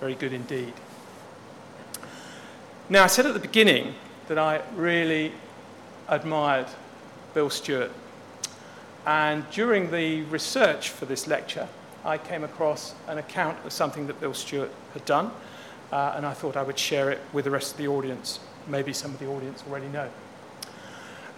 very 0.00 0.14
good 0.14 0.32
indeed. 0.32 0.72
Now, 2.88 3.04
I 3.04 3.08
said 3.08 3.26
at 3.26 3.34
the 3.34 3.40
beginning 3.40 3.94
that 4.28 4.38
I 4.38 4.62
really 4.74 5.32
admired 6.08 6.68
Bill 7.34 7.50
Stewart 7.50 7.90
and 9.08 9.48
during 9.50 9.90
the 9.90 10.20
research 10.24 10.90
for 10.90 11.06
this 11.06 11.26
lecture, 11.26 11.66
I 12.04 12.18
came 12.18 12.44
across 12.44 12.94
an 13.06 13.16
account 13.16 13.56
of 13.64 13.72
something 13.72 14.06
that 14.06 14.20
Bill 14.20 14.34
Stewart 14.34 14.70
had 14.92 15.02
done, 15.06 15.30
uh, 15.90 16.12
and 16.14 16.26
I 16.26 16.34
thought 16.34 16.58
I 16.58 16.62
would 16.62 16.78
share 16.78 17.10
it 17.10 17.18
with 17.32 17.46
the 17.46 17.50
rest 17.50 17.72
of 17.72 17.78
the 17.78 17.88
audience. 17.88 18.38
Maybe 18.66 18.92
some 18.92 19.12
of 19.12 19.18
the 19.18 19.26
audience 19.26 19.64
already 19.66 19.88
know. 19.88 20.10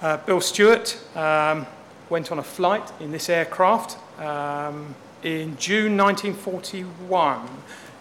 Uh, 0.03 0.16
Bill 0.16 0.41
Stewart 0.41 0.99
um, 1.16 1.64
went 2.09 2.33
on 2.33 2.41
a 2.41 2.43
flight 2.43 2.91
in 2.99 3.12
this 3.12 3.28
aircraft 3.28 3.97
um, 4.20 4.93
in 5.23 5.57
June 5.57 5.97
1941. 5.97 7.49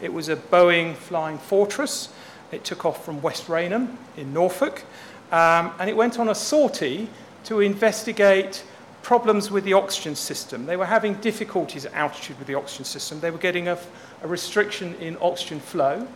It 0.02 0.14
was 0.14 0.30
a 0.30 0.36
Boeing 0.36 0.96
Flying 0.96 1.38
Fortress. 1.38 2.10
It 2.52 2.64
took 2.64 2.86
off 2.86 3.04
from 3.04 3.22
West 3.22 3.50
Raynham 3.50 3.98
in 4.18 4.34
Norfolk, 4.34 4.84
um, 5.32 5.72
and 5.80 5.90
it 5.90 5.96
went 5.96 6.18
on 6.20 6.30
a 6.30 6.36
sortie 6.36 7.10
to 7.46 7.60
investigate 7.60 8.64
problems 9.02 9.52
with 9.52 9.64
the 9.64 9.74
oxygen 9.74 10.16
system. 10.16 10.66
They 10.66 10.78
were 10.78 10.86
having 10.86 11.16
difficulties 11.16 11.86
at 11.86 11.94
altitude 11.94 12.38
with 12.38 12.48
the 12.48 12.56
oxygen 12.56 12.86
system. 12.86 13.20
They 13.20 13.32
were 13.32 13.38
getting 13.38 13.68
a, 13.68 13.78
a 14.24 14.28
restriction 14.28 14.96
in 14.96 15.18
oxygen 15.22 15.60
flow. 15.60 16.08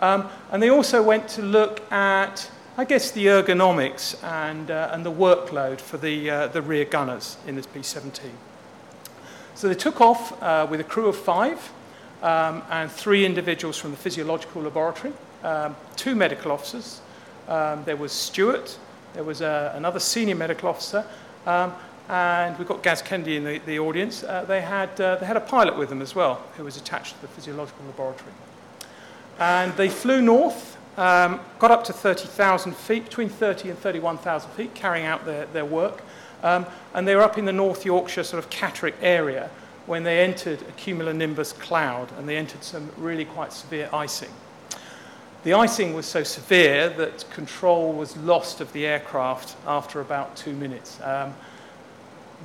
Um, 0.00 0.28
and 0.50 0.62
they 0.62 0.70
also 0.70 1.02
went 1.02 1.28
to 1.28 1.42
look 1.42 1.80
at, 1.92 2.50
I 2.76 2.84
guess, 2.84 3.12
the 3.12 3.26
ergonomics 3.26 4.22
and, 4.24 4.70
uh, 4.70 4.90
and 4.92 5.06
the 5.06 5.12
workload 5.12 5.80
for 5.80 5.96
the, 5.96 6.30
uh, 6.30 6.46
the 6.48 6.60
rear 6.62 6.84
gunners 6.84 7.36
in 7.46 7.54
this 7.54 7.66
B 7.66 7.82
17. 7.82 8.30
So 9.54 9.68
they 9.68 9.74
took 9.74 10.00
off 10.00 10.40
uh, 10.42 10.66
with 10.70 10.80
a 10.80 10.84
crew 10.84 11.06
of 11.06 11.16
five 11.16 11.72
um, 12.22 12.62
and 12.70 12.90
three 12.90 13.24
individuals 13.24 13.78
from 13.78 13.90
the 13.90 13.96
physiological 13.96 14.62
laboratory, 14.62 15.12
um, 15.42 15.76
two 15.96 16.14
medical 16.14 16.52
officers. 16.52 17.00
Um, 17.48 17.84
there 17.84 17.96
was 17.96 18.12
Stewart, 18.12 18.78
there 19.14 19.24
was 19.24 19.42
uh, 19.42 19.72
another 19.76 20.00
senior 20.00 20.34
medical 20.34 20.68
officer, 20.68 21.04
um, 21.46 21.74
and 22.08 22.58
we've 22.58 22.68
got 22.68 22.82
Gaz 22.82 23.02
Kennedy 23.02 23.36
in 23.36 23.44
the, 23.44 23.58
the 23.66 23.78
audience. 23.78 24.22
Uh, 24.22 24.44
they, 24.44 24.60
had, 24.60 25.00
uh, 25.00 25.16
they 25.16 25.26
had 25.26 25.36
a 25.36 25.40
pilot 25.40 25.76
with 25.76 25.88
them 25.88 26.02
as 26.02 26.14
well, 26.14 26.42
who 26.56 26.64
was 26.64 26.76
attached 26.76 27.16
to 27.16 27.22
the 27.22 27.28
physiological 27.28 27.84
laboratory. 27.86 28.32
And 29.38 29.72
they 29.76 29.88
flew 29.88 30.20
north 30.20 30.72
um, 30.96 31.40
got 31.58 31.70
up 31.70 31.84
to 31.84 31.92
30,000 31.92 32.76
feet, 32.76 33.04
between 33.04 33.28
30 33.30 33.70
and 33.70 33.78
31,000 33.78 34.50
feet, 34.50 34.74
carrying 34.74 35.06
out 35.06 35.24
their, 35.24 35.46
their 35.46 35.64
work. 35.64 36.02
Um, 36.42 36.66
and 36.94 37.06
they 37.06 37.14
were 37.14 37.22
up 37.22 37.38
in 37.38 37.44
the 37.44 37.52
North 37.52 37.84
Yorkshire 37.84 38.24
sort 38.24 38.42
of 38.42 38.50
Catterick 38.50 38.94
area 39.00 39.50
when 39.86 40.02
they 40.02 40.20
entered 40.20 40.60
a 40.62 40.72
cumulonimbus 40.72 41.58
cloud 41.58 42.10
and 42.18 42.28
they 42.28 42.36
entered 42.36 42.62
some 42.62 42.90
really 42.96 43.24
quite 43.24 43.52
severe 43.52 43.88
icing. 43.92 44.30
The 45.44 45.54
icing 45.54 45.92
was 45.92 46.06
so 46.06 46.22
severe 46.22 46.88
that 46.90 47.28
control 47.30 47.92
was 47.92 48.16
lost 48.16 48.60
of 48.60 48.72
the 48.72 48.86
aircraft 48.86 49.56
after 49.66 50.00
about 50.00 50.36
two 50.36 50.52
minutes. 50.52 51.00
Um, 51.00 51.34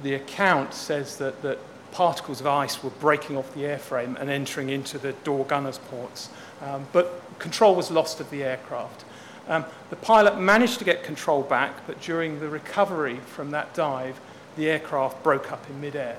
the 0.02 0.16
account 0.16 0.74
says 0.74 1.18
that, 1.18 1.42
that 1.44 1.60
particles 1.92 2.40
of 2.40 2.48
ice 2.48 2.84
were 2.84 2.90
breaking 2.92 3.38
off 3.38 3.54
the 3.54 3.62
airframe 3.62 4.20
and 4.20 4.30
entering 4.30 4.70
into 4.70 4.98
the 4.98 5.14
door 5.24 5.46
gunner's 5.46 5.78
ports. 5.78 6.30
Um, 6.62 6.88
but 6.92 7.22
control 7.38 7.76
was 7.76 7.92
lost 7.92 8.20
of 8.20 8.30
the 8.32 8.44
aircraft. 8.44 9.06
Um, 9.48 9.66
the 9.90 9.96
pilot 9.96 10.40
managed 10.40 10.80
to 10.80 10.86
get 10.86 11.04
control 11.04 11.42
back, 11.42 11.88
but 11.88 12.02
during 12.02 12.40
the 12.40 12.50
recovery 12.50 13.18
from 13.18 13.52
that 13.52 13.74
dive, 13.74 14.20
the 14.58 14.70
aircraft 14.70 15.24
broke 15.24 15.52
up 15.52 15.70
in 15.70 15.80
midair. 15.80 16.18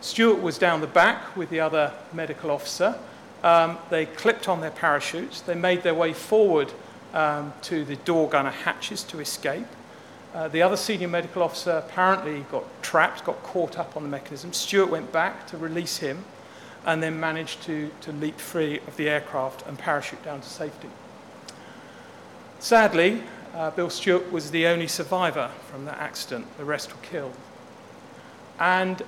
Stewart 0.00 0.40
was 0.40 0.58
down 0.58 0.80
the 0.80 0.86
back 0.86 1.36
with 1.36 1.50
the 1.50 1.60
other 1.60 1.92
medical 2.12 2.50
officer. 2.50 2.98
Um, 3.42 3.78
they 3.90 4.06
clipped 4.06 4.48
on 4.48 4.60
their 4.60 4.70
parachutes. 4.70 5.40
They 5.40 5.54
made 5.54 5.82
their 5.82 5.94
way 5.94 6.12
forward 6.12 6.72
um, 7.12 7.52
to 7.62 7.84
the 7.84 7.96
door 7.96 8.28
gunner 8.28 8.50
hatches 8.50 9.02
to 9.04 9.20
escape. 9.20 9.66
Uh, 10.34 10.48
the 10.48 10.62
other 10.62 10.76
senior 10.76 11.08
medical 11.08 11.42
officer 11.42 11.72
apparently 11.72 12.46
got 12.50 12.64
trapped, 12.82 13.24
got 13.24 13.42
caught 13.42 13.78
up 13.78 13.96
on 13.96 14.02
the 14.02 14.08
mechanism. 14.08 14.52
Stewart 14.52 14.90
went 14.90 15.12
back 15.12 15.46
to 15.48 15.58
release 15.58 15.98
him 15.98 16.24
and 16.86 17.02
then 17.02 17.20
managed 17.20 17.62
to, 17.62 17.90
to 18.00 18.12
leap 18.12 18.40
free 18.40 18.78
of 18.88 18.96
the 18.96 19.08
aircraft 19.08 19.66
and 19.66 19.78
parachute 19.78 20.24
down 20.24 20.40
to 20.40 20.48
safety. 20.48 20.88
Sadly, 22.62 23.20
uh, 23.56 23.72
Bill 23.72 23.90
Stewart 23.90 24.30
was 24.30 24.52
the 24.52 24.68
only 24.68 24.86
survivor 24.86 25.50
from 25.68 25.84
that 25.86 25.98
accident. 25.98 26.46
The 26.58 26.64
rest 26.64 26.92
were 26.92 27.02
killed. 27.02 27.34
And, 28.60 29.02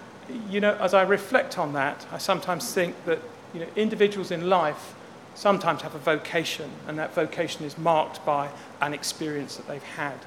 you 0.50 0.61
know, 0.61 0.74
as 0.80 0.92
I 0.92 1.02
reflect 1.02 1.57
on 1.57 1.72
that, 1.74 2.05
I 2.11 2.18
sometimes 2.18 2.74
think 2.74 2.96
that, 3.05 3.20
you 3.55 3.61
know, 3.61 3.68
individuals 3.76 4.32
in 4.32 4.48
life 4.48 4.96
sometimes 5.36 5.82
have 5.82 5.94
a 5.94 6.00
vocation, 6.00 6.68
and 6.88 6.98
that 6.98 7.14
vocation 7.14 7.64
is 7.64 7.78
marked 7.78 8.26
by 8.26 8.50
an 8.80 8.92
experience 8.92 9.55
that 9.55 9.68
they've 9.68 9.80
had. 9.84 10.18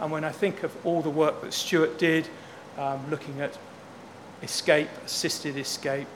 And 0.00 0.10
when 0.10 0.24
I 0.24 0.32
think 0.32 0.64
of 0.64 0.74
all 0.84 1.02
the 1.02 1.10
work 1.10 1.40
that 1.42 1.52
Stewart 1.52 2.00
did, 2.00 2.28
um, 2.76 3.08
looking 3.08 3.40
at 3.40 3.56
escape, 4.42 4.88
assisted 5.06 5.56
escape, 5.56 6.08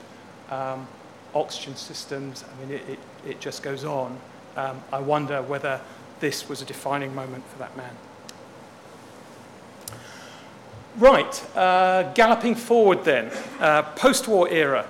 um, 0.49 0.85
oxygen 1.33 1.77
systems. 1.77 2.43
I 2.43 2.65
mean, 2.65 2.75
it, 2.75 2.89
it, 2.89 2.99
it 3.25 3.39
just 3.39 3.63
goes 3.63 3.85
on. 3.85 4.19
Um, 4.57 4.81
I 4.91 4.99
wonder 4.99 5.41
whether 5.43 5.79
this 6.19 6.49
was 6.49 6.61
a 6.61 6.65
defining 6.65 7.13
moment 7.13 7.45
for 7.47 7.59
that 7.59 7.75
man. 7.77 7.95
Right, 10.97 11.55
uh, 11.55 12.11
galloping 12.13 12.55
forward 12.55 13.03
then, 13.03 13.31
uh, 13.59 13.83
post 13.83 14.27
war 14.27 14.49
era, 14.49 14.87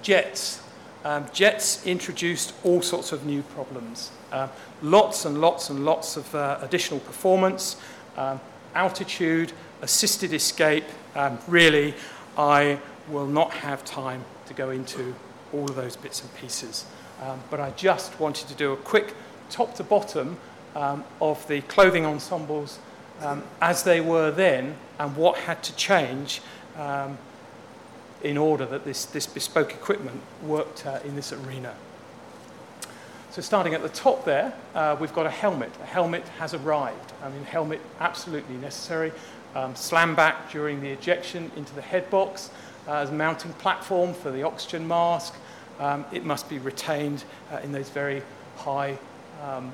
jets. 0.00 0.62
Um, 1.04 1.26
jets 1.34 1.86
introduced 1.86 2.54
all 2.64 2.80
sorts 2.80 3.12
of 3.12 3.26
new 3.26 3.42
problems. 3.42 4.10
Uh, 4.32 4.48
lots 4.80 5.26
and 5.26 5.42
lots 5.42 5.68
and 5.68 5.84
lots 5.84 6.16
of 6.16 6.34
uh, 6.34 6.58
additional 6.62 7.00
performance, 7.00 7.76
um, 8.16 8.40
altitude, 8.74 9.52
assisted 9.82 10.32
escape. 10.32 10.84
Um, 11.14 11.38
really, 11.46 11.92
I 12.38 12.78
will 13.10 13.26
not 13.26 13.50
have 13.52 13.84
time 13.84 14.24
to 14.46 14.54
go 14.54 14.70
into 14.70 15.14
all 15.52 15.64
of 15.64 15.76
those 15.76 15.96
bits 15.96 16.22
and 16.22 16.34
pieces. 16.36 16.86
Um, 17.22 17.40
but 17.50 17.60
I 17.60 17.70
just 17.72 18.18
wanted 18.18 18.48
to 18.48 18.54
do 18.54 18.72
a 18.72 18.76
quick 18.76 19.14
top 19.54 19.74
to 19.76 19.84
bottom 19.84 20.36
um, 20.74 21.04
of 21.20 21.46
the 21.46 21.60
clothing 21.62 22.04
ensembles 22.04 22.80
um, 23.20 23.40
as 23.60 23.84
they 23.84 24.00
were 24.00 24.32
then 24.32 24.74
and 24.98 25.16
what 25.16 25.38
had 25.38 25.62
to 25.62 25.74
change 25.76 26.40
um, 26.76 27.16
in 28.24 28.36
order 28.36 28.66
that 28.66 28.84
this, 28.84 29.04
this 29.04 29.26
bespoke 29.26 29.72
equipment 29.72 30.20
worked 30.42 30.84
uh, 30.86 30.98
in 31.04 31.14
this 31.14 31.32
arena. 31.32 31.72
So 33.30 33.42
starting 33.42 33.74
at 33.74 33.82
the 33.82 33.88
top 33.90 34.24
there, 34.24 34.52
uh, 34.74 34.96
we've 34.98 35.12
got 35.12 35.26
a 35.26 35.30
helmet. 35.30 35.70
A 35.82 35.86
helmet 35.86 36.26
has 36.40 36.52
arrived. 36.52 37.12
I 37.22 37.28
mean, 37.28 37.44
helmet 37.44 37.80
absolutely 38.00 38.56
necessary. 38.56 39.12
Um, 39.54 39.76
slam 39.76 40.16
back 40.16 40.50
during 40.50 40.80
the 40.80 40.88
ejection 40.88 41.50
into 41.54 41.72
the 41.74 41.82
head 41.82 42.10
box 42.10 42.50
uh, 42.88 42.94
as 42.94 43.10
a 43.10 43.12
mounting 43.12 43.52
platform 43.54 44.14
for 44.14 44.32
the 44.32 44.42
oxygen 44.42 44.88
mask. 44.88 45.34
Um, 45.78 46.04
it 46.12 46.24
must 46.24 46.48
be 46.48 46.58
retained 46.58 47.22
uh, 47.52 47.58
in 47.58 47.70
those 47.70 47.88
very 47.88 48.22
high 48.56 48.98
um, 49.42 49.72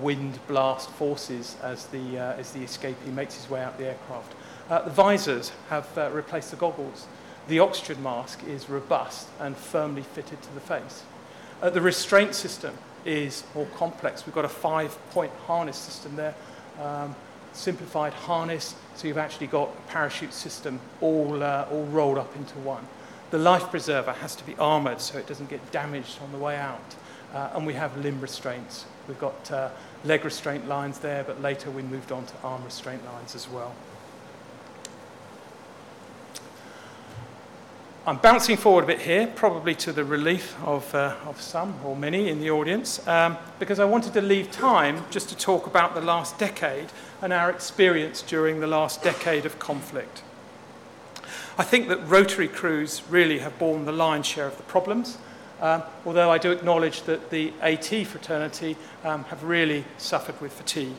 wind 0.00 0.38
blast 0.48 0.90
forces 0.90 1.56
as 1.62 1.86
the, 1.86 2.18
uh, 2.18 2.32
as 2.34 2.52
the 2.52 2.60
escapee 2.60 3.12
makes 3.12 3.34
his 3.34 3.50
way 3.50 3.62
out 3.62 3.78
the 3.78 3.88
aircraft. 3.88 4.34
Uh, 4.68 4.82
the 4.82 4.90
visors 4.90 5.52
have 5.68 5.86
uh, 5.98 6.10
replaced 6.12 6.50
the 6.50 6.56
goggles. 6.56 7.06
The 7.48 7.58
oxygen 7.58 8.02
mask 8.02 8.42
is 8.46 8.70
robust 8.70 9.28
and 9.40 9.56
firmly 9.56 10.02
fitted 10.02 10.40
to 10.42 10.54
the 10.54 10.60
face. 10.60 11.02
Uh, 11.60 11.70
the 11.70 11.80
restraint 11.80 12.34
system 12.34 12.76
is 13.04 13.44
more 13.54 13.66
complex. 13.76 14.26
We've 14.26 14.34
got 14.34 14.44
a 14.44 14.48
five-point 14.48 15.32
harness 15.46 15.76
system 15.76 16.16
there. 16.16 16.34
Um, 16.80 17.14
simplified 17.52 18.12
harness, 18.12 18.74
so 18.94 19.08
you've 19.08 19.18
actually 19.18 19.48
got 19.48 19.68
a 19.68 19.90
parachute 19.90 20.32
system 20.32 20.78
all, 21.00 21.42
uh, 21.42 21.66
all 21.70 21.84
rolled 21.86 22.18
up 22.18 22.34
into 22.36 22.56
one. 22.60 22.86
The 23.30 23.38
life 23.38 23.70
preserver 23.70 24.12
has 24.12 24.34
to 24.36 24.44
be 24.44 24.56
armoured 24.56 25.00
so 25.00 25.18
it 25.18 25.26
doesn't 25.26 25.50
get 25.50 25.70
damaged 25.72 26.20
on 26.22 26.32
the 26.32 26.38
way 26.38 26.56
out. 26.56 26.94
Uh, 27.34 27.50
and 27.54 27.66
we 27.66 27.74
have 27.74 27.96
limb 27.98 28.20
restraints. 28.20 28.86
We've 29.06 29.18
got 29.18 29.50
uh, 29.52 29.70
leg 30.04 30.24
restraint 30.24 30.66
lines 30.68 30.98
there, 30.98 31.22
but 31.22 31.40
later 31.40 31.70
we 31.70 31.82
moved 31.82 32.10
on 32.10 32.26
to 32.26 32.32
arm 32.42 32.64
restraint 32.64 33.04
lines 33.04 33.34
as 33.34 33.48
well. 33.48 33.74
I'm 38.06 38.16
bouncing 38.16 38.56
forward 38.56 38.84
a 38.84 38.86
bit 38.86 39.02
here, 39.02 39.26
probably 39.26 39.74
to 39.76 39.92
the 39.92 40.04
relief 40.04 40.56
of, 40.64 40.92
uh, 40.94 41.14
of 41.26 41.40
some 41.40 41.74
or 41.84 41.94
many 41.94 42.28
in 42.28 42.40
the 42.40 42.50
audience, 42.50 43.06
um, 43.06 43.36
because 43.58 43.78
I 43.78 43.84
wanted 43.84 44.14
to 44.14 44.22
leave 44.22 44.50
time 44.50 45.04
just 45.10 45.28
to 45.28 45.36
talk 45.36 45.66
about 45.66 45.94
the 45.94 46.00
last 46.00 46.38
decade 46.38 46.88
and 47.20 47.32
our 47.32 47.50
experience 47.50 48.22
during 48.22 48.60
the 48.60 48.66
last 48.66 49.02
decade 49.02 49.44
of 49.44 49.58
conflict. 49.58 50.22
I 51.58 51.62
think 51.62 51.88
that 51.88 51.98
rotary 52.08 52.48
crews 52.48 53.02
really 53.10 53.40
have 53.40 53.58
borne 53.58 53.84
the 53.84 53.92
lion's 53.92 54.26
share 54.26 54.46
of 54.46 54.56
the 54.56 54.62
problems, 54.62 55.18
um, 55.60 55.82
although 56.06 56.30
I 56.30 56.38
do 56.38 56.50
acknowledge 56.52 57.02
that 57.02 57.30
the 57.30 57.52
AT 57.60 58.06
fraternity 58.06 58.76
um, 59.04 59.24
have 59.24 59.44
really 59.44 59.84
suffered 59.98 60.40
with 60.40 60.52
fatigue. 60.52 60.96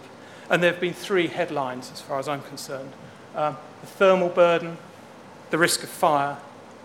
And 0.50 0.62
there 0.62 0.72
have 0.72 0.82
been 0.82 0.94
three 0.94 1.28
headlines 1.28 1.92
as 1.92 2.02
far 2.02 2.20
as 2.20 2.28
I'm 2.28 2.42
concerned 2.44 2.92
um, 3.36 3.58
the 3.80 3.88
thermal 3.88 4.30
burden, 4.30 4.78
the 5.50 5.58
risk 5.58 5.84
of 5.84 5.90
fire, 5.90 6.38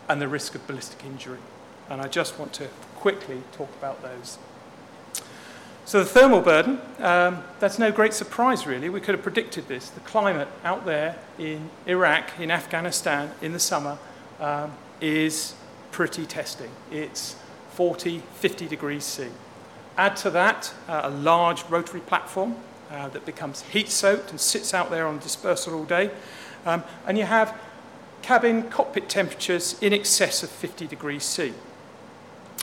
and 0.08 0.22
the 0.22 0.28
risk 0.28 0.54
of 0.54 0.66
ballistic 0.66 1.04
injury. 1.04 1.40
And 1.90 2.00
I 2.00 2.08
just 2.08 2.38
want 2.38 2.52
to 2.54 2.68
quickly 2.94 3.42
talk 3.52 3.68
about 3.78 4.02
those. 4.02 4.38
So, 5.84 6.00
the 6.00 6.08
thermal 6.08 6.40
burden, 6.40 6.80
um, 6.98 7.44
that's 7.60 7.78
no 7.78 7.92
great 7.92 8.12
surprise, 8.12 8.66
really. 8.66 8.88
We 8.88 9.00
could 9.00 9.14
have 9.14 9.22
predicted 9.22 9.68
this. 9.68 9.88
The 9.88 10.00
climate 10.00 10.48
out 10.64 10.84
there 10.84 11.16
in 11.38 11.70
Iraq, 11.86 12.40
in 12.40 12.50
Afghanistan, 12.50 13.30
in 13.40 13.52
the 13.52 13.60
summer, 13.60 13.98
um, 14.40 14.72
is 15.00 15.54
pretty 15.92 16.26
testing. 16.26 16.70
It's 16.90 17.36
40, 17.76 18.22
50 18.34 18.66
degrees 18.66 19.04
C. 19.04 19.28
Add 19.98 20.16
to 20.16 20.30
that 20.30 20.72
uh, 20.88 21.02
a 21.04 21.10
large 21.10 21.62
rotary 21.64 22.00
platform 22.00 22.56
uh, 22.90 23.08
that 23.10 23.26
becomes 23.26 23.62
heat 23.62 23.90
soaked 23.90 24.30
and 24.30 24.40
sits 24.40 24.72
out 24.72 24.90
there 24.90 25.06
on 25.06 25.18
dispersal 25.18 25.74
all 25.74 25.84
day. 25.84 26.10
Um, 26.64 26.82
and 27.06 27.18
you 27.18 27.24
have 27.24 27.54
cabin 28.22 28.70
cockpit 28.70 29.10
temperatures 29.10 29.80
in 29.82 29.92
excess 29.92 30.42
of 30.42 30.48
50 30.48 30.86
degrees 30.86 31.22
C. 31.22 31.52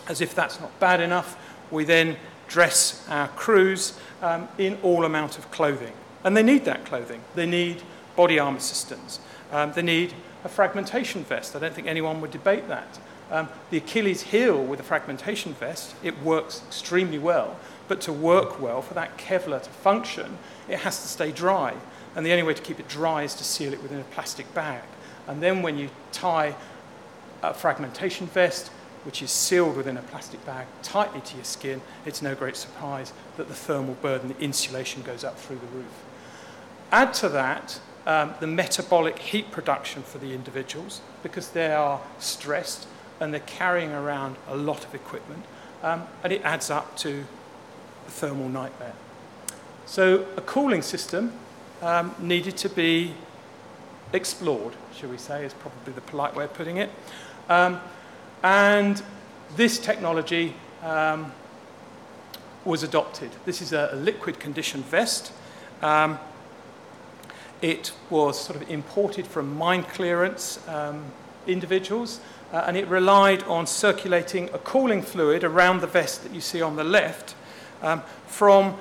As 0.08 0.20
if 0.20 0.34
that's 0.34 0.60
not 0.60 0.78
bad 0.80 1.00
enough, 1.00 1.38
we 1.70 1.86
then 1.86 2.18
dress 2.48 3.06
our 3.08 3.28
crews 3.30 3.98
um, 4.24 4.48
in 4.58 4.80
all 4.82 5.06
amount 5.06 5.38
of 5.38 5.50
clothing. 5.52 5.94
And 6.24 6.36
they 6.36 6.44
need 6.44 6.66
that 6.66 6.86
clothing. 6.86 7.22
They 7.36 7.46
need 7.46 7.84
body 8.16 8.40
armor 8.40 8.60
systems. 8.60 9.20
Um, 9.52 9.74
they 9.74 9.84
need 9.84 10.14
a 10.44 10.50
fragmentation 10.50 11.24
vest. 11.24 11.56
I 11.56 11.60
don't 11.60 11.74
think 11.74 11.88
anyone 11.88 12.20
would 12.22 12.32
debate 12.32 12.68
that. 12.68 13.00
Um, 13.34 13.50
the 13.72 13.78
Achilles 13.78 14.22
heel 14.22 14.64
with 14.64 14.80
a 14.80 14.84
fragmentation 14.84 15.56
vest, 15.56 15.96
it 16.04 16.22
works 16.22 16.62
extremely 16.68 17.18
well. 17.18 17.58
But 17.88 18.00
to 18.02 18.14
work 18.14 18.62
well, 18.62 18.84
for 18.84 18.94
that 18.94 19.18
Kevlar 19.18 19.62
to 19.64 19.70
function, 19.72 20.38
it 20.70 20.80
has 20.80 21.02
to 21.02 21.08
stay 21.08 21.32
dry. 21.32 21.74
And 22.16 22.24
the 22.24 22.32
only 22.32 22.44
way 22.44 22.54
to 22.54 22.62
keep 22.62 22.80
it 22.80 22.88
dry 22.88 23.24
is 23.24 23.34
to 23.34 23.44
seal 23.44 23.74
it 23.74 23.82
within 23.82 24.00
a 24.00 24.04
plastic 24.04 24.54
bag. 24.54 24.84
And 25.28 25.42
then 25.42 25.64
when 25.64 25.80
you 25.80 25.90
tie 26.12 26.56
a 27.42 27.56
fragmentation 27.56 28.28
vest, 28.28 28.70
which 29.04 29.24
is 29.24 29.32
sealed 29.32 29.78
within 29.78 29.98
a 29.98 30.04
plastic 30.04 30.46
bag 30.46 30.68
tightly 30.84 31.22
to 31.22 31.36
your 31.36 31.44
skin, 31.44 31.82
it's 32.06 32.22
no 32.22 32.36
great 32.36 32.56
surprise 32.56 33.14
that 33.38 33.48
the 33.48 33.56
thermal 33.56 33.96
burden, 33.96 34.28
the 34.28 34.40
insulation 34.40 35.02
goes 35.02 35.24
up 35.24 35.40
through 35.40 35.58
the 35.58 35.78
roof. 35.78 36.04
Add 36.92 37.16
to 37.16 37.30
that 37.30 37.80
um, 38.06 38.36
the 38.40 38.48
metabolic 38.48 39.18
heat 39.18 39.50
production 39.50 40.04
for 40.04 40.20
the 40.20 40.36
individuals 40.36 41.02
because 41.24 41.50
they 41.50 41.72
are 41.72 42.00
stressed 42.20 42.88
and 43.24 43.34
they're 43.34 43.40
carrying 43.58 43.92
around 43.92 44.36
a 44.50 44.56
lot 44.56 44.84
of 44.84 44.94
equipment, 44.94 45.44
um, 45.82 46.04
and 46.24 46.34
it 46.34 46.42
adds 46.44 46.70
up 46.70 46.98
to 46.98 47.24
a 48.08 48.12
thermal 48.12 48.50
nightmare. 48.50 48.94
So 49.86 50.26
a 50.38 50.42
cooling 50.42 50.82
system 50.82 51.32
um, 51.82 52.14
needed 52.20 52.58
to 52.58 52.70
be 52.70 53.14
explored, 54.12 54.74
shall 54.96 55.10
we 55.10 55.18
say, 55.18 55.46
is 55.46 55.54
probably 55.54 55.94
the 55.94 56.02
polite 56.02 56.36
way 56.36 56.44
of 56.44 56.54
putting 56.54 56.78
it. 56.78 56.90
Um, 57.50 57.80
and 58.44 59.02
this 59.56 59.80
technology 59.80 60.54
um, 60.84 61.32
was 62.66 62.84
adopted. 62.84 63.32
This 63.46 63.62
is 63.62 63.74
a, 63.74 63.90
a 63.94 63.96
liquid 63.96 64.40
conditioned 64.40 64.86
vest. 64.86 65.32
Um, 65.82 66.20
it 67.62 67.94
was 68.10 68.40
sort 68.40 68.62
of 68.62 68.70
imported 68.70 69.26
from 69.26 69.58
mine 69.58 69.84
clearance 69.84 70.60
um, 70.68 71.06
individuals, 71.48 72.20
uh, 72.54 72.64
and 72.68 72.78
it 72.78 72.88
relied 72.88 73.44
on 73.44 73.66
circulating 73.66 74.50
a 74.54 74.60
cooling 74.60 75.02
fluid 75.02 75.44
around 75.44 75.82
the 75.82 75.88
vest 75.88 76.24
that 76.24 76.32
you 76.32 76.40
see 76.40 76.62
on 76.62 76.76
the 76.76 76.84
left 76.84 77.36
um, 77.82 78.02
from 78.28 78.78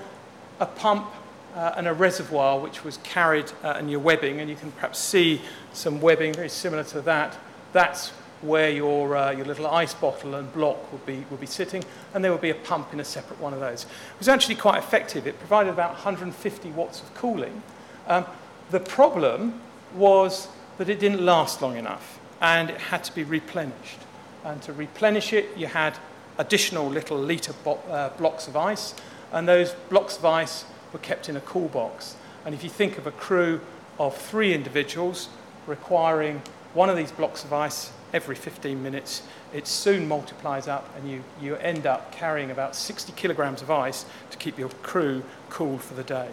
a 0.60 0.66
pump 0.66 1.06
uh, 1.54 1.72
and 1.76 1.88
a 1.88 1.92
reservoir 1.92 2.60
which 2.60 2.84
was 2.84 2.98
carried 2.98 3.50
uh, 3.64 3.76
in 3.78 3.88
your 3.88 4.00
webbing, 4.00 4.40
and 4.40 4.48
you 4.48 4.56
can 4.56 4.70
perhaps 4.72 4.98
see 4.98 5.40
some 5.72 6.00
webbing 6.00 6.32
very 6.32 6.48
similar 6.48 6.84
to 6.84 7.00
that. 7.00 7.36
That's 7.72 8.10
where 8.42 8.70
your, 8.70 9.16
uh, 9.16 9.30
your 9.32 9.44
little 9.46 9.66
ice 9.66 9.94
bottle 9.94 10.34
and 10.34 10.52
block 10.52 10.92
would 10.92 11.04
be, 11.06 11.24
would 11.30 11.40
be 11.40 11.46
sitting, 11.46 11.84
and 12.12 12.24
there 12.24 12.32
would 12.32 12.40
be 12.40 12.50
a 12.50 12.54
pump 12.54 12.92
in 12.92 13.00
a 13.00 13.04
separate 13.04 13.40
one 13.40 13.54
of 13.54 13.60
those. 13.60 13.84
It 13.84 14.18
was 14.18 14.28
actually 14.28 14.56
quite 14.56 14.78
effective. 14.78 15.26
It 15.26 15.38
provided 15.38 15.70
about 15.70 15.92
150 15.92 16.70
watts 16.70 17.00
of 17.00 17.14
cooling. 17.14 17.62
Um, 18.06 18.26
the 18.70 18.80
problem 18.80 19.60
was 19.94 20.48
that 20.78 20.88
it 20.88 20.98
didn't 20.98 21.24
last 21.24 21.62
long 21.62 21.76
enough, 21.76 22.11
and 22.42 22.68
it 22.68 22.78
had 22.78 23.04
to 23.04 23.14
be 23.14 23.22
replenished. 23.22 24.00
And 24.44 24.60
to 24.62 24.72
replenish 24.72 25.32
it, 25.32 25.56
you 25.56 25.68
had 25.68 25.96
additional 26.36 26.88
little 26.88 27.16
litre 27.16 27.54
bo- 27.64 27.80
uh, 27.88 28.10
blocks 28.18 28.48
of 28.48 28.56
ice, 28.56 28.94
and 29.32 29.48
those 29.48 29.72
blocks 29.88 30.18
of 30.18 30.24
ice 30.24 30.64
were 30.92 30.98
kept 30.98 31.28
in 31.28 31.36
a 31.36 31.40
cool 31.40 31.68
box. 31.68 32.16
And 32.44 32.54
if 32.54 32.64
you 32.64 32.68
think 32.68 32.98
of 32.98 33.06
a 33.06 33.12
crew 33.12 33.60
of 33.98 34.16
three 34.16 34.52
individuals 34.52 35.28
requiring 35.66 36.42
one 36.74 36.90
of 36.90 36.96
these 36.96 37.12
blocks 37.12 37.44
of 37.44 37.52
ice 37.52 37.92
every 38.12 38.34
15 38.34 38.82
minutes, 38.82 39.22
it 39.54 39.66
soon 39.66 40.08
multiplies 40.08 40.66
up 40.66 40.88
and 40.96 41.08
you, 41.08 41.22
you 41.40 41.54
end 41.56 41.86
up 41.86 42.10
carrying 42.10 42.50
about 42.50 42.74
60 42.74 43.12
kilograms 43.12 43.62
of 43.62 43.70
ice 43.70 44.04
to 44.30 44.38
keep 44.38 44.58
your 44.58 44.70
crew 44.82 45.22
cool 45.48 45.78
for 45.78 45.94
the 45.94 46.02
day. 46.02 46.28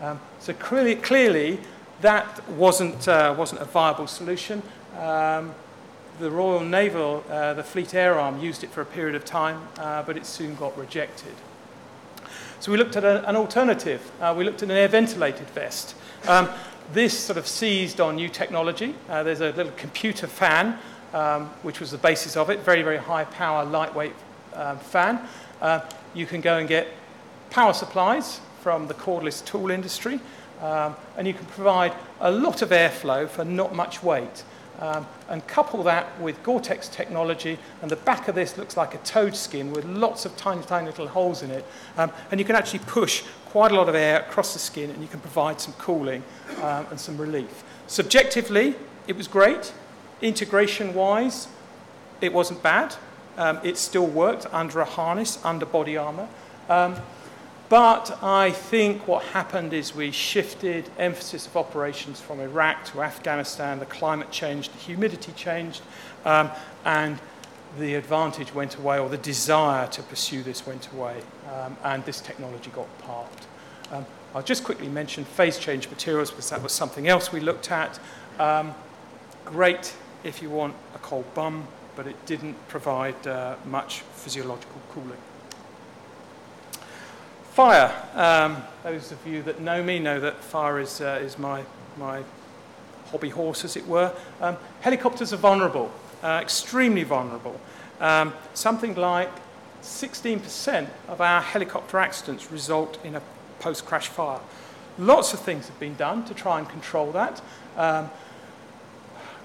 Um, 0.00 0.20
so 0.38 0.54
clearly, 0.54 0.96
clearly 0.96 1.60
that 2.00 2.48
wasn't, 2.48 3.06
uh, 3.06 3.34
wasn't 3.36 3.60
a 3.60 3.66
viable 3.66 4.06
solution. 4.06 4.62
Um, 4.98 5.54
the 6.18 6.30
Royal 6.30 6.60
Naval, 6.60 7.24
uh, 7.30 7.54
the 7.54 7.62
Fleet 7.62 7.94
Air 7.94 8.18
Arm, 8.18 8.40
used 8.40 8.62
it 8.62 8.70
for 8.70 8.82
a 8.82 8.86
period 8.86 9.14
of 9.14 9.24
time, 9.24 9.66
uh, 9.78 10.02
but 10.02 10.16
it 10.16 10.26
soon 10.26 10.54
got 10.54 10.76
rejected. 10.76 11.34
So 12.60 12.70
we 12.70 12.78
looked 12.78 12.96
at 12.96 13.04
a, 13.04 13.26
an 13.28 13.36
alternative. 13.36 14.10
Uh, 14.20 14.34
we 14.36 14.44
looked 14.44 14.62
at 14.62 14.70
an 14.70 14.76
air 14.76 14.88
ventilated 14.88 15.48
vest. 15.50 15.94
Um, 16.28 16.48
this 16.92 17.18
sort 17.18 17.38
of 17.38 17.46
seized 17.46 18.00
on 18.00 18.16
new 18.16 18.28
technology. 18.28 18.94
Uh, 19.08 19.22
there's 19.22 19.40
a 19.40 19.52
little 19.52 19.72
computer 19.76 20.26
fan 20.26 20.78
um, 21.14 21.46
which 21.62 21.80
was 21.80 21.90
the 21.90 21.98
basis 21.98 22.36
of 22.36 22.50
it, 22.50 22.60
very, 22.60 22.82
very 22.82 22.96
high 22.96 23.24
power, 23.24 23.64
lightweight 23.64 24.14
um, 24.54 24.78
fan. 24.78 25.20
Uh, 25.60 25.80
you 26.14 26.26
can 26.26 26.40
go 26.40 26.58
and 26.58 26.68
get 26.68 26.88
power 27.50 27.72
supplies 27.72 28.40
from 28.60 28.86
the 28.86 28.94
cordless 28.94 29.44
tool 29.44 29.70
industry, 29.70 30.20
um, 30.60 30.94
and 31.16 31.26
you 31.26 31.34
can 31.34 31.46
provide 31.46 31.92
a 32.20 32.30
lot 32.30 32.62
of 32.62 32.70
airflow 32.70 33.28
for 33.28 33.44
not 33.44 33.74
much 33.74 34.02
weight. 34.02 34.44
Um, 34.80 35.06
and 35.28 35.46
couple 35.46 35.82
that 35.82 36.18
with 36.20 36.42
Gore-Tex 36.42 36.88
technology, 36.88 37.58
and 37.82 37.90
the 37.90 37.96
back 37.96 38.28
of 38.28 38.34
this 38.34 38.56
looks 38.56 38.78
like 38.78 38.94
a 38.94 38.98
toad 38.98 39.36
skin 39.36 39.72
with 39.72 39.84
lots 39.84 40.24
of 40.24 40.34
tiny, 40.38 40.62
tiny 40.62 40.86
little 40.86 41.06
holes 41.06 41.42
in 41.42 41.50
it. 41.50 41.66
Um, 41.98 42.10
and 42.30 42.40
you 42.40 42.46
can 42.46 42.56
actually 42.56 42.78
push 42.80 43.22
quite 43.46 43.72
a 43.72 43.74
lot 43.74 43.88
of 43.90 43.94
air 43.94 44.20
across 44.20 44.54
the 44.54 44.58
skin, 44.58 44.90
and 44.90 45.02
you 45.02 45.08
can 45.08 45.20
provide 45.20 45.60
some 45.60 45.74
cooling 45.74 46.22
um, 46.62 46.86
and 46.90 46.98
some 46.98 47.18
relief. 47.18 47.62
Subjectively, 47.88 48.74
it 49.06 49.16
was 49.16 49.28
great. 49.28 49.72
Integration 50.22 50.94
wise, 50.94 51.48
it 52.20 52.32
wasn't 52.32 52.62
bad. 52.62 52.96
Um, 53.36 53.58
it 53.62 53.76
still 53.76 54.06
worked 54.06 54.46
under 54.52 54.80
a 54.80 54.84
harness, 54.84 55.38
under 55.44 55.66
body 55.66 55.96
armor. 55.96 56.28
But 57.70 58.20
I 58.20 58.50
think 58.50 59.06
what 59.06 59.22
happened 59.26 59.72
is 59.72 59.94
we 59.94 60.10
shifted 60.10 60.90
emphasis 60.98 61.46
of 61.46 61.56
operations 61.56 62.20
from 62.20 62.40
Iraq 62.40 62.84
to 62.86 63.00
Afghanistan. 63.00 63.78
The 63.78 63.86
climate 63.86 64.32
changed, 64.32 64.74
the 64.74 64.78
humidity 64.78 65.30
changed, 65.36 65.80
um, 66.24 66.50
and 66.84 67.20
the 67.78 67.94
advantage 67.94 68.52
went 68.52 68.74
away, 68.74 68.98
or 68.98 69.08
the 69.08 69.18
desire 69.18 69.86
to 69.86 70.02
pursue 70.02 70.42
this 70.42 70.66
went 70.66 70.88
away, 70.92 71.22
um, 71.48 71.76
and 71.84 72.04
this 72.04 72.20
technology 72.20 72.70
got 72.70 72.88
parked. 73.02 73.46
Um, 73.92 74.04
I'll 74.34 74.42
just 74.42 74.64
quickly 74.64 74.88
mention 74.88 75.24
phase 75.24 75.56
change 75.56 75.88
materials 75.88 76.30
because 76.30 76.50
that 76.50 76.64
was 76.64 76.72
something 76.72 77.06
else 77.06 77.30
we 77.30 77.38
looked 77.38 77.70
at. 77.70 78.00
Um, 78.40 78.74
great 79.44 79.94
if 80.24 80.42
you 80.42 80.50
want 80.50 80.74
a 80.96 80.98
cold 80.98 81.32
bum, 81.34 81.68
but 81.94 82.08
it 82.08 82.26
didn't 82.26 82.56
provide 82.66 83.24
uh, 83.28 83.54
much 83.64 84.00
physiological 84.00 84.80
cooling. 84.90 85.18
Fire. 87.50 87.92
Um, 88.14 88.62
those 88.84 89.10
of 89.10 89.26
you 89.26 89.42
that 89.42 89.60
know 89.60 89.82
me 89.82 89.98
know 89.98 90.20
that 90.20 90.36
fire 90.36 90.78
is, 90.78 91.00
uh, 91.00 91.18
is 91.20 91.36
my, 91.36 91.64
my 91.98 92.22
hobby 93.10 93.30
horse, 93.30 93.64
as 93.64 93.76
it 93.76 93.84
were. 93.88 94.14
Um, 94.40 94.56
helicopters 94.82 95.32
are 95.32 95.36
vulnerable, 95.36 95.90
uh, 96.22 96.38
extremely 96.40 97.02
vulnerable. 97.02 97.60
Um, 97.98 98.34
something 98.54 98.94
like 98.94 99.30
16% 99.82 100.86
of 101.08 101.20
our 101.20 101.42
helicopter 101.42 101.98
accidents 101.98 102.52
result 102.52 103.04
in 103.04 103.16
a 103.16 103.22
post 103.58 103.84
crash 103.84 104.06
fire. 104.06 104.38
Lots 104.96 105.34
of 105.34 105.40
things 105.40 105.66
have 105.66 105.80
been 105.80 105.96
done 105.96 106.24
to 106.26 106.34
try 106.34 106.60
and 106.60 106.68
control 106.68 107.10
that. 107.10 107.42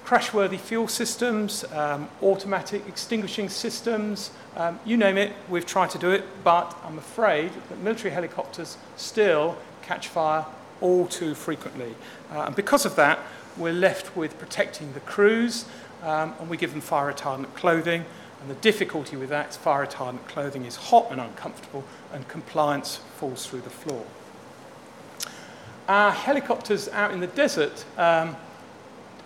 Crashworthy 0.06 0.60
fuel 0.60 0.88
systems, 0.88 1.66
um, 1.74 2.08
automatic 2.22 2.88
extinguishing 2.88 3.50
systems, 3.50 4.30
um, 4.56 4.80
you 4.86 4.98
name 4.98 5.18
it, 5.18 5.34
we've 5.50 5.66
tried 5.66 5.90
to 5.90 5.98
do 5.98 6.12
it, 6.12 6.24
but 6.44 6.78
I'm 6.84 7.00
afraid 7.00 7.50
that 7.70 7.80
military 7.80 8.14
helicopters 8.14 8.78
still 8.98 9.58
catch 9.82 10.08
fire 10.08 10.46
all 10.80 11.08
too 11.08 11.34
frequently. 11.34 11.96
Uh, 12.32 12.42
and 12.42 12.56
because 12.56 12.86
of 12.86 12.96
that, 12.98 13.18
we're 13.58 13.74
left 13.74 14.16
with 14.16 14.38
protecting 14.38 14.94
the 14.94 15.00
crews, 15.00 15.66
um, 16.04 16.36
and 16.40 16.50
we 16.50 16.58
give 16.58 16.72
them 16.72 16.82
fire 16.82 17.12
retardant 17.12 17.52
clothing. 17.56 18.06
And 18.42 18.50
the 18.50 18.62
difficulty 18.62 19.18
with 19.18 19.30
that 19.30 19.50
is 19.50 19.58
fire 19.58 19.88
retardant 19.88 20.28
clothing 20.28 20.66
is 20.66 20.76
hot 20.76 21.08
and 21.10 21.20
uncomfortable, 21.20 21.84
and 22.14 22.28
compliance 22.28 22.98
falls 23.18 23.48
through 23.48 23.62
the 23.62 23.72
floor. 23.72 24.06
Our 25.88 26.12
helicopters 26.12 26.90
out 26.90 27.12
in 27.12 27.22
the 27.22 27.28
desert 27.28 27.86
um, 27.98 28.36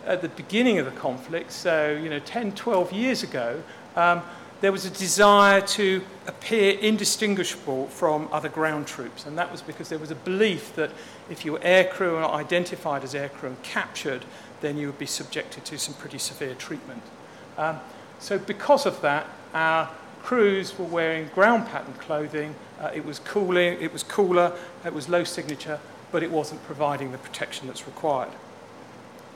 at 0.06 0.22
the 0.22 0.30
beginning 0.30 0.80
of 0.80 0.86
the 0.86 0.92
conflict, 0.92 1.52
so 1.52 1.92
you 2.02 2.10
know, 2.10 2.20
10, 2.20 2.54
12 2.54 2.94
years 2.94 3.24
ago, 3.24 3.62
um, 3.96 4.22
there 4.62 4.72
was 4.72 4.86
a 4.86 4.90
desire 4.90 5.62
to 5.62 6.02
appear 6.28 6.78
indistinguishable 6.80 7.88
from 7.88 8.28
other 8.32 8.50
ground 8.50 8.88
troops, 8.88 9.26
and 9.26 9.38
that 9.38 9.52
was 9.52 9.62
because 9.62 9.88
there 9.90 10.00
was 10.00 10.12
a 10.12 10.16
belief 10.16 10.76
that 10.76 10.92
if 11.30 11.46
you 11.46 11.54
were 11.54 11.60
aircrew 11.60 12.14
or 12.14 12.26
identified 12.26 13.04
as 13.04 13.14
aircrew 13.14 13.44
and 13.44 13.64
captured, 13.64 14.26
then 14.62 14.78
you 14.78 14.88
would 14.88 15.00
be 15.00 15.06
subjected 15.06 15.64
to 15.66 15.78
some 15.78 15.94
pretty 15.96 16.18
severe 16.18 16.56
treatment. 16.56 17.04
Um, 17.58 17.80
so, 18.20 18.38
because 18.38 18.86
of 18.86 19.00
that, 19.02 19.28
our 19.54 19.90
crews 20.22 20.78
were 20.78 20.86
wearing 20.86 21.30
ground 21.34 21.68
pattern 21.68 21.94
clothing. 21.94 22.54
Uh, 22.80 22.92
it 22.94 23.06
was 23.06 23.20
cooling, 23.20 23.82
it 23.82 23.94
was 23.94 24.04
cooler, 24.04 24.54
it 24.86 24.94
was 24.94 25.08
low 25.08 25.24
signature, 25.24 25.80
but 26.12 26.22
it 26.22 26.32
wasn't 26.32 26.62
providing 26.66 27.12
the 27.12 27.18
protection 27.18 27.68
that's 27.68 27.88
required. 27.88 28.32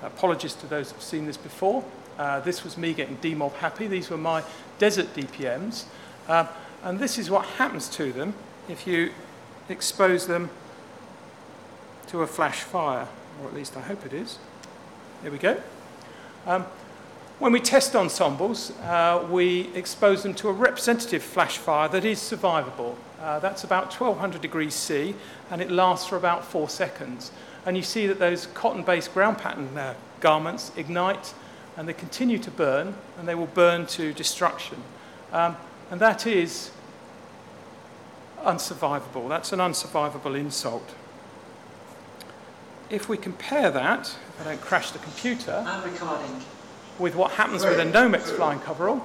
Apologies 0.04 0.54
to 0.56 0.68
those 0.68 0.91
who've 0.91 1.01
seen 1.01 1.26
this 1.26 1.38
before. 1.38 1.84
Uh, 2.18 2.39
this 2.41 2.64
was 2.64 2.78
me 2.78 2.93
getting 2.93 3.18
demob 3.18 3.54
happy. 3.54 3.88
These 3.88 4.10
were 4.10 4.18
my 4.18 4.43
desert 4.78 5.14
DPMs. 5.16 5.86
Um, 6.28 6.47
and 6.84 6.99
this 6.99 7.18
is 7.18 7.30
what 7.30 7.45
happens 7.45 7.88
to 7.89 8.12
them 8.12 8.34
if 8.68 8.86
you 8.86 9.12
expose 9.70 10.28
them 10.28 10.49
to 12.08 12.22
a 12.22 12.28
flash 12.28 12.60
fire, 12.60 13.08
or 13.41 13.47
at 13.47 13.56
least 13.56 13.78
I 13.78 13.82
hope 13.82 14.06
it 14.06 14.14
is. 14.14 14.38
There 15.22 15.32
we 15.32 15.38
go. 15.38 15.60
Um, 16.45 16.66
when 17.39 17.51
we 17.51 17.60
test 17.60 17.95
ensembles, 17.95 18.72
uh, 18.82 19.26
we 19.30 19.70
expose 19.74 20.24
them 20.24 20.34
to 20.36 20.49
a 20.49 20.54
representative 20.54 21.24
flash 21.24 21.58
fire 21.58 21.88
that 21.89 22.06
is 22.06 22.20
survivable. 22.20 22.95
Uh, 23.22 23.39
that's 23.39 23.64
about 23.64 23.86
1200 23.86 24.41
degrees 24.41 24.76
C, 24.76 25.16
and 25.49 25.62
it 25.62 25.72
lasts 25.72 26.08
for 26.08 26.18
about 26.18 26.45
four 26.45 26.70
seconds 26.70 27.32
and 27.66 27.78
you 27.78 27.84
see 27.84 28.07
that 28.07 28.20
those 28.20 28.47
cotton-based 28.47 29.14
ground 29.14 29.38
pattern 29.38 29.78
uh, 29.78 29.93
garments 30.20 30.72
ignite 30.76 31.34
and 31.78 31.88
they 31.88 31.93
continue 31.93 32.38
to 32.38 32.51
burn 32.51 32.95
and 33.18 33.28
they 33.28 33.36
will 33.36 33.47
burn 33.47 33.86
to 33.88 34.14
destruction. 34.14 34.82
Um, 35.32 35.57
and 35.89 35.99
that 35.99 36.28
is 36.28 36.72
unsurvivable. 38.43 39.30
That's 39.30 39.53
an 39.53 39.59
unsurvivable 39.59 40.38
insult. 40.38 40.95
If 42.89 43.09
we 43.09 43.18
compare 43.18 43.72
that, 43.72 44.01
if 44.07 44.41
I 44.41 44.43
don't 44.43 44.61
crash 44.61 44.91
the 44.91 44.99
computer, 44.99 45.64
with 46.99 47.16
what 47.16 47.32
happens 47.32 47.66
with 47.66 47.80
a 47.80 47.86
Nomex 47.86 48.36
flying 48.36 48.59
coverall, 48.59 49.03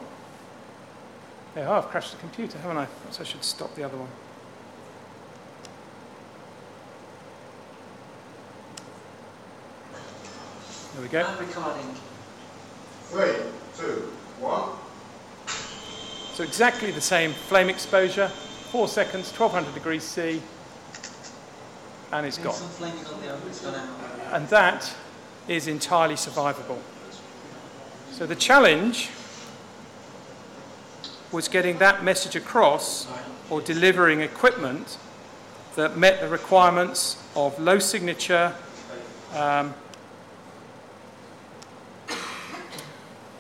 there, 1.55 1.69
oh, 1.69 1.73
I've 1.73 1.89
crashed 1.89 2.13
the 2.13 2.19
computer, 2.19 2.59
haven't 2.59 2.77
I? 2.77 2.87
Perhaps 2.87 3.21
I 3.21 3.25
should 3.25 3.43
stop 3.43 3.75
the 3.75 3.83
other 3.83 3.97
one. 3.97 4.09
There 10.99 11.07
we 11.07 11.13
go. 11.13 11.23
I'm 11.23 11.39
recording. 11.39 11.95
Three, 13.05 13.37
two, 13.77 14.11
one. 14.41 14.71
So 16.35 16.43
exactly 16.43 16.91
the 16.91 17.01
same 17.01 17.31
flame 17.31 17.69
exposure, 17.69 18.27
four 18.27 18.89
seconds, 18.89 19.31
1200 19.31 19.73
degrees 19.75 20.03
C, 20.03 20.43
and 22.11 22.27
it's 22.27 22.37
There's 22.37 22.47
gone. 22.49 22.55
some 22.55 22.69
flaming 22.71 23.07
on 23.07 23.21
there. 23.21 23.37
It's 23.47 23.61
gone 23.61 23.77
out. 23.77 23.89
And 24.33 24.49
that 24.49 24.93
is 25.47 25.69
entirely 25.69 26.17
survivable. 26.17 26.79
So 28.11 28.27
the 28.27 28.35
challenge 28.35 29.11
was 31.31 31.47
getting 31.47 31.79
that 31.79 32.03
message 32.03 32.35
across 32.35 33.07
or 33.51 33.61
delivering 33.61 34.21
equipment 34.21 34.99
that 35.77 35.97
met 35.97 36.21
the 36.21 36.29
requirements 36.29 37.23
of 37.37 37.57
low 37.61 37.79
signature, 37.79 38.53
um, 39.37 39.75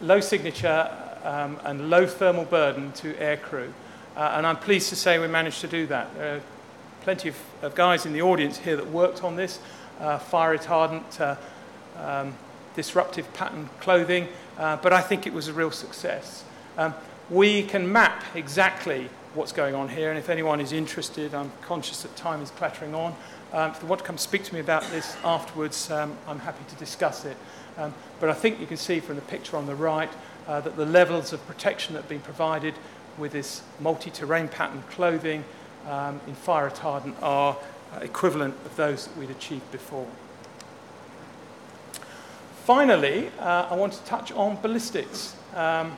low 0.01 0.21
signature 0.21 0.91
um, 1.25 1.59
and 1.65 1.91
low 1.91 2.07
thermal 2.07 2.45
burden 2.45 2.93
to 2.93 3.15
aircrew. 3.15 3.73
Uh, 4.17 4.33
and 4.35 4.47
I'm 4.47 4.57
pleased 4.57 4.89
to 4.91 4.97
say 4.97 5.19
we 5.19 5.29
managed 5.29 5.61
to 5.61 5.69
do 5.69 5.87
that. 5.87 6.15
There 6.15 6.37
are 6.37 6.41
plenty 7.03 7.29
of, 7.29 7.37
of 7.63 7.75
guys 7.75 8.07
in 8.07 8.13
the 8.13 8.23
audience 8.23 8.59
here 8.59 8.77
that 8.77 8.87
worked 8.89 9.23
on 9.23 9.37
this, 9.37 9.61
uh, 10.01 10.19
fire 10.19 10.57
retardant, 10.57 11.21
uh, 11.21 11.37
um, 11.97 12.35
disruptive 12.75 13.33
pattern 13.35 13.69
clothing, 13.81 14.29
uh, 14.59 14.77
but 14.77 14.93
I 14.93 15.01
think 15.01 15.27
it 15.27 15.33
was 15.33 15.49
a 15.49 15.53
real 15.53 15.71
success. 15.71 16.45
Um, 16.77 16.95
we 17.31 17.63
can 17.63 17.91
map 17.91 18.25
exactly 18.35 19.09
what's 19.35 19.53
going 19.53 19.75
on 19.75 19.89
here, 19.89 20.11
and 20.11 20.19
if 20.19 20.29
anyone 20.29 20.61
is 20.61 20.73
interested, 20.73 21.35
I'm 21.35 21.53
conscious 21.63 22.03
that 22.03 22.17
time 22.17 22.41
is 22.41 22.51
clattering 22.51 22.95
on. 22.95 23.15
Um, 23.53 23.71
if 23.71 23.81
they 23.81 23.87
want 23.87 24.01
to 24.01 24.07
come 24.07 24.19
speak 24.19 24.45
to 24.45 24.55
me 24.55 24.61
about 24.61 24.83
this 24.91 25.17
afterwards, 25.25 25.91
um, 25.91 26.17
I'm 26.27 26.39
happy 26.39 26.65
to 26.69 26.77
discuss 26.77 27.25
it. 27.25 27.37
Um, 27.79 27.95
but 28.21 28.29
I 28.29 28.35
think 28.35 28.61
you 28.61 28.67
can 28.67 28.77
see 28.77 29.01
from 29.01 29.17
the 29.17 29.23
picture 29.23 29.57
on 29.57 29.67
the 29.67 29.75
right 29.75 30.11
uh, 30.47 30.61
that 30.61 30.77
the 30.77 30.85
levels 30.85 31.33
of 31.33 31.47
protection 31.47 31.95
that 31.95 32.01
have 32.01 32.09
been 32.09 32.21
provided 32.21 32.75
with 33.17 33.33
this 33.33 33.63
multi-terrain 33.81 34.49
pattern 34.49 34.83
clothing 34.91 35.45
um, 35.87 36.21
in 36.27 36.35
fire 36.35 36.69
retardant 36.69 37.15
are 37.23 37.57
uh, 37.95 38.01
equivalent 38.01 38.55
of 38.65 38.77
those 38.77 39.07
that 39.07 39.17
we'd 39.17 39.31
achieved 39.31 39.71
before. 39.71 40.07
Finally, 42.65 43.31
uh, 43.39 43.69
I 43.71 43.75
want 43.77 43.95
to 43.95 44.05
touch 44.05 44.33
on 44.33 44.61
ballistics. 44.61 45.35
Um, 45.55 45.97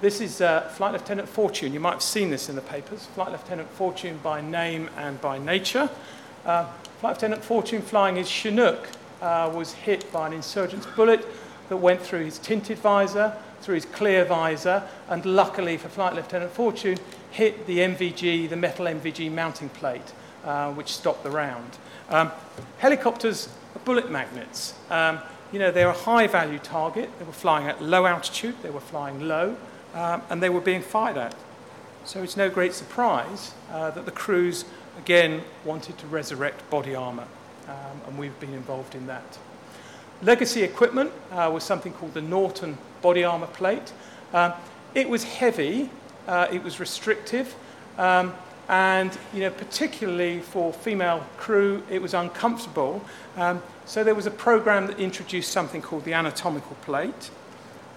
this 0.00 0.20
is 0.20 0.40
uh, 0.40 0.62
Flight 0.62 0.92
Lieutenant 0.92 1.28
Fortune. 1.28 1.72
You 1.72 1.80
might 1.80 1.92
have 1.92 2.02
seen 2.02 2.30
this 2.30 2.48
in 2.48 2.56
the 2.56 2.62
papers. 2.62 3.06
Flight 3.06 3.30
Lieutenant 3.30 3.70
Fortune 3.70 4.18
by 4.22 4.40
name 4.40 4.90
and 4.96 5.20
by 5.20 5.38
nature. 5.38 5.88
Uh, 6.44 6.66
Flight 7.00 7.16
Lieutenant 7.16 7.44
Fortune 7.44 7.80
flying 7.80 8.16
his 8.16 8.28
Chinook 8.28 8.88
uh, 9.24 9.50
was 9.52 9.72
hit 9.72 10.12
by 10.12 10.26
an 10.26 10.34
insurgent's 10.34 10.86
bullet 10.86 11.26
that 11.70 11.78
went 11.78 12.00
through 12.00 12.24
his 12.24 12.38
tinted 12.38 12.78
visor, 12.78 13.34
through 13.62 13.76
his 13.76 13.86
clear 13.86 14.24
visor, 14.24 14.82
and 15.08 15.24
luckily 15.24 15.78
for 15.78 15.88
Flight 15.88 16.14
Lieutenant 16.14 16.52
Fortune, 16.52 16.98
hit 17.30 17.66
the 17.66 17.78
NVG, 17.78 18.50
the 18.50 18.56
metal 18.56 18.84
NVG 18.84 19.32
mounting 19.32 19.70
plate, 19.70 20.12
uh, 20.44 20.70
which 20.72 20.88
stopped 20.88 21.24
the 21.24 21.30
round. 21.30 21.78
Um, 22.10 22.30
helicopters 22.78 23.48
are 23.74 23.78
bullet 23.80 24.10
magnets. 24.10 24.74
Um, 24.90 25.18
you 25.52 25.58
know, 25.58 25.70
they're 25.70 25.88
a 25.88 25.92
high 25.92 26.26
value 26.26 26.58
target. 26.58 27.08
They 27.18 27.24
were 27.24 27.32
flying 27.32 27.66
at 27.66 27.80
low 27.82 28.06
altitude, 28.06 28.56
they 28.62 28.70
were 28.70 28.80
flying 28.80 29.26
low, 29.26 29.56
um, 29.94 30.20
and 30.28 30.42
they 30.42 30.50
were 30.50 30.60
being 30.60 30.82
fired 30.82 31.16
at. 31.16 31.34
So 32.04 32.22
it's 32.22 32.36
no 32.36 32.50
great 32.50 32.74
surprise 32.74 33.54
uh, 33.72 33.90
that 33.92 34.04
the 34.04 34.10
crews, 34.10 34.66
again, 34.98 35.42
wanted 35.64 35.96
to 35.98 36.06
resurrect 36.06 36.68
body 36.68 36.94
armour, 36.94 37.26
um, 37.68 38.00
and 38.06 38.18
we've 38.18 38.38
been 38.40 38.54
involved 38.54 38.94
in 38.94 39.06
that. 39.06 39.38
Legacy 40.22 40.62
equipment 40.62 41.10
uh, 41.32 41.50
was 41.52 41.64
something 41.64 41.92
called 41.92 42.14
the 42.14 42.22
Norton 42.22 42.78
body 43.02 43.24
armour 43.24 43.46
plate. 43.48 43.92
Um, 44.32 44.52
it 44.94 45.08
was 45.08 45.24
heavy, 45.24 45.90
uh, 46.26 46.46
it 46.52 46.62
was 46.62 46.80
restrictive, 46.80 47.54
um, 47.98 48.32
and 48.68 49.16
you 49.32 49.40
know, 49.40 49.50
particularly 49.50 50.40
for 50.40 50.72
female 50.72 51.24
crew, 51.36 51.82
it 51.90 52.00
was 52.00 52.14
uncomfortable. 52.14 53.04
Um, 53.36 53.62
so 53.84 54.02
there 54.02 54.14
was 54.14 54.26
a 54.26 54.30
program 54.30 54.86
that 54.86 54.98
introduced 54.98 55.52
something 55.52 55.82
called 55.82 56.04
the 56.04 56.14
anatomical 56.14 56.76
plate. 56.82 57.30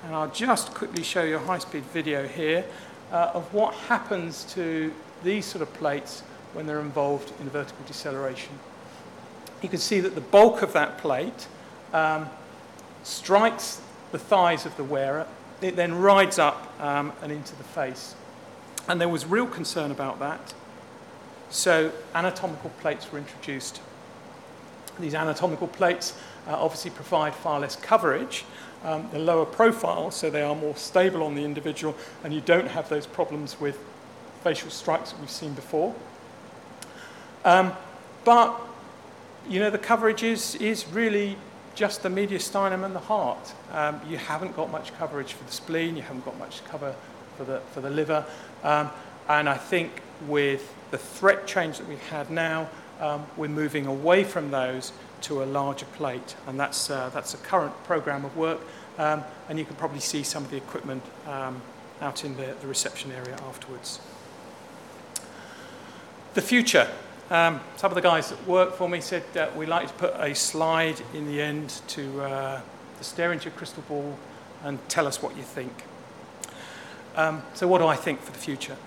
And 0.03 0.13
I'll 0.13 0.30
just 0.32 0.74
quickly 0.74 1.03
show 1.03 1.24
you 1.24 1.38
a 1.38 1.39
high-speed 1.39 1.84
video 1.86 2.28
here 2.28 2.65
uh, 3.11 3.32
of 3.34 3.53
what 3.53 3.74
happens 3.74 4.43
to 4.53 4.93
these 5.24 5.45
sort 5.45 5.61
of 5.61 5.74
plates 5.74 6.22
when 6.53 6.65
they're 6.68 6.82
involved 6.82 7.32
in 7.39 7.49
vertical 7.49 7.84
deceleration. 7.86 8.51
You 9.62 9.70
can 9.70 9.80
see 9.80 9.99
that 9.99 10.16
the 10.16 10.22
bulk 10.22 10.62
of 10.62 10.74
that 10.74 10.97
plate 10.97 11.47
um, 11.93 12.30
strikes 13.03 13.82
the 14.12 14.20
thighs 14.20 14.66
of 14.66 14.76
the 14.78 14.84
wearer. 14.84 15.26
It 15.62 15.76
then 15.76 15.95
rides 15.95 16.38
up 16.38 16.74
um, 16.80 17.14
and 17.22 17.32
into 17.32 17.55
the 17.55 17.64
face. 17.64 18.16
And 18.88 19.01
there 19.01 19.10
was 19.10 19.26
real 19.26 19.47
concern 19.47 19.91
about 19.91 20.20
that. 20.20 20.53
So 21.49 21.91
anatomical 22.14 22.70
plates 22.82 23.12
were 23.12 23.18
introduced. 23.18 23.82
These 24.99 25.16
anatomical 25.16 25.68
plates 25.68 26.14
uh, 26.47 26.55
obviously 26.55 26.91
provide 26.91 27.34
far 27.34 27.60
less 27.60 27.76
coverage. 27.76 28.45
Um, 28.84 29.10
lower 29.12 29.45
profile, 29.45 30.12
so 30.12 30.30
they 30.30 30.43
are 30.43 30.55
more 30.55 30.76
stable 30.76 31.24
on 31.24 31.34
the 31.34 31.43
individual, 31.43 31.95
and 32.24 32.32
you 32.32 32.41
don't 32.41 32.68
have 32.68 32.89
those 32.89 33.08
problems 33.08 33.60
with 33.60 33.80
facial 34.43 34.70
strikes 34.70 35.12
that 35.12 35.20
we've 35.20 35.32
seen 35.32 35.53
before. 35.53 35.95
Um, 37.43 37.74
but, 38.24 38.55
you 39.49 39.59
know, 39.59 39.69
the 39.69 39.77
coverage 39.77 40.23
is, 40.23 40.55
is 40.55 40.87
really 40.87 41.37
just 41.75 42.03
the 42.03 42.09
mediastinum 42.09 42.83
and 42.83 42.95
the 42.95 42.99
heart. 42.99 43.53
Um, 43.71 44.01
you 44.09 44.17
haven't 44.17 44.55
got 44.55 44.71
much 44.71 44.93
coverage 44.97 45.33
for 45.33 45.43
the 45.43 45.51
spleen, 45.51 45.95
you 45.95 46.01
haven't 46.01 46.25
got 46.25 46.37
much 46.39 46.65
cover 46.65 46.95
for 47.37 47.43
the, 47.43 47.61
for 47.71 47.81
the 47.81 47.89
liver. 47.89 48.25
Um, 48.63 48.89
and 49.29 49.47
I 49.47 49.57
think 49.57 50.01
with 50.27 50.73
the 50.91 50.97
threat 50.97 51.45
change 51.47 51.77
that 51.77 51.87
we 51.87 51.95
have 51.95 52.27
had 52.27 52.31
now, 52.31 52.69
um, 52.99 53.25
we're 53.37 53.47
moving 53.47 53.85
away 53.85 54.23
from 54.23 54.49
those 54.51 54.91
to 55.21 55.43
a 55.43 55.45
larger 55.45 55.85
plate. 55.85 56.35
And 56.47 56.59
that's, 56.59 56.89
uh, 56.89 57.09
that's 57.13 57.33
a 57.33 57.37
current 57.37 57.73
program 57.83 58.25
of 58.25 58.35
work. 58.35 58.59
Um, 58.97 59.23
and 59.47 59.59
you 59.59 59.65
can 59.65 59.75
probably 59.75 59.99
see 59.99 60.23
some 60.23 60.43
of 60.43 60.49
the 60.49 60.57
equipment 60.57 61.03
um, 61.27 61.61
out 62.01 62.25
in 62.25 62.35
the, 62.37 62.55
the 62.59 62.67
reception 62.67 63.11
area 63.11 63.35
afterwards. 63.47 63.99
The 66.33 66.41
future. 66.41 66.89
Um, 67.30 67.59
some 67.75 67.91
of 67.91 67.95
the 67.95 68.01
guys 68.01 68.30
that 68.30 68.47
work 68.47 68.75
for 68.75 68.88
me 68.88 69.01
said 69.01 69.21
that 69.34 69.53
we 69.57 69.65
like 69.65 69.89
to 69.89 69.93
put 69.95 70.13
a 70.15 70.34
slide 70.34 71.01
in 71.13 71.28
the 71.28 71.41
end 71.41 71.82
to, 71.88 72.21
uh, 72.21 72.61
to 72.97 73.03
stare 73.03 73.34
into 73.34 73.45
your 73.45 73.53
crystal 73.53 73.84
ball 73.89 74.17
and 74.63 74.80
tell 74.88 75.05
us 75.05 75.21
what 75.21 75.36
you 75.36 75.43
think. 75.43 75.84
Um, 77.17 77.43
so 77.53 77.67
what 77.67 77.80
do 77.80 77.88
I 77.88 77.97
think 77.97 78.21
for 78.21 78.32
the 78.32 78.38
future? 78.38 78.78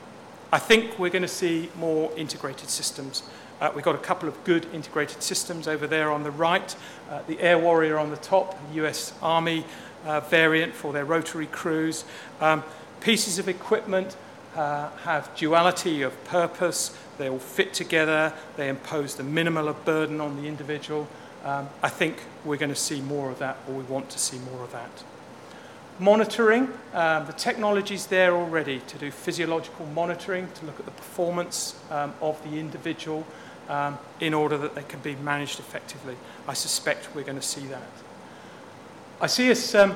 I 0.50 0.58
think 0.58 0.98
we're 0.98 1.10
going 1.10 1.20
to 1.20 1.28
see 1.28 1.68
more 1.76 2.10
integrated 2.16 2.70
systems. 2.70 3.24
Uh, 3.60 3.72
we've 3.74 3.84
got 3.84 3.94
a 3.94 3.98
couple 3.98 4.26
of 4.26 4.42
good 4.44 4.66
integrated 4.72 5.22
systems 5.22 5.68
over 5.68 5.86
there 5.86 6.10
on 6.10 6.22
the 6.22 6.30
right. 6.30 6.74
Uh, 7.10 7.20
the 7.26 7.38
Air 7.40 7.58
Warrior 7.58 7.98
on 7.98 8.08
the 8.08 8.16
top, 8.16 8.58
US 8.72 9.12
Army 9.20 9.66
uh, 10.06 10.20
variant 10.20 10.72
for 10.72 10.94
their 10.94 11.04
rotary 11.04 11.46
crews. 11.46 12.04
Um, 12.40 12.64
pieces 13.00 13.38
of 13.38 13.50
equipment 13.50 14.16
uh, 14.56 14.88
have 15.04 15.34
duality 15.36 16.00
of 16.00 16.24
purpose. 16.24 16.96
They 17.20 17.28
all 17.28 17.38
fit 17.38 17.74
together. 17.74 18.32
They 18.56 18.70
impose 18.70 19.14
the 19.14 19.22
minimal 19.22 19.68
of 19.68 19.84
burden 19.84 20.22
on 20.22 20.40
the 20.40 20.48
individual. 20.48 21.06
Um, 21.44 21.68
I 21.82 21.90
think 21.90 22.16
we're 22.46 22.56
going 22.56 22.70
to 22.70 22.74
see 22.74 23.02
more 23.02 23.30
of 23.30 23.38
that, 23.40 23.58
or 23.68 23.74
we 23.74 23.82
want 23.84 24.08
to 24.10 24.18
see 24.18 24.38
more 24.38 24.64
of 24.64 24.72
that. 24.72 24.90
Monitoring, 25.98 26.72
um, 26.94 27.26
the 27.26 27.34
technology's 27.34 28.06
there 28.06 28.34
already 28.34 28.80
to 28.80 28.96
do 28.96 29.10
physiological 29.10 29.84
monitoring, 29.86 30.48
to 30.54 30.64
look 30.64 30.80
at 30.80 30.86
the 30.86 30.92
performance 30.92 31.78
um, 31.90 32.14
of 32.22 32.42
the 32.42 32.58
individual 32.58 33.26
um, 33.68 33.98
in 34.20 34.32
order 34.32 34.56
that 34.56 34.74
they 34.74 34.82
can 34.84 35.00
be 35.00 35.14
managed 35.16 35.58
effectively. 35.58 36.16
I 36.48 36.54
suspect 36.54 37.14
we're 37.14 37.24
going 37.24 37.38
to 37.38 37.46
see 37.46 37.66
that. 37.66 37.90
I 39.20 39.26
see 39.26 39.50
us 39.50 39.74
um, 39.74 39.94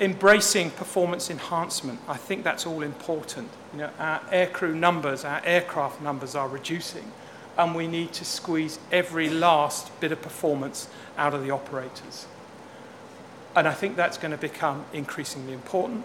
embracing 0.00 0.70
performance 0.70 1.30
enhancement. 1.30 2.00
I 2.08 2.16
think 2.16 2.44
that's 2.44 2.66
all 2.66 2.82
important. 2.82 3.48
You 3.72 3.80
know, 3.80 3.90
our 3.98 4.20
aircrew 4.20 4.74
numbers, 4.74 5.24
our 5.24 5.40
aircraft 5.44 6.00
numbers 6.00 6.34
are 6.34 6.48
reducing, 6.48 7.12
and 7.56 7.74
we 7.74 7.86
need 7.86 8.12
to 8.14 8.24
squeeze 8.24 8.78
every 8.90 9.30
last 9.30 9.98
bit 10.00 10.12
of 10.12 10.20
performance 10.20 10.88
out 11.16 11.34
of 11.34 11.44
the 11.44 11.50
operators. 11.50 12.26
And 13.56 13.68
I 13.68 13.72
think 13.72 13.94
that's 13.94 14.18
going 14.18 14.32
to 14.32 14.38
become 14.38 14.84
increasingly 14.92 15.52
important. 15.52 16.04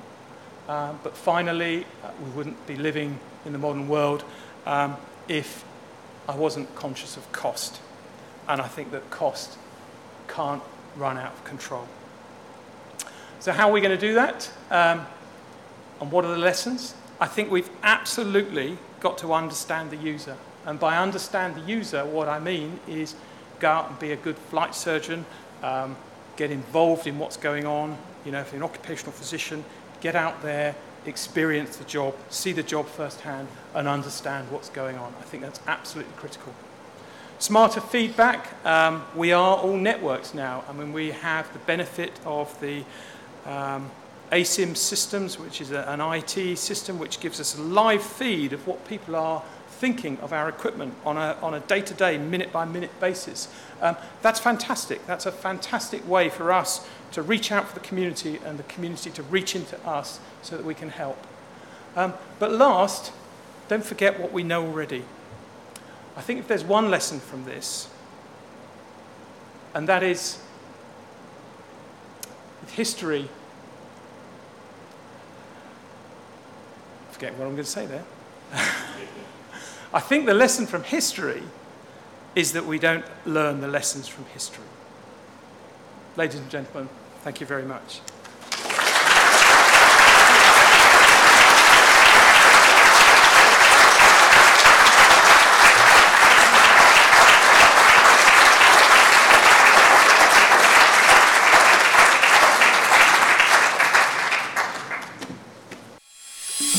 Um, 0.68 1.00
but 1.04 1.18
finally, 1.18 1.88
uh, 2.04 2.12
we 2.24 2.30
wouldn't 2.32 2.68
be 2.68 2.76
living 2.76 3.18
in 3.44 3.54
the 3.54 3.58
modern 3.58 3.88
world 3.88 4.24
um, 4.68 4.98
if 5.28 5.66
I 6.28 6.36
wasn't 6.36 6.74
conscious 6.76 7.18
of 7.18 7.32
cost. 7.32 7.82
And 8.48 8.62
I 8.62 8.68
think 8.68 8.92
that 8.92 9.10
cost 9.10 9.58
can't 10.28 10.62
run 10.96 11.18
out 11.18 11.34
of 11.34 11.44
control. 11.44 11.88
So, 13.40 13.54
how 13.54 13.70
are 13.70 13.72
we 13.72 13.80
going 13.80 13.98
to 13.98 14.08
do 14.08 14.16
that? 14.16 14.52
Um, 14.70 15.06
and 16.02 16.12
what 16.12 16.26
are 16.26 16.32
the 16.32 16.38
lessons? 16.38 16.94
I 17.20 17.28
think 17.28 17.50
we've 17.52 17.70
absolutely 17.84 18.78
got 19.00 19.18
to 19.20 19.34
understand 19.34 19.92
the 19.92 19.98
user. 19.98 20.36
And 20.66 20.80
by 20.80 20.98
understand 20.98 21.56
the 21.56 21.62
user, 21.62 22.06
what 22.06 22.28
I 22.28 22.40
mean 22.40 22.80
is 22.88 23.16
go 23.60 23.70
out 23.70 23.90
and 23.90 24.00
be 24.00 24.12
a 24.12 24.18
good 24.18 24.38
flight 24.38 24.76
surgeon, 24.76 25.26
um, 25.64 25.96
get 26.36 26.52
involved 26.52 27.08
in 27.08 27.18
what's 27.18 27.38
going 27.38 27.66
on. 27.66 27.98
You 28.26 28.32
know, 28.32 28.42
if 28.42 28.52
you're 28.52 28.62
an 28.62 28.64
occupational 28.64 29.14
physician, 29.14 29.64
get 30.02 30.16
out 30.16 30.42
there, 30.42 30.76
experience 31.06 31.78
the 31.78 31.86
job, 31.86 32.16
see 32.30 32.52
the 32.52 32.64
job 32.64 32.88
firsthand, 32.88 33.48
and 33.74 33.88
understand 33.88 34.52
what's 34.52 34.70
going 34.70 34.98
on. 34.98 35.14
I 35.20 35.24
think 35.24 35.44
that's 35.44 35.62
absolutely 35.68 36.14
critical. 36.18 36.54
Smarter 37.40 37.80
feedback. 37.80 38.66
Um, 38.66 39.06
we 39.16 39.32
are 39.32 39.58
all 39.58 39.78
networks 39.78 40.34
now. 40.34 40.66
I 40.68 40.74
mean, 40.74 40.92
we 40.92 41.12
have 41.12 41.52
the 41.54 41.60
benefit 41.60 42.12
of 42.26 42.60
the 42.60 42.84
um, 43.46 43.90
ASIM 44.32 44.76
systems, 44.78 45.40
which 45.40 45.62
is 45.62 45.72
a, 45.72 45.82
an 45.90 46.02
IT 46.02 46.58
system 46.58 47.00
which 47.00 47.20
gives 47.20 47.40
us 47.40 47.58
a 47.58 47.62
live 47.62 48.04
feed 48.04 48.54
of 48.54 48.66
what 48.68 48.88
people 48.88 49.16
are 49.16 49.44
thinking 49.80 50.18
of 50.20 50.34
our 50.34 50.50
equipment 50.50 50.94
on 51.06 51.18
a, 51.18 51.60
day-to-day, 51.62 52.18
minute-by-minute 52.18 53.00
basis. 53.00 53.48
Um, 53.82 53.96
that's 54.22 54.40
fantastic. 54.40 55.06
That's 55.08 55.26
a 55.26 55.32
fantastic 55.32 56.06
way 56.08 56.28
for 56.28 56.52
us 56.52 56.86
to 57.14 57.22
reach 57.22 57.50
out 57.52 57.70
for 57.70 57.76
the 57.80 57.86
community 57.86 58.40
and 58.46 58.60
the 58.60 58.64
community 58.64 59.10
to 59.12 59.24
reach 59.24 59.56
into 59.56 59.80
us 59.88 60.20
so 60.42 60.58
that 60.58 60.66
we 60.66 60.74
can 60.74 60.90
help. 60.90 61.18
Um, 61.96 62.14
but 62.40 62.52
last, 62.52 63.14
don't 63.70 63.86
forget 63.86 64.20
what 64.20 64.34
we 64.34 64.44
know 64.44 64.66
already. 64.66 65.06
I 66.18 66.22
think 66.22 66.40
if 66.40 66.48
there's 66.50 66.66
one 66.66 66.92
lesson 66.92 67.22
from 67.22 67.46
this, 67.46 67.88
and 69.74 69.88
that 69.88 70.04
is 70.04 70.40
history, 72.70 73.30
forget 77.12 77.34
what 77.38 77.46
I'm 77.46 77.54
going 77.54 77.64
to 77.64 77.70
say 77.70 77.86
there. 77.86 78.06
I 79.94 80.00
think 80.00 80.26
the 80.26 80.34
lesson 80.34 80.66
from 80.66 80.84
history 80.84 81.44
is 82.36 82.54
that 82.54 82.66
we 82.66 82.80
don't 82.80 83.06
learn 83.26 83.60
the 83.62 83.68
lessons 83.68 84.08
from 84.08 84.26
history. 84.26 84.64
Ladies 86.16 86.40
and 86.40 86.50
gentlemen, 86.50 86.90
thank 87.24 87.42
you 87.42 87.48
very 87.48 87.64
much. 87.64 88.02